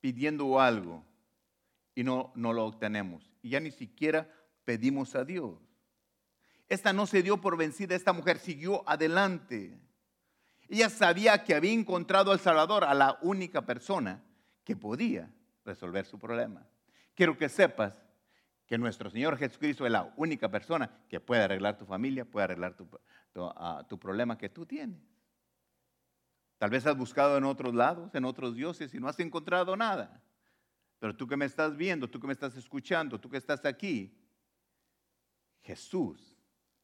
pidiendo 0.00 0.60
algo 0.60 1.04
y 1.94 2.02
no, 2.02 2.32
no 2.34 2.52
lo 2.52 2.66
obtenemos? 2.66 3.30
Y 3.42 3.50
ya 3.50 3.60
ni 3.60 3.70
siquiera 3.70 4.28
pedimos 4.64 5.14
a 5.14 5.24
Dios. 5.24 5.58
Esta 6.68 6.92
no 6.92 7.06
se 7.06 7.22
dio 7.22 7.40
por 7.40 7.56
vencida, 7.56 7.94
esta 7.94 8.12
mujer 8.12 8.38
siguió 8.38 8.88
adelante. 8.88 9.78
Ella 10.68 10.88
sabía 10.88 11.44
que 11.44 11.54
había 11.54 11.72
encontrado 11.72 12.32
al 12.32 12.40
Salvador, 12.40 12.84
a 12.84 12.94
la 12.94 13.18
única 13.22 13.66
persona 13.66 14.24
que 14.64 14.76
podía 14.76 15.32
resolver 15.64 16.04
su 16.06 16.18
problema. 16.18 16.66
Quiero 17.14 17.36
que 17.36 17.48
sepas 17.48 17.96
que 18.70 18.78
nuestro 18.78 19.10
Señor 19.10 19.36
Jesucristo 19.36 19.84
es 19.84 19.90
la 19.90 20.14
única 20.16 20.48
persona 20.48 20.88
que 21.08 21.18
puede 21.18 21.42
arreglar 21.42 21.76
tu 21.76 21.84
familia, 21.86 22.24
puede 22.24 22.44
arreglar 22.44 22.76
tu, 22.76 22.88
ah, 23.56 23.84
tu, 23.88 23.98
problema 23.98 24.38
que 24.38 24.48
tú 24.48 24.64
tienes. 24.64 25.02
Tal 26.56 26.70
vez 26.70 26.86
has 26.86 26.96
buscado 26.96 27.36
en 27.36 27.42
otros 27.42 27.74
lados, 27.74 28.14
en 28.14 28.24
otros 28.24 28.54
dioses 28.54 28.94
y 28.94 29.00
no 29.00 29.08
has 29.08 29.18
encontrado 29.18 29.76
nada. 29.76 30.22
Pero 31.00 31.16
tú 31.16 31.26
que 31.26 31.36
me 31.36 31.46
estás 31.46 31.76
viendo, 31.76 32.08
tú 32.08 32.20
que 32.20 32.28
me 32.28 32.32
estás 32.32 32.56
escuchando, 32.56 33.18
tú 33.18 33.28
que 33.28 33.38
estás 33.38 33.64
aquí, 33.64 34.16
Jesús, 35.62 36.38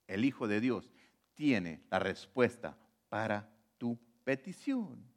el 0.09 0.25
Hijo 0.25 0.49
de 0.49 0.61
Dios, 0.61 0.91
tiene 1.35 1.85
la 1.89 2.01
respuesta 2.01 2.77
para 3.09 3.49
tu 3.79 3.97
petición. 4.25 5.09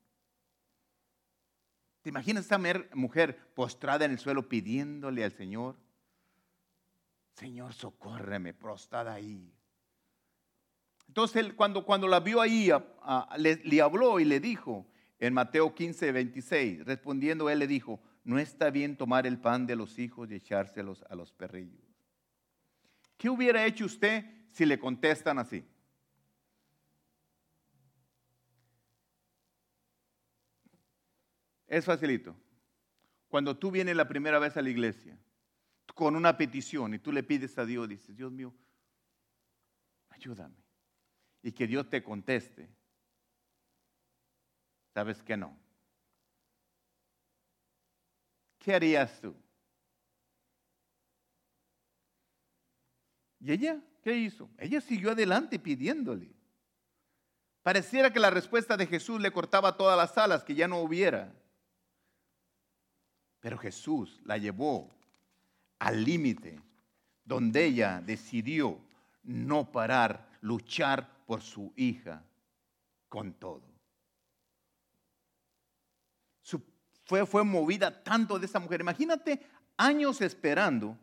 ¿Te 2.04 2.10
imaginas 2.10 2.46
esa 2.46 2.60
mujer 2.94 3.56
postrada 3.56 4.06
en 4.06 4.12
el 4.12 4.20
suelo 4.20 4.48
pidiéndole 4.48 5.24
al 5.24 5.32
Señor? 5.32 5.89
Señor, 7.34 7.74
socórreme, 7.74 8.54
prostada 8.54 9.14
ahí. 9.14 9.54
Entonces 11.08 11.54
cuando, 11.54 11.84
cuando 11.86 12.08
la 12.08 12.20
vio 12.20 12.40
ahí, 12.40 12.70
le, 13.38 13.82
habló 13.82 14.20
y 14.20 14.26
le 14.26 14.40
dijo 14.40 14.86
en 15.18 15.34
Mateo 15.34 15.74
15, 15.74 16.12
26, 16.12 16.86
respondiendo 16.86 17.50
él 17.50 17.60
le 17.60 17.68
dijo, 17.68 18.00
no 18.24 18.38
está 18.38 18.70
bien 18.70 18.96
tomar 18.96 19.26
el 19.26 19.40
pan 19.40 19.66
de 19.66 19.76
los 19.76 19.98
hijos 19.98 20.30
y 20.30 20.36
echárselos 20.36 21.04
a 21.10 21.16
los 21.16 21.34
perrillos. 21.34 21.82
¿Qué 23.18 23.30
hubiera 23.30 23.66
hecho 23.66 23.86
usted 23.86 24.24
si 24.52 24.66
le 24.66 24.80
contestan 24.80 25.40
así? 25.40 25.66
Es 31.68 31.86
facilito. 31.86 32.36
Cuando 33.30 33.58
tú 33.58 33.72
vienes 33.72 33.96
la 33.96 34.08
primera 34.08 34.40
vez 34.40 34.58
a 34.58 34.62
la 34.62 34.70
iglesia 34.70 35.18
con 36.00 36.16
una 36.16 36.38
petición 36.38 36.94
y 36.94 37.00
tú 37.00 37.12
le 37.12 37.24
pides 37.24 37.58
a 37.58 37.66
Dios, 37.66 37.90
dices, 37.90 38.16
Dios 38.16 38.32
mío, 38.32 38.54
ayúdame. 40.08 40.56
Y 41.44 41.52
que 41.52 41.68
Dios 41.68 41.90
te 41.90 42.02
conteste. 42.02 42.70
¿Sabes 44.94 45.22
que 45.22 45.36
no? 45.36 45.60
¿qué 48.60 48.76
harías 48.76 49.20
tú? 49.20 49.36
¿Y 53.42 53.52
ella 53.52 53.82
qué 54.02 54.16
hizo? 54.16 54.50
Ella 54.58 54.80
siguió 54.80 55.12
adelante 55.12 55.60
pidiéndole. 55.60 56.32
Pareciera 57.62 58.14
que 58.14 58.22
la 58.22 58.30
respuesta 58.30 58.78
de 58.78 58.88
Jesús 58.88 59.20
le 59.20 59.34
cortaba 59.34 59.76
todas 59.76 59.98
las 59.98 60.18
alas, 60.18 60.46
que 60.46 60.56
ya 60.56 60.70
no 60.70 60.80
hubiera. 60.80 61.36
Pero 63.42 63.58
Jesús 63.58 64.22
la 64.24 64.38
llevó 64.38 64.98
al 65.80 66.04
límite 66.04 66.62
donde 67.24 67.66
ella 67.66 68.02
decidió 68.06 68.80
no 69.24 69.72
parar, 69.72 70.30
luchar 70.42 71.10
por 71.26 71.42
su 71.42 71.74
hija 71.76 72.24
con 73.08 73.34
todo. 73.34 73.62
fue, 77.06 77.26
fue 77.26 77.44
movida 77.44 78.04
tanto 78.04 78.38
de 78.38 78.46
esa 78.46 78.60
mujer. 78.60 78.82
Imagínate 78.82 79.42
años 79.78 80.22
esperando, 80.22 80.96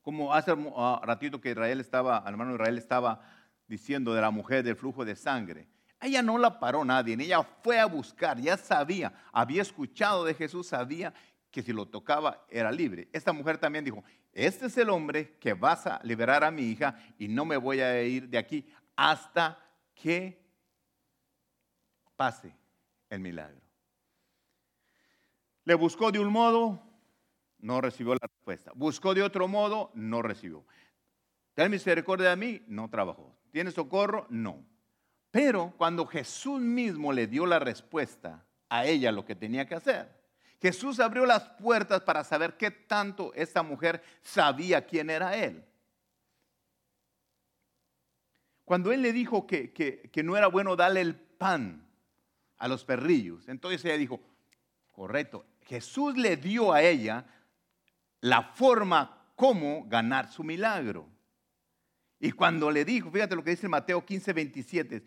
como 0.00 0.32
hace 0.32 0.52
un 0.52 0.72
ah, 0.74 1.02
ratito 1.04 1.38
que 1.38 1.50
Israel 1.50 1.80
estaba, 1.80 2.22
el 2.24 2.32
hermano 2.32 2.54
Israel 2.54 2.78
estaba 2.78 3.20
diciendo 3.66 4.14
de 4.14 4.22
la 4.22 4.30
mujer 4.30 4.62
del 4.62 4.76
flujo 4.76 5.04
de 5.04 5.14
sangre. 5.14 5.68
Ella 6.00 6.22
no 6.22 6.38
la 6.38 6.58
paró 6.58 6.84
nadie, 6.84 7.14
ella 7.14 7.42
fue 7.62 7.78
a 7.78 7.86
buscar, 7.86 8.40
ya 8.40 8.56
sabía, 8.56 9.12
había 9.32 9.62
escuchado 9.62 10.24
de 10.24 10.34
Jesús, 10.34 10.68
sabía 10.68 11.12
que 11.56 11.62
si 11.62 11.72
lo 11.72 11.86
tocaba 11.86 12.44
era 12.50 12.70
libre. 12.70 13.08
Esta 13.14 13.32
mujer 13.32 13.56
también 13.56 13.82
dijo, 13.82 14.04
este 14.30 14.66
es 14.66 14.76
el 14.76 14.90
hombre 14.90 15.38
que 15.38 15.54
vas 15.54 15.86
a 15.86 15.98
liberar 16.02 16.44
a 16.44 16.50
mi 16.50 16.64
hija 16.64 17.02
y 17.18 17.28
no 17.28 17.46
me 17.46 17.56
voy 17.56 17.80
a 17.80 18.02
ir 18.02 18.28
de 18.28 18.36
aquí 18.36 18.70
hasta 18.94 19.58
que 19.94 20.38
pase 22.14 22.54
el 23.08 23.20
milagro. 23.20 23.58
Le 25.64 25.74
buscó 25.76 26.12
de 26.12 26.18
un 26.18 26.30
modo, 26.30 26.78
no 27.60 27.80
recibió 27.80 28.12
la 28.12 28.28
respuesta. 28.30 28.70
Buscó 28.74 29.14
de 29.14 29.22
otro 29.22 29.48
modo, 29.48 29.90
no 29.94 30.20
recibió. 30.20 30.62
Ten 31.54 31.70
misericordia 31.70 32.28
de 32.28 32.36
mí, 32.36 32.62
no 32.66 32.90
trabajó. 32.90 33.34
¿Tiene 33.50 33.70
socorro? 33.70 34.26
No. 34.28 34.62
Pero 35.30 35.72
cuando 35.78 36.04
Jesús 36.04 36.60
mismo 36.60 37.14
le 37.14 37.26
dio 37.26 37.46
la 37.46 37.58
respuesta 37.58 38.44
a 38.68 38.84
ella 38.84 39.10
lo 39.10 39.24
que 39.24 39.34
tenía 39.34 39.66
que 39.66 39.76
hacer, 39.76 40.25
Jesús 40.60 41.00
abrió 41.00 41.26
las 41.26 41.44
puertas 41.44 42.00
para 42.02 42.24
saber 42.24 42.56
qué 42.56 42.70
tanto 42.70 43.32
esta 43.34 43.62
mujer 43.62 44.02
sabía 44.22 44.86
quién 44.86 45.10
era 45.10 45.36
él. 45.36 45.64
Cuando 48.64 48.90
él 48.90 49.02
le 49.02 49.12
dijo 49.12 49.46
que, 49.46 49.72
que, 49.72 50.22
no 50.24 50.36
era 50.36 50.48
bueno 50.48 50.74
darle 50.74 51.00
el 51.00 51.14
pan 51.14 51.86
a 52.58 52.66
los 52.66 52.84
perrillos, 52.84 53.48
entonces 53.48 53.84
ella 53.84 53.96
dijo, 53.96 54.20
correcto, 54.92 55.46
Jesús 55.66 56.16
le 56.16 56.36
dio 56.36 56.72
a 56.72 56.82
ella 56.82 57.24
la 58.20 58.42
forma 58.42 59.24
como 59.36 59.84
ganar 59.86 60.32
su 60.32 60.42
milagro. 60.42 61.06
Y 62.18 62.32
cuando 62.32 62.70
le 62.70 62.84
dijo, 62.84 63.10
fíjate 63.10 63.36
lo 63.36 63.44
que 63.44 63.50
dice 63.50 63.68
Mateo 63.68 64.04
15, 64.04 64.32
27, 64.32 65.04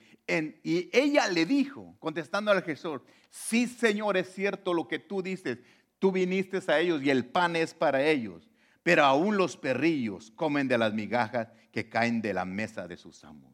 y 0.64 0.90
ella 0.94 1.28
le 1.28 1.46
dijo, 1.46 1.96
contestando 2.00 2.52
al 2.52 2.62
Jesús, 2.62 3.02
sí 3.32 3.66
Señor, 3.66 4.16
es 4.18 4.32
cierto 4.32 4.74
lo 4.74 4.88
que 4.88 5.00
tú 5.00 5.24
dices, 5.24 5.58
tú 5.98 6.12
viniste 6.12 6.60
a 6.68 6.80
ellos 6.80 7.02
y 7.02 7.10
el 7.10 7.26
pan 7.26 7.56
es 7.56 7.74
para 7.74 8.06
ellos, 8.06 8.48
pero 8.84 9.06
aún 9.06 9.38
los 9.38 9.58
perrillos 9.58 10.32
comen 10.32 10.68
de 10.68 10.78
las 10.78 10.94
migajas 10.94 11.48
que 11.72 11.90
caen 11.90 12.22
de 12.22 12.34
la 12.34 12.46
mesa 12.46 12.88
de 12.88 12.98
sus 12.98 13.24
amos. 13.24 13.54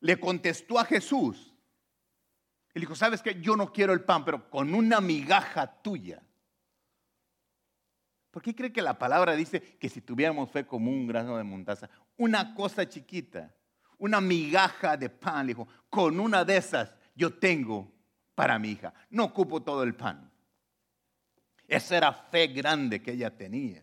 Le 0.00 0.20
contestó 0.20 0.78
a 0.78 0.84
Jesús, 0.84 1.54
y 2.74 2.80
dijo, 2.80 2.94
¿sabes 2.94 3.22
qué? 3.22 3.40
Yo 3.40 3.56
no 3.56 3.72
quiero 3.72 3.94
el 3.94 4.04
pan, 4.04 4.24
pero 4.24 4.48
con 4.48 4.74
una 4.74 5.00
migaja 5.00 5.80
tuya 5.82 6.22
¿Por 8.30 8.42
qué 8.42 8.54
cree 8.54 8.72
que 8.72 8.82
la 8.82 8.98
palabra 8.98 9.34
dice 9.34 9.60
que 9.60 9.88
si 9.88 10.00
tuviéramos 10.00 10.50
fe 10.50 10.64
como 10.64 10.90
un 10.90 11.06
grano 11.06 11.36
de 11.36 11.42
montaza, 11.42 11.90
una 12.20 12.54
cosa 12.54 12.86
chiquita, 12.86 13.50
una 13.96 14.20
migaja 14.20 14.94
de 14.94 15.08
pan, 15.08 15.46
dijo, 15.46 15.66
con 15.88 16.20
una 16.20 16.44
de 16.44 16.58
esas 16.58 16.94
yo 17.14 17.32
tengo 17.32 17.90
para 18.34 18.58
mi 18.58 18.72
hija. 18.72 18.92
No 19.08 19.24
ocupo 19.24 19.62
todo 19.62 19.82
el 19.82 19.94
pan. 19.94 20.30
Esa 21.66 21.96
era 21.96 22.12
fe 22.12 22.48
grande 22.48 23.00
que 23.00 23.12
ella 23.12 23.34
tenía. 23.34 23.82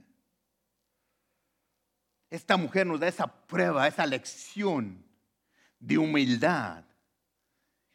Esta 2.30 2.58
mujer 2.58 2.86
nos 2.86 3.00
da 3.00 3.08
esa 3.08 3.26
prueba, 3.26 3.88
esa 3.88 4.06
lección 4.06 5.04
de 5.80 5.98
humildad. 5.98 6.84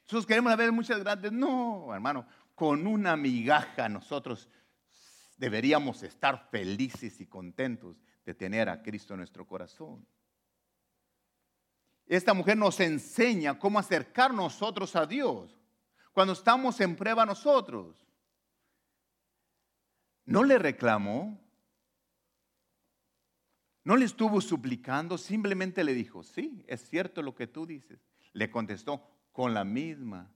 Nosotros 0.02 0.26
queremos 0.26 0.56
ver 0.56 0.72
muchas 0.72 0.98
grandes. 0.98 1.30
No, 1.30 1.94
hermano, 1.94 2.26
con 2.56 2.88
una 2.88 3.16
migaja 3.16 3.88
nosotros 3.88 4.48
deberíamos 5.36 6.02
estar 6.02 6.48
felices 6.50 7.20
y 7.20 7.26
contentos 7.26 8.02
de 8.24 8.34
tener 8.34 8.68
a 8.68 8.82
Cristo 8.82 9.14
en 9.14 9.18
nuestro 9.18 9.46
corazón. 9.46 10.04
Esta 12.06 12.34
mujer 12.34 12.56
nos 12.56 12.80
enseña 12.80 13.58
cómo 13.58 13.78
acercar 13.78 14.34
nosotros 14.34 14.96
a 14.96 15.06
Dios 15.06 15.58
cuando 16.12 16.34
estamos 16.34 16.80
en 16.80 16.96
prueba 16.96 17.24
nosotros. 17.24 18.06
No 20.24 20.44
le 20.44 20.58
reclamó, 20.58 21.40
no 23.84 23.96
le 23.96 24.04
estuvo 24.04 24.40
suplicando, 24.40 25.18
simplemente 25.18 25.82
le 25.82 25.94
dijo, 25.94 26.22
sí, 26.22 26.64
es 26.68 26.88
cierto 26.88 27.22
lo 27.22 27.34
que 27.34 27.46
tú 27.46 27.66
dices. 27.66 28.00
Le 28.32 28.50
contestó 28.50 29.02
con 29.32 29.54
la 29.54 29.64
misma 29.64 30.32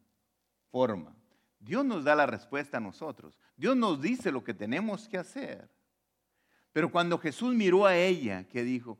forma. 0.70 1.14
Dios 1.60 1.84
nos 1.84 2.04
da 2.04 2.14
la 2.14 2.26
respuesta 2.26 2.78
a 2.78 2.80
nosotros. 2.80 3.38
Dios 3.56 3.76
nos 3.76 4.00
dice 4.00 4.32
lo 4.32 4.42
que 4.42 4.54
tenemos 4.54 5.08
que 5.08 5.18
hacer. 5.18 5.70
Pero 6.72 6.90
cuando 6.90 7.18
Jesús 7.18 7.54
miró 7.54 7.86
a 7.86 7.96
ella, 7.96 8.46
que 8.48 8.62
dijo, 8.62 8.98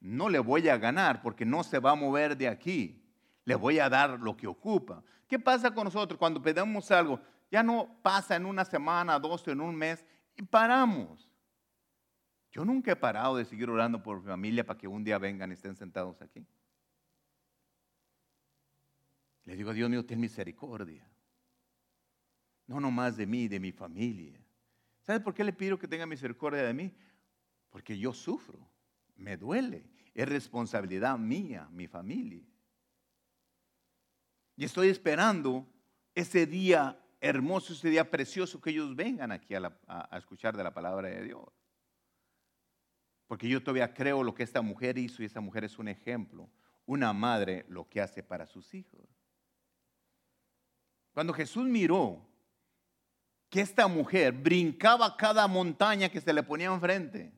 no 0.00 0.28
le 0.28 0.38
voy 0.38 0.68
a 0.68 0.76
ganar 0.76 1.22
porque 1.22 1.44
no 1.44 1.64
se 1.64 1.78
va 1.78 1.92
a 1.92 1.94
mover 1.94 2.36
de 2.36 2.48
aquí, 2.48 3.02
le 3.44 3.54
voy 3.54 3.78
a 3.78 3.88
dar 3.88 4.20
lo 4.20 4.36
que 4.36 4.46
ocupa. 4.46 5.02
¿Qué 5.28 5.38
pasa 5.38 5.72
con 5.72 5.84
nosotros 5.84 6.18
cuando 6.18 6.40
pedimos 6.40 6.90
algo? 6.90 7.20
Ya 7.50 7.62
no 7.62 7.98
pasa 8.02 8.36
en 8.36 8.46
una 8.46 8.64
semana, 8.64 9.18
dos, 9.18 9.46
en 9.48 9.60
un 9.60 9.74
mes 9.74 10.04
y 10.36 10.42
paramos. 10.42 11.30
Yo 12.50 12.64
nunca 12.64 12.92
he 12.92 12.96
parado 12.96 13.36
de 13.36 13.44
seguir 13.44 13.68
orando 13.68 14.02
por 14.02 14.20
mi 14.20 14.26
familia 14.26 14.64
para 14.64 14.78
que 14.78 14.88
un 14.88 15.04
día 15.04 15.18
vengan 15.18 15.50
y 15.50 15.54
estén 15.54 15.76
sentados 15.76 16.20
aquí. 16.22 16.46
Le 19.44 19.56
digo, 19.56 19.72
Dios 19.72 19.88
mío, 19.88 20.04
ten 20.04 20.20
misericordia. 20.20 21.08
No 22.66 22.80
nomás 22.80 23.16
de 23.16 23.26
mí, 23.26 23.46
de 23.46 23.60
mi 23.60 23.72
familia. 23.72 24.40
¿Sabe 25.02 25.20
por 25.20 25.34
qué 25.34 25.44
le 25.44 25.52
pido 25.52 25.78
que 25.78 25.86
tenga 25.86 26.04
misericordia 26.04 26.62
de 26.62 26.74
mí? 26.74 26.92
Porque 27.70 27.96
yo 27.96 28.12
sufro, 28.12 28.58
me 29.16 29.36
duele, 29.36 29.84
es 30.14 30.28
responsabilidad 30.28 31.18
mía, 31.18 31.68
mi 31.72 31.86
familia. 31.86 32.44
Y 34.56 34.64
estoy 34.64 34.88
esperando 34.88 35.66
ese 36.14 36.46
día 36.46 36.98
hermoso, 37.20 37.72
ese 37.72 37.90
día 37.90 38.10
precioso 38.10 38.60
que 38.60 38.70
ellos 38.70 38.94
vengan 38.96 39.32
aquí 39.32 39.54
a, 39.54 40.08
escuchar 40.12 40.56
de 40.56 40.64
la 40.64 40.72
palabra 40.72 41.08
de 41.08 41.22
Dios. 41.22 41.44
Porque 43.26 43.48
yo 43.48 43.62
todavía 43.62 43.92
creo 43.92 44.22
lo 44.22 44.34
que 44.34 44.42
esta 44.42 44.62
mujer 44.62 44.96
hizo 44.98 45.22
y 45.22 45.26
esta 45.26 45.40
mujer 45.40 45.64
es 45.64 45.78
un 45.78 45.88
ejemplo. 45.88 46.48
Una 46.86 47.12
madre 47.12 47.66
lo 47.68 47.88
que 47.88 48.00
hace 48.00 48.22
para 48.22 48.46
sus 48.46 48.72
hijos. 48.72 49.00
Cuando 51.12 51.32
Jesús 51.32 51.66
miró 51.66 52.24
que 53.48 53.60
esta 53.60 53.88
mujer 53.88 54.32
brincaba 54.32 55.16
cada 55.16 55.46
montaña 55.48 56.08
que 56.08 56.20
se 56.20 56.32
le 56.32 56.42
ponía 56.42 56.72
enfrente. 56.72 57.32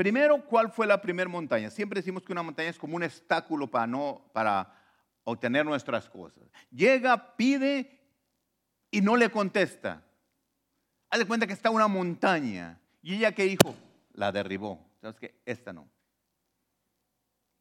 Primero, 0.00 0.42
¿cuál 0.46 0.72
fue 0.72 0.86
la 0.86 0.98
primera 1.02 1.28
montaña? 1.28 1.68
Siempre 1.68 1.98
decimos 2.00 2.22
que 2.22 2.32
una 2.32 2.42
montaña 2.42 2.70
es 2.70 2.78
como 2.78 2.96
un 2.96 3.02
obstáculo 3.02 3.70
para, 3.70 3.86
no, 3.86 4.30
para 4.32 4.74
obtener 5.24 5.66
nuestras 5.66 6.08
cosas. 6.08 6.42
Llega, 6.70 7.36
pide 7.36 8.00
y 8.90 9.02
no 9.02 9.14
le 9.14 9.28
contesta. 9.28 10.02
Haz 11.10 11.18
de 11.18 11.26
cuenta 11.26 11.46
que 11.46 11.52
está 11.52 11.68
una 11.68 11.86
montaña. 11.86 12.80
Y 13.02 13.16
ella 13.16 13.32
que 13.32 13.42
dijo, 13.42 13.74
la 14.14 14.32
derribó. 14.32 14.82
¿Sabes 15.02 15.20
qué? 15.20 15.42
Esta 15.44 15.70
no. 15.70 15.86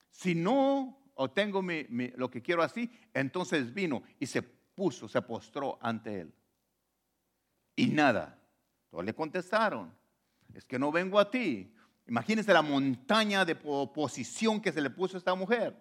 Si 0.10 0.34
no 0.34 0.98
obtengo 1.16 1.62
lo 2.16 2.32
que 2.32 2.42
quiero 2.42 2.64
así, 2.64 2.90
entonces 3.14 3.74
vino 3.74 4.02
y 4.18 4.28
se 4.28 4.44
puso, 4.44 5.10
se 5.10 5.22
postró 5.22 5.78
ante 5.82 6.22
él 6.22 6.34
y 7.76 7.88
nada. 7.88 8.40
Todos 8.90 9.04
le 9.04 9.14
contestaron, 9.14 9.94
es 10.54 10.64
que 10.64 10.80
no 10.80 10.90
vengo 10.90 11.20
a 11.20 11.30
ti. 11.30 11.76
Imagínense 12.10 12.52
la 12.52 12.62
montaña 12.62 13.46
de 13.46 13.58
oposición 13.64 14.60
que 14.60 14.74
se 14.74 14.82
le 14.82 14.90
puso 14.90 15.16
a 15.16 15.20
esta 15.20 15.36
mujer. 15.36 15.80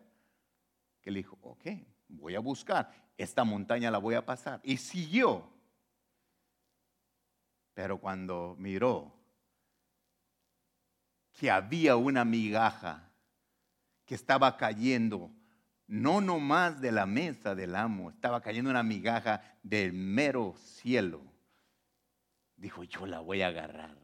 Que 1.00 1.10
le 1.10 1.18
dijo, 1.20 1.36
ok, 1.42 1.66
voy 2.08 2.36
a 2.36 2.40
buscar, 2.40 2.92
esta 3.16 3.42
montaña 3.42 3.90
la 3.90 3.98
voy 3.98 4.14
a 4.14 4.24
pasar. 4.24 4.60
Y 4.62 4.76
siguió. 4.76 5.50
Pero 7.74 7.98
cuando 7.98 8.54
miró 8.58 9.12
que 11.32 11.50
había 11.50 11.96
una 11.96 12.24
migaja 12.24 13.10
que 14.04 14.14
estaba 14.14 14.56
cayendo, 14.56 15.30
no 15.86 16.20
nomás 16.20 16.80
de 16.80 16.92
la 16.92 17.06
mesa 17.06 17.54
del 17.54 17.74
amo, 17.74 18.10
estaba 18.10 18.40
cayendo 18.40 18.70
una 18.70 18.82
migaja 18.82 19.42
del 19.62 19.92
mero 19.92 20.54
cielo 20.58 21.28
dijo, 22.58 22.84
yo 22.84 23.06
la 23.06 23.20
voy 23.20 23.42
a 23.42 23.48
agarrar. 23.48 23.96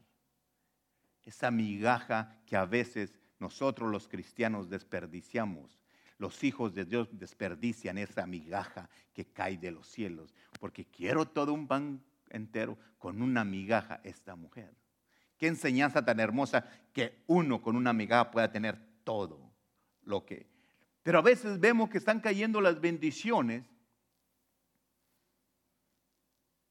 Esa 1.25 1.51
migaja 1.51 2.39
que 2.45 2.55
a 2.55 2.65
veces 2.65 3.19
nosotros 3.39 3.91
los 3.91 4.07
cristianos 4.07 4.69
desperdiciamos. 4.69 5.79
Los 6.17 6.43
hijos 6.43 6.73
de 6.73 6.85
Dios 6.85 7.09
desperdician 7.11 7.97
esa 7.97 8.25
migaja 8.25 8.89
que 9.13 9.25
cae 9.25 9.57
de 9.57 9.71
los 9.71 9.87
cielos, 9.87 10.33
porque 10.59 10.85
quiero 10.85 11.25
todo 11.25 11.51
un 11.51 11.67
pan 11.67 12.01
entero 12.29 12.77
con 12.97 13.21
una 13.21 13.43
migaja 13.43 13.99
esta 14.03 14.35
mujer. 14.35 14.73
Qué 15.37 15.47
enseñanza 15.47 16.05
tan 16.05 16.19
hermosa 16.19 16.65
que 16.93 17.21
uno 17.27 17.61
con 17.61 17.75
una 17.75 17.91
migaja 17.91 18.31
pueda 18.31 18.51
tener 18.51 18.79
todo 19.03 19.51
lo 20.03 20.25
que... 20.25 20.47
Pero 21.03 21.19
a 21.19 21.21
veces 21.21 21.59
vemos 21.59 21.89
que 21.89 21.97
están 21.97 22.21
cayendo 22.21 22.61
las 22.61 22.79
bendiciones 22.79 23.65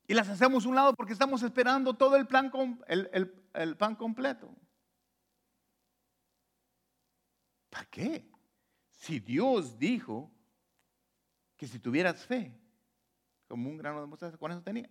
y 0.07 0.15
las 0.15 0.29
hacemos 0.29 0.67
un 0.67 0.75
lado 0.75 0.95
porque 0.95 1.13
estamos 1.13 1.43
esperando 1.43 1.95
todo 1.95 2.17
el, 2.17 2.27
plan, 2.27 2.51
el, 2.89 3.09
el 3.13 3.44
pan 3.77 3.95
completo. 3.95 4.55
¿Para 7.71 7.87
qué? 7.87 8.31
Si 8.91 9.19
Dios 9.21 9.79
dijo 9.79 10.31
que 11.57 11.67
si 11.67 11.79
tuvieras 11.79 12.25
fe, 12.25 12.53
como 13.49 13.69
un 13.69 13.77
grano 13.77 14.01
de 14.01 14.07
mostaza, 14.07 14.37
con 14.37 14.53
eso 14.53 14.63
tenía. 14.63 14.91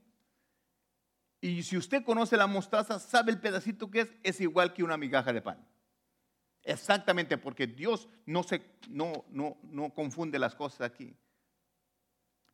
Y 1.41 1.63
si 1.63 1.77
usted 1.77 2.03
conoce 2.03 2.37
la 2.37 2.47
mostaza, 2.47 2.99
sabe 2.99 3.31
el 3.31 3.39
pedacito 3.39 3.89
que 3.91 4.01
es, 4.01 4.09
es 4.23 4.41
igual 4.41 4.73
que 4.73 4.83
una 4.83 4.97
migaja 4.97 5.33
de 5.33 5.41
pan. 5.41 5.67
Exactamente, 6.63 7.37
porque 7.37 7.67
Dios 7.67 8.07
no, 8.25 8.43
se, 8.43 8.63
no, 8.89 9.25
no, 9.29 9.57
no 9.63 9.93
confunde 9.93 10.39
las 10.39 10.55
cosas 10.55 10.81
aquí. 10.81 11.17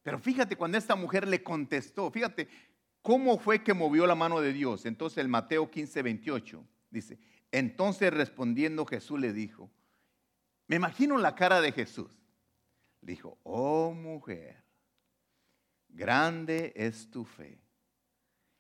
Pero 0.02 0.18
fíjate 0.18 0.56
cuando 0.56 0.78
esta 0.78 0.96
mujer 0.96 1.28
le 1.28 1.44
contestó, 1.44 2.10
fíjate 2.10 2.48
cómo 3.02 3.38
fue 3.40 3.64
que 3.64 3.74
movió 3.74 4.06
la 4.08 4.16
mano 4.16 4.42
de 4.42 4.54
Dios. 4.54 4.86
Entonces 4.86 5.18
el 5.20 5.28
Mateo 5.28 5.70
15, 5.70 6.02
28 6.02 6.66
dice, 6.90 7.20
entonces 7.52 8.14
respondiendo 8.14 8.86
Jesús 8.86 9.20
le 9.20 9.34
dijo, 9.34 9.70
me 10.68 10.76
imagino 10.76 11.18
la 11.18 11.36
cara 11.36 11.62
de 11.62 11.72
Jesús. 11.72 12.12
Le 13.02 13.14
dijo, 13.14 13.38
oh 13.44 13.92
mujer, 13.94 14.64
grande 15.88 16.74
es 16.76 17.10
tu 17.10 17.26
fe. 17.26 17.60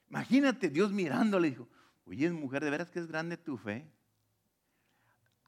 Imagínate 0.10 0.70
Dios 0.70 0.92
mirándole, 0.92 1.52
dijo, 1.52 1.68
oye 2.06 2.30
mujer, 2.32 2.64
¿de 2.64 2.72
veras 2.72 2.90
que 2.90 3.00
es 3.00 3.08
grande 3.08 3.38
tu 3.38 3.58
fe? 3.58 3.86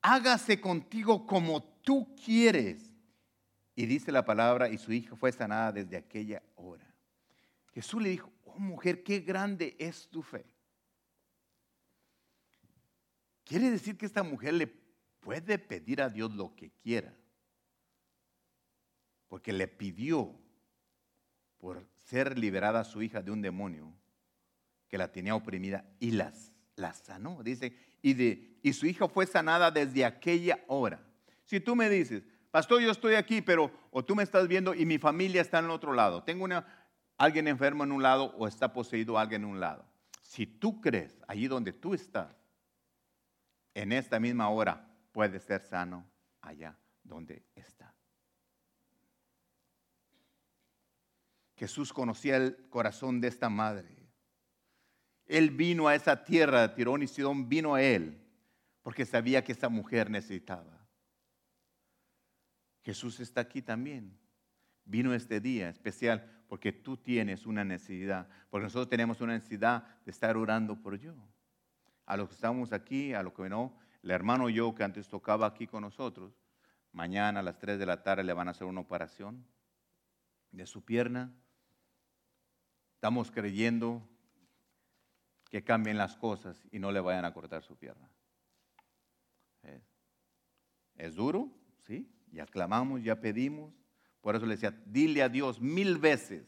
Hágase 0.02 0.62
contigo 0.62 1.26
como 1.26 1.64
tú 1.64 2.16
quieres. 2.16 2.94
Y 3.76 3.86
dice 3.86 4.12
la 4.12 4.26
palabra, 4.26 4.70
y 4.70 4.78
su 4.78 4.92
hija 4.92 5.16
fue 5.16 5.32
sanada 5.32 5.72
desde 5.72 5.98
aquella 5.98 6.44
hora. 6.56 6.86
Jesús 7.74 8.02
le 8.02 8.10
dijo, 8.10 8.31
oh 8.56 8.60
mujer, 8.60 9.03
qué 9.03 9.19
grande 9.19 9.76
es 9.80 10.07
tu 10.10 10.22
fe. 10.22 10.45
Quiere 13.44 13.69
decir 13.69 13.98
que 13.98 14.06
esta 14.06 14.23
mujer 14.23 14.53
le 14.53 14.68
puede 15.19 15.60
pedir 15.60 16.02
a 16.02 16.10
Dios 16.10 16.34
lo 16.34 16.56
que 16.56 16.72
quiera. 16.72 17.15
Porque 19.28 19.53
le 19.53 19.68
pidió 19.68 20.40
por 21.57 21.86
ser 21.95 22.38
liberada 22.38 22.84
su 22.84 23.02
hija 23.02 23.22
de 23.22 23.32
un 23.32 23.41
demonio 23.41 23.94
que 24.88 24.98
la 24.98 25.11
tenía 25.11 25.36
oprimida 25.36 25.86
y 25.99 26.11
las, 26.11 26.52
la 26.76 26.94
sanó. 26.94 27.44
Dice, 27.44 27.76
y, 28.02 28.14
de, 28.14 28.60
y 28.61 28.73
su 28.73 28.86
hija 28.86 29.07
fue 29.07 29.26
sanada 29.26 29.72
desde 29.72 30.03
aquella 30.03 30.64
hora. 30.68 31.02
Si 31.45 31.60
tú 31.60 31.76
me 31.76 31.90
dices, 31.90 32.23
pastor, 32.49 32.82
yo 32.82 32.91
estoy 32.91 33.15
aquí, 33.15 33.41
pero 33.41 33.72
o 33.91 34.03
tú 34.03 34.15
me 34.15 34.23
estás 34.23 34.48
viendo 34.48 34.73
y 34.73 34.86
mi 34.86 34.98
familia 34.98 35.41
está 35.41 35.60
en 35.60 35.65
el 35.65 35.72
otro 35.72 35.94
lado. 35.94 36.23
Tengo 36.23 36.44
una, 36.44 36.81
alguien 37.22 37.48
enfermo 37.48 37.84
en 37.84 37.91
un 37.91 38.02
lado 38.02 38.34
o 38.35 38.48
está 38.48 38.73
poseído 38.73 39.19
alguien 39.19 39.43
en 39.43 39.49
un 39.49 39.60
lado. 39.60 39.85
Si 40.23 40.48
tú 40.48 40.81
crees 40.81 41.22
allí 41.27 41.48
donde 41.48 41.72
tú 41.72 41.93
estás, 41.93 42.35
en 43.76 43.91
esta 43.91 44.19
misma 44.19 44.49
hora, 44.49 44.89
puede 45.11 45.39
ser 45.39 45.61
sano 45.61 46.10
allá 46.41 46.76
donde 47.03 47.45
está. 47.53 47.93
Jesús 51.57 51.93
conocía 51.93 52.38
el 52.38 52.68
corazón 52.69 53.22
de 53.22 53.27
esta 53.27 53.49
madre. 53.49 54.10
Él 55.27 55.52
vino 55.52 55.88
a 55.88 55.93
esa 55.93 56.23
tierra 56.23 56.68
de 56.68 56.69
Tirón 56.73 57.03
y 57.03 57.07
Sidón, 57.07 57.48
vino 57.48 57.76
a 57.76 57.84
él 57.84 58.19
porque 58.81 59.06
sabía 59.06 59.43
que 59.43 59.52
esa 59.52 59.69
mujer 59.69 60.10
necesitaba. 60.10 60.88
Jesús 62.81 63.19
está 63.19 63.41
aquí 63.41 63.61
también. 63.61 64.18
Vino 64.85 65.14
este 65.14 65.39
día 65.39 65.69
especial 65.69 66.41
porque 66.52 66.73
tú 66.73 66.98
tienes 66.98 67.45
una 67.45 67.64
necesidad, 67.64 68.28
porque 68.49 68.65
nosotros 68.65 68.90
tenemos 68.90 69.22
una 69.22 69.32
necesidad 69.32 69.86
de 70.03 70.11
estar 70.11 70.36
orando 70.36 70.76
por 70.76 70.99
yo. 70.99 71.15
A 72.06 72.18
los 72.18 72.28
que 72.28 72.36
estamos 72.36 72.73
aquí, 72.73 73.14
a 73.14 73.23
los 73.23 73.32
que 73.32 73.48
no, 73.48 73.80
el 74.03 74.11
hermano 74.11 74.49
yo 74.49 74.76
que 74.76 74.84
antes 74.84 75.07
tocaba 75.07 75.48
aquí 75.48 75.65
con 75.65 75.84
nosotros, 75.84 76.34
mañana 76.91 77.40
a 77.40 77.44
las 77.44 77.57
3 77.57 77.80
de 77.80 77.86
la 77.86 78.03
tarde 78.03 78.26
le 78.26 78.34
van 78.34 78.49
a 78.49 78.52
hacer 78.52 78.68
una 78.68 78.82
operación 78.82 79.45
de 80.52 80.65
su 80.65 80.84
pierna. 80.84 81.34
Estamos 82.95 83.32
creyendo 83.32 84.06
que 85.49 85.64
cambien 85.64 85.98
las 85.98 86.18
cosas 86.18 86.68
y 86.69 86.80
no 86.80 86.91
le 86.91 86.99
vayan 86.99 87.23
a 87.23 87.34
cortar 87.34 87.64
su 87.64 87.78
pierna. 87.78 88.10
¿Es, 90.98 91.15
duro? 91.15 91.49
Sí. 91.78 92.11
Ya 92.34 92.45
clamamos, 92.45 93.02
ya 93.02 93.22
pedimos. 93.22 93.81
Por 94.22 94.35
eso 94.35 94.45
le 94.45 94.56
decía, 94.56 94.72
dile 94.85 95.23
a 95.23 95.30
Dios 95.30 95.60
mil 95.60 95.98
veces, 95.98 96.45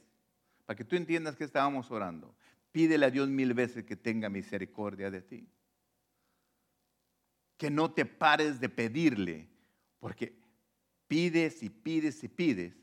para 0.65 0.77
que 0.77 0.85
tú 0.85 0.95
entiendas 0.95 1.35
que 1.35 1.43
estábamos 1.43 1.91
orando. 1.91 2.35
Pídele 2.71 3.05
a 3.05 3.11
Dios 3.11 3.29
mil 3.29 3.53
veces 3.53 3.83
que 3.83 3.95
tenga 3.95 4.29
misericordia 4.29 5.11
de 5.11 5.21
ti 5.21 5.47
que 7.63 7.71
no 7.71 7.91
te 7.91 8.05
pares 8.05 8.59
de 8.59 8.67
pedirle, 8.67 9.47
porque 9.99 10.37
pides 11.07 11.63
y 11.63 11.69
pides 11.69 12.21
y 12.21 12.27
pides. 12.27 12.75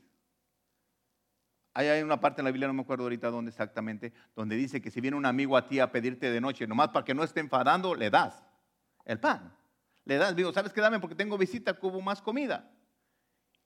Hay 1.75 2.01
una 2.01 2.19
parte 2.19 2.41
en 2.41 2.45
la 2.45 2.51
Biblia, 2.51 2.67
no 2.67 2.73
me 2.73 2.81
acuerdo 2.81 3.03
ahorita 3.03 3.29
dónde 3.29 3.49
exactamente, 3.51 4.11
donde 4.35 4.55
dice 4.55 4.81
que 4.81 4.89
si 4.89 4.99
viene 4.99 5.15
un 5.15 5.27
amigo 5.27 5.55
a 5.55 5.67
ti 5.67 5.79
a 5.79 5.91
pedirte 5.91 6.31
de 6.31 6.41
noche, 6.41 6.65
nomás 6.65 6.89
para 6.89 7.05
que 7.05 7.13
no 7.13 7.23
esté 7.23 7.41
enfadando, 7.41 7.93
le 7.93 8.09
das 8.09 8.43
el 9.05 9.19
pan. 9.19 9.55
Le 10.05 10.17
das, 10.17 10.35
digo, 10.35 10.51
¿sabes 10.51 10.73
qué? 10.73 10.81
Dame 10.81 10.99
porque 10.99 11.15
tengo 11.15 11.37
visita, 11.37 11.77
hubo 11.79 12.01
más 12.01 12.19
comida. 12.19 12.67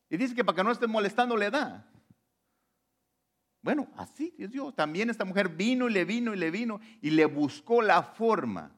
Y 0.10 0.18
dice 0.18 0.36
que 0.36 0.44
para 0.44 0.56
que 0.56 0.64
no 0.64 0.72
esté 0.72 0.88
molestando, 0.88 1.36
le 1.36 1.50
da. 1.50 1.90
Bueno, 3.62 3.88
así 3.98 4.34
es 4.38 4.52
Dios. 4.52 4.76
También 4.76 5.10
esta 5.10 5.26
mujer 5.26 5.50
vino 5.50 5.90
y 5.90 5.94
le 5.94 6.06
vino 6.06 6.34
y 6.34 6.38
le 6.38 6.52
vino 6.52 6.80
y 7.02 7.10
le 7.10 7.26
buscó 7.26 7.82
la 7.82 8.04
forma 8.04 8.72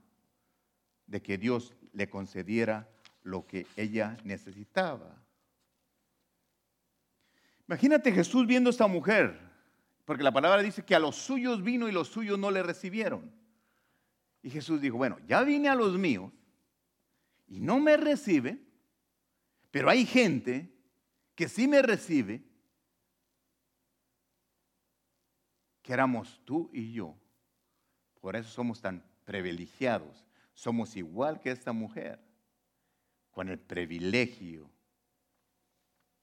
de 1.05 1.21
que 1.21 1.37
Dios 1.37 1.73
le 1.91 2.09
concediera 2.09 2.89
lo 3.23 3.45
que 3.45 3.67
ella 3.75 4.17
necesitaba. 4.23 5.21
Imagínate 7.67 8.13
Jesús 8.13 8.47
viendo 8.47 8.69
a 8.69 8.71
esta 8.71 8.87
mujer, 8.87 9.37
porque 10.05 10.23
la 10.23 10.31
palabra 10.31 10.61
dice 10.61 10.85
que 10.85 10.95
a 10.95 10.99
los 10.99 11.17
suyos 11.17 11.61
vino 11.61 11.89
y 11.89 11.91
los 11.91 12.07
suyos 12.07 12.39
no 12.39 12.49
le 12.49 12.63
recibieron. 12.63 13.29
Y 14.41 14.49
Jesús 14.49 14.79
dijo, 14.79 14.95
bueno, 14.95 15.17
ya 15.27 15.43
vine 15.43 15.67
a 15.67 15.75
los 15.75 15.97
míos 15.97 16.31
y 17.45 17.59
no 17.59 17.79
me 17.79 17.97
recibe, 17.97 18.57
pero 19.69 19.89
hay 19.89 20.05
gente 20.05 20.76
que 21.37 21.47
sí 21.47 21.69
me 21.69 21.81
recibe, 21.81 22.43
que 25.81 25.93
éramos 25.93 26.41
tú 26.43 26.69
y 26.73 26.91
yo. 26.91 27.15
Por 28.19 28.35
eso 28.35 28.49
somos 28.49 28.81
tan 28.81 29.01
privilegiados 29.23 30.27
somos 30.57 30.95
igual 30.95 31.39
que 31.39 31.51
esta 31.51 31.71
mujer, 31.71 32.19
con 33.29 33.47
el 33.47 33.59
privilegio 33.59 34.71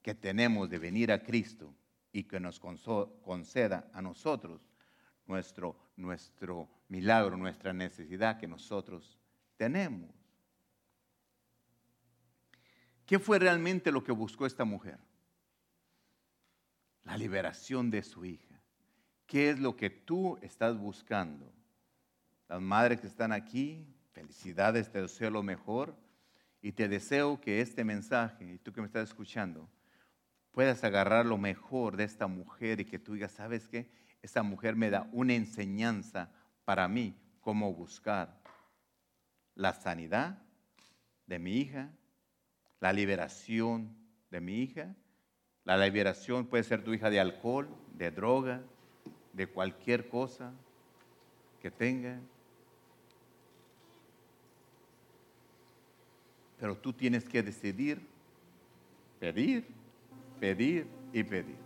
que 0.03 0.13
tenemos 0.13 0.69
de 0.69 0.79
venir 0.79 1.13
a 1.13 1.23
Cristo 1.23 1.73
y 2.11 2.25
que 2.25 2.41
nos 2.41 2.59
conceda 2.59 3.89
a 3.93 4.03
nosotros 4.03 4.61
nuestro, 5.27 5.77
nuestro 5.95 6.69
milagro, 6.89 7.37
nuestra 7.37 7.73
necesidad 7.73 8.41
que 8.41 8.49
nosotros 8.49 9.17
tenemos. 9.57 10.11
¿Qué 13.07 13.19
fue 13.19 13.39
realmente 13.39 13.93
lo 13.93 14.03
que 14.03 14.13
buscó 14.13 14.47
esta 14.47 14.65
mujer? 14.65 14.99
La 17.03 17.17
liberación 17.17 17.91
de 17.91 18.03
su 18.03 18.25
hija. 18.25 18.63
¿Qué 19.27 19.51
es 19.51 19.59
lo 19.59 19.77
que 19.77 19.91
tú 19.91 20.39
estás 20.43 20.79
buscando? 20.79 21.53
Las 22.49 22.61
madres 22.61 23.01
que 23.01 23.07
están 23.07 23.33
aquí, 23.33 23.87
Felicidades, 24.15 24.93
te 24.93 25.03
deseo 25.03 25.29
lo 25.29 25.43
mejor 25.43 25.97
y 26.63 26.71
te 26.71 26.89
deseo 26.89 27.41
que 27.41 27.61
este 27.61 27.83
mensaje, 27.83 28.45
y 28.45 28.59
tú 28.59 28.73
que 28.73 28.81
me 28.81 28.87
estás 28.87 29.09
escuchando, 29.09 29.69
puedas 30.53 30.85
agarrar 30.85 31.27
lo 31.27 31.37
mejor 31.37 31.97
de 31.97 32.05
esta 32.05 32.29
mujer 32.29 32.79
y 32.79 32.85
que 32.85 33.01
tú 33.01 33.15
digas, 33.15 33.33
¿sabes 33.33 33.69
qué? 33.69 33.91
Esta 34.23 34.45
mujer 34.45 34.77
me 34.77 34.89
da 34.89 35.09
una 35.11 35.35
enseñanza 35.35 36.31
para 36.65 36.87
mí, 36.87 37.19
cómo 37.41 37.75
buscar 37.75 38.41
la 39.57 39.75
sanidad 39.75 40.39
de 41.27 41.41
mi 41.41 41.57
hija, 41.57 41.91
la 42.81 42.93
liberación 42.93 43.95
de 44.31 44.41
mi 44.41 44.61
hija. 44.61 44.95
La 45.65 45.79
liberación 45.79 46.47
puede 46.47 46.65
ser 46.65 46.85
tu 46.85 46.93
hija 46.93 47.11
de 47.11 47.21
alcohol, 47.21 47.69
de 47.95 48.11
droga, 48.11 48.63
de 49.33 49.47
cualquier 49.47 50.09
cosa 50.09 50.53
que 51.61 51.71
tenga. 51.71 52.21
Pero 56.59 56.77
tú 56.77 56.93
tienes 56.93 57.25
que 57.25 57.43
decidir, 57.43 58.01
pedir, 59.19 59.67
pedir 60.41 60.87
y 61.13 61.23
pedir. 61.23 61.65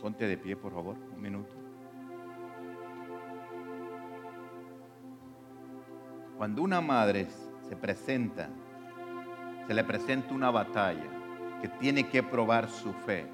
Ponte 0.00 0.26
de 0.26 0.38
pie, 0.38 0.56
por 0.56 0.72
favor, 0.72 0.96
un 0.96 1.20
minuto. 1.20 1.57
Cuando 6.38 6.62
una 6.62 6.80
madre 6.80 7.26
se 7.68 7.74
presenta, 7.74 8.48
se 9.66 9.74
le 9.74 9.82
presenta 9.82 10.32
una 10.32 10.52
batalla 10.52 11.58
que 11.60 11.66
tiene 11.66 12.08
que 12.08 12.22
probar 12.22 12.70
su 12.70 12.92
fe. 12.92 13.26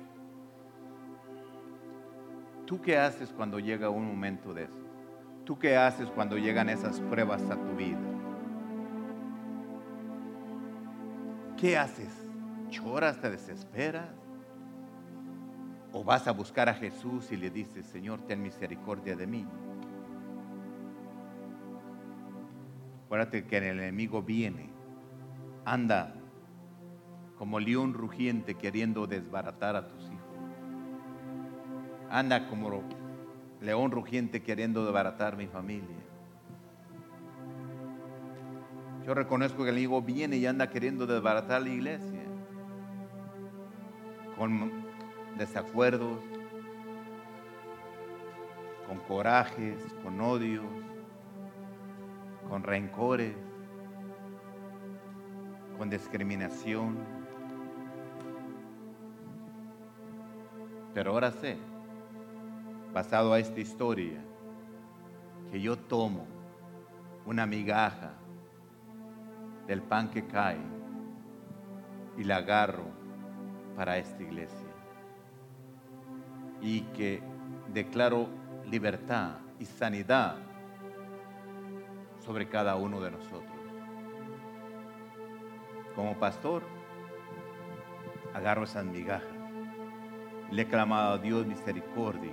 ¿Tú 2.65 2.81
qué 2.81 2.97
haces 2.97 3.31
cuando 3.31 3.59
llega 3.59 3.91
un 3.91 4.07
momento 4.07 4.55
de 4.55 4.65
eso? 4.65 4.83
¿Tú 5.45 5.59
qué 5.59 5.77
haces 5.77 6.09
cuando 6.09 6.39
llegan 6.39 6.71
esas 6.71 6.99
pruebas 6.99 7.43
a 7.51 7.57
tu 7.57 7.77
vida? 7.77 8.01
¿Qué 11.59 11.77
haces? 11.77 12.27
¿Lloras, 12.71 13.21
te 13.21 13.29
desesperas? 13.29 14.09
¿O 15.93 16.03
vas 16.03 16.27
a 16.27 16.33
buscar 16.33 16.71
a 16.71 16.75
Jesús 16.75 17.31
y 17.31 17.37
le 17.37 17.51
dices, 17.51 17.85
Señor, 17.85 18.23
ten 18.23 18.43
misericordia 18.43 19.15
de 19.15 19.27
mí? 19.27 19.47
Acuérdate 23.15 23.45
que 23.45 23.59
el 23.59 23.79
enemigo 23.79 24.23
viene, 24.25 24.71
anda 25.65 26.17
como 27.39 27.61
león 27.61 27.95
rugiente 27.95 28.57
queriendo 28.57 29.07
desbaratar 29.07 29.77
a 29.77 29.87
tus 29.87 30.03
hijos. 30.03 30.37
Anda 32.11 32.49
como 32.49 32.83
león 33.61 33.93
rugiente 33.93 34.43
queriendo 34.43 34.85
desbaratar 34.85 35.37
mi 35.37 35.47
familia. 35.47 35.97
Yo 39.07 39.15
reconozco 39.15 39.59
que 39.63 39.71
el 39.71 39.77
enemigo 39.77 40.03
viene 40.03 40.39
y 40.39 40.47
anda 40.47 40.69
queriendo 40.69 41.07
desbaratar 41.07 41.63
la 41.63 41.69
iglesia 41.69 42.25
con 44.37 44.73
desacuerdos, 45.39 46.19
con 48.89 48.99
corajes, 49.07 49.79
con 50.03 50.21
odios, 50.21 50.84
con 52.49 52.63
rencores, 52.63 53.35
con 55.79 55.91
discriminación. 55.91 56.97
Pero 60.93 61.13
ahora 61.13 61.33
sé, 61.33 61.57
basado 62.93 63.33
a 63.33 63.39
esta 63.39 63.61
historia, 63.61 64.21
que 65.51 65.61
yo 65.61 65.77
tomo 65.77 66.27
una 67.27 67.47
migaja 67.47 68.13
del 69.67 69.83
pan 69.83 70.11
que 70.11 70.27
cae 70.27 70.59
y 72.17 72.25
la 72.25 72.37
agarro 72.37 72.85
para 73.77 73.99
esta 73.99 74.23
iglesia. 74.23 74.69
Y 76.61 76.83
que 76.93 77.23
declaro 77.73 78.29
libertad 78.65 79.39
y 79.59 79.65
sanidad 79.65 80.37
sobre 82.25 82.49
cada 82.49 82.77
uno 82.77 83.01
de 83.01 83.11
nosotros. 83.11 83.53
Como 85.95 86.19
pastor, 86.19 86.63
agarro 88.33 88.65
esas 88.65 88.85
migajas. 88.85 89.29
Le 90.51 90.63
he 90.63 90.67
clamado 90.67 91.15
a 91.15 91.19
Dios 91.19 91.47
misericordia. 91.47 92.33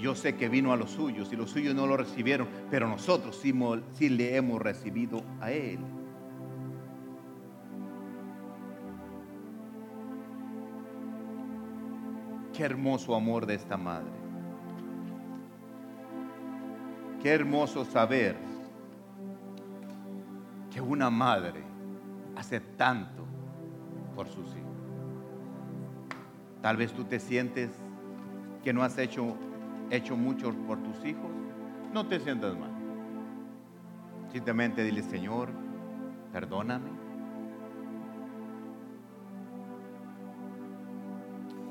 Yo 0.00 0.14
sé 0.14 0.36
que 0.36 0.48
vino 0.48 0.72
a 0.72 0.76
los 0.76 0.90
suyos 0.90 1.30
y 1.32 1.36
los 1.36 1.50
suyos 1.50 1.74
no 1.74 1.86
lo 1.86 1.96
recibieron, 1.96 2.48
pero 2.70 2.88
nosotros 2.88 3.36
sí 3.36 4.08
le 4.08 4.36
hemos 4.36 4.62
recibido 4.62 5.22
a 5.40 5.50
Él. 5.50 5.78
Qué 12.54 12.64
hermoso 12.64 13.14
amor 13.14 13.44
de 13.46 13.54
esta 13.54 13.76
madre. 13.76 14.21
Qué 17.22 17.30
hermoso 17.30 17.84
saber 17.84 18.36
que 20.72 20.80
una 20.80 21.08
madre 21.08 21.62
hace 22.34 22.58
tanto 22.58 23.24
por 24.16 24.26
sus 24.26 24.48
hijos. 24.48 24.62
Tal 26.60 26.76
vez 26.76 26.92
tú 26.92 27.04
te 27.04 27.20
sientes 27.20 27.70
que 28.64 28.72
no 28.72 28.82
has 28.82 28.98
hecho, 28.98 29.36
mucho 30.16 30.52
por 30.66 30.82
tus 30.82 31.04
hijos. 31.04 31.30
No 31.92 32.08
te 32.08 32.18
sientas 32.18 32.58
mal. 32.58 32.72
Simplemente 34.32 34.82
dile, 34.82 35.02
Señor, 35.02 35.50
perdóname. 36.32 36.90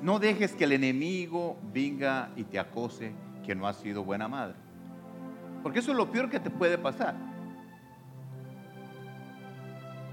No 0.02 0.18
dejes 0.18 0.56
que 0.56 0.64
el 0.64 0.72
enemigo 0.72 1.58
venga 1.74 2.32
y 2.38 2.46
te 2.46 2.58
acose 2.58 3.14
que 3.46 3.54
no 3.54 3.68
has 3.68 3.76
sido 3.76 4.06
buena 4.06 4.30
madre. 4.30 4.71
Porque 5.64 5.80
eso 5.80 5.92
es 5.92 5.98
lo 5.98 6.12
peor 6.12 6.30
que 6.30 6.40
te 6.40 6.50
puede 6.50 6.78
pasar. 6.78 7.16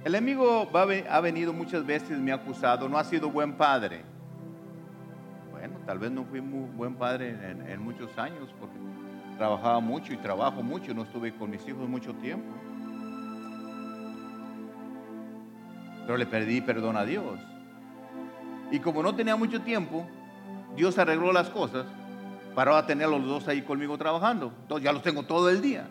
El 0.04 0.14
enemigo 0.14 0.68
ha 0.72 1.20
venido 1.20 1.52
muchas 1.52 1.84
veces, 1.84 2.18
me 2.18 2.32
ha 2.32 2.36
acusado, 2.36 2.88
no 2.88 2.98
ha 2.98 3.04
sido 3.04 3.30
buen 3.30 3.54
padre. 3.54 4.04
Bueno, 5.50 5.76
tal 5.84 5.98
vez 5.98 6.10
no 6.10 6.24
fui 6.24 6.40
muy 6.40 6.68
buen 6.70 6.94
padre 6.94 7.30
en, 7.30 7.68
en 7.68 7.82
muchos 7.82 8.16
años 8.16 8.48
porque 8.58 8.76
trabajaba 9.36 9.80
mucho 9.80 10.12
y 10.12 10.16
trabajo 10.16 10.62
mucho, 10.62 10.94
no 10.94 11.02
estuve 11.02 11.34
con 11.34 11.50
mis 11.50 11.66
hijos 11.66 11.88
mucho 11.88 12.14
tiempo. 12.14 12.48
Pero 16.06 16.16
le 16.16 16.26
pedí 16.26 16.60
perdón 16.60 16.96
a 16.96 17.04
Dios. 17.04 17.38
Y 18.70 18.78
como 18.80 19.02
no 19.02 19.14
tenía 19.14 19.36
mucho 19.36 19.60
tiempo, 19.60 20.06
Dios 20.76 20.98
arregló 20.98 21.32
las 21.32 21.50
cosas 21.50 21.86
para 22.54 22.72
ahora 22.72 22.86
tener 22.86 23.08
los 23.08 23.24
dos 23.24 23.48
ahí 23.48 23.62
conmigo 23.62 23.96
trabajando. 23.96 24.52
Entonces 24.62 24.84
ya 24.84 24.92
los 24.92 25.02
tengo 25.02 25.22
todo 25.22 25.48
el 25.48 25.60
día. 25.60 25.86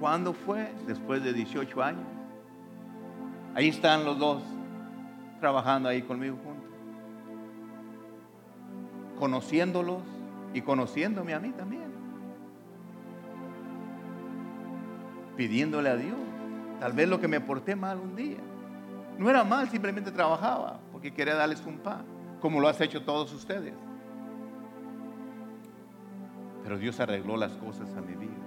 ¿Cuándo 0.00 0.32
fue? 0.32 0.72
Después 0.86 1.22
de 1.22 1.32
18 1.32 1.82
años. 1.82 2.04
Ahí 3.54 3.68
están 3.68 4.04
los 4.04 4.18
dos 4.18 4.42
trabajando 5.40 5.88
ahí 5.88 6.02
conmigo 6.02 6.36
juntos. 6.36 6.70
Conociéndolos 9.18 10.02
y 10.52 10.60
conociéndome 10.62 11.34
a 11.34 11.40
mí 11.40 11.50
también. 11.50 11.92
Pidiéndole 15.36 15.88
a 15.88 15.96
Dios. 15.96 16.18
Tal 16.80 16.92
vez 16.92 17.08
lo 17.08 17.20
que 17.20 17.28
me 17.28 17.40
porté 17.40 17.76
mal 17.76 17.98
un 17.98 18.16
día. 18.16 18.38
No 19.18 19.30
era 19.30 19.44
mal, 19.44 19.68
simplemente 19.68 20.10
trabajaba 20.10 20.80
porque 21.04 21.12
quería 21.12 21.34
darles 21.34 21.64
un 21.66 21.78
pan, 21.78 22.04
como 22.44 22.60
lo 22.60 22.68
has 22.68 22.78
hecho 22.82 23.00
todos 23.00 23.32
ustedes. 23.32 23.72
Pero 26.62 26.76
Dios 26.76 27.00
arregló 27.00 27.38
las 27.38 27.52
cosas 27.52 27.88
a 27.96 28.02
mi 28.02 28.14
vida. 28.16 28.44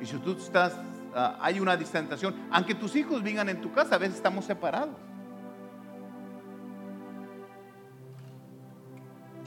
Y 0.00 0.06
si 0.06 0.16
tú 0.16 0.32
estás, 0.32 0.80
ah, 1.14 1.36
hay 1.42 1.60
una 1.60 1.76
distanciación, 1.76 2.34
aunque 2.50 2.74
tus 2.74 2.96
hijos 2.96 3.22
vengan 3.22 3.50
en 3.50 3.60
tu 3.60 3.70
casa, 3.70 3.96
a 3.96 3.98
veces 3.98 4.16
estamos 4.16 4.46
separados. 4.46 4.96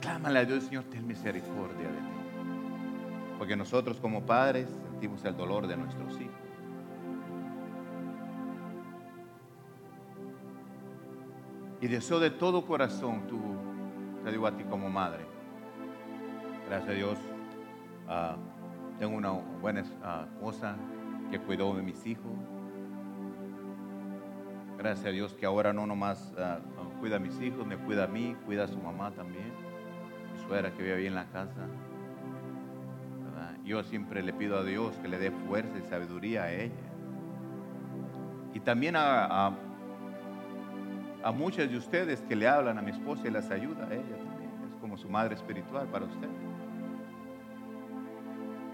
Clámale 0.00 0.38
a 0.38 0.44
Dios, 0.44 0.62
Señor, 0.62 0.84
ten 0.84 1.04
misericordia 1.08 1.88
de 1.88 2.00
mí. 2.00 3.34
Porque 3.36 3.56
nosotros 3.56 3.98
como 3.98 4.24
padres 4.24 4.68
sentimos 4.92 5.24
el 5.24 5.36
dolor 5.36 5.66
de 5.66 5.76
nuestros 5.76 6.12
hijos. 6.20 6.29
Y 11.80 11.88
deseo 11.88 12.20
de 12.20 12.30
todo 12.30 12.66
corazón, 12.66 13.26
tú, 13.26 13.40
te 14.22 14.30
digo 14.30 14.46
a 14.46 14.54
ti 14.54 14.64
como 14.64 14.90
madre, 14.90 15.24
gracias 16.66 16.90
a 16.90 16.92
Dios, 16.92 17.18
ah, 18.06 18.36
tengo 18.98 19.16
una 19.16 19.30
buena 19.30 19.82
ah, 20.02 20.26
esposa 20.26 20.76
que 21.30 21.38
cuidó 21.38 21.74
de 21.74 21.82
mis 21.82 22.06
hijos. 22.06 22.32
Gracias 24.76 25.06
a 25.06 25.10
Dios 25.10 25.32
que 25.32 25.46
ahora 25.46 25.72
no 25.72 25.86
nomás 25.86 26.34
ah, 26.36 26.58
cuida 27.00 27.16
a 27.16 27.18
mis 27.18 27.40
hijos, 27.40 27.66
me 27.66 27.78
cuida 27.78 28.04
a 28.04 28.08
mí, 28.08 28.36
cuida 28.44 28.64
a 28.64 28.68
su 28.68 28.78
mamá 28.78 29.10
también, 29.12 29.50
mi 30.34 30.46
suegra 30.46 30.74
que 30.74 30.82
vive 30.82 30.96
ahí 30.96 31.06
en 31.06 31.14
la 31.14 31.26
casa. 31.26 31.66
Yo 33.64 33.84
siempre 33.84 34.22
le 34.22 34.32
pido 34.32 34.58
a 34.58 34.64
Dios 34.64 34.96
que 34.96 35.06
le 35.06 35.18
dé 35.18 35.30
fuerza 35.30 35.78
y 35.78 35.88
sabiduría 35.88 36.44
a 36.44 36.52
ella. 36.52 36.74
Y 38.52 38.60
también 38.60 38.96
a 38.96 39.52
a 41.22 41.32
muchas 41.32 41.70
de 41.70 41.76
ustedes 41.76 42.20
que 42.22 42.34
le 42.34 42.48
hablan 42.48 42.78
a 42.78 42.82
mi 42.82 42.90
esposa 42.90 43.26
y 43.26 43.30
las 43.30 43.50
ayuda 43.50 43.86
a 43.86 43.94
ella 43.94 44.16
también. 44.16 44.50
Es 44.68 44.80
como 44.80 44.96
su 44.96 45.08
madre 45.08 45.34
espiritual 45.34 45.86
para 45.88 46.06
usted. 46.06 46.28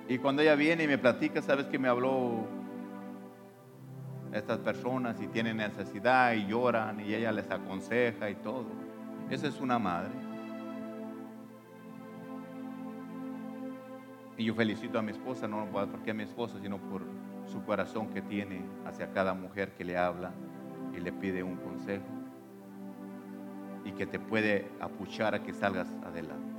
Y 0.09 0.19
cuando 0.19 0.43
ella 0.43 0.55
viene 0.55 0.85
y 0.85 0.87
me 0.87 0.99
platica, 0.99 1.43
sabes 1.43 1.67
que 1.67 1.79
me 1.79 1.89
habló 1.89 2.47
estas 4.33 4.59
personas 4.59 5.21
y 5.21 5.27
tienen 5.27 5.57
necesidad 5.57 6.35
y 6.35 6.47
lloran 6.47 7.01
y 7.01 7.15
ella 7.15 7.33
les 7.33 7.51
aconseja 7.51 8.31
y 8.31 8.37
todo. 8.37 8.67
Esa 9.31 9.49
es 9.49 9.61
una 9.61 9.79
madre. 9.79 10.13
Y 14.39 14.45
yo 14.45 14.55
felicito 14.55 14.99
a 14.99 15.03
mi 15.03 15.13
esposa, 15.13 15.49
no 15.49 15.67
porque 15.73 16.11
a 16.13 16.15
mi 16.15 16.23
esposa, 16.23 16.59
sino 16.61 16.79
por 16.79 17.03
su 17.47 17.65
corazón 17.65 18.09
que 18.09 18.23
tiene 18.23 18.61
hacia 18.85 19.11
cada 19.13 19.35
mujer 19.35 19.73
que 19.73 19.85
le 19.85 19.97
habla 19.97 20.33
y 20.95 21.01
le 21.01 21.11
pide 21.11 21.43
un 21.43 21.57
consejo 21.57 22.26
y 23.87 23.93
que 23.93 24.05
te 24.05 24.19
puede 24.19 24.69
apuchar 24.81 25.35
a 25.35 25.43
que 25.43 25.53
salgas 25.53 25.89
adelante. 26.05 26.57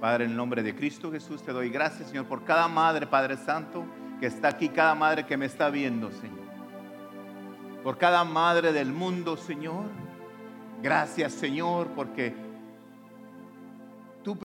Padre, 0.00 0.24
en 0.24 0.30
el 0.30 0.36
nombre 0.36 0.62
de 0.62 0.74
Cristo 0.74 1.12
Jesús 1.12 1.42
te 1.42 1.52
doy 1.52 1.68
gracias, 1.68 2.08
Señor, 2.08 2.24
por 2.24 2.44
cada 2.44 2.66
madre, 2.68 3.06
Padre 3.06 3.36
Santo, 3.36 3.84
que 4.18 4.26
está 4.26 4.48
aquí, 4.48 4.70
cada 4.70 4.94
madre 4.94 5.26
que 5.26 5.36
me 5.36 5.44
está 5.44 5.68
viendo, 5.68 6.10
Señor. 6.10 6.40
Por 7.84 7.98
cada 7.98 8.24
madre 8.24 8.72
del 8.72 8.92
mundo, 8.92 9.36
Señor. 9.36 9.84
Gracias, 10.82 11.34
Señor, 11.34 11.88
porque 11.88 12.34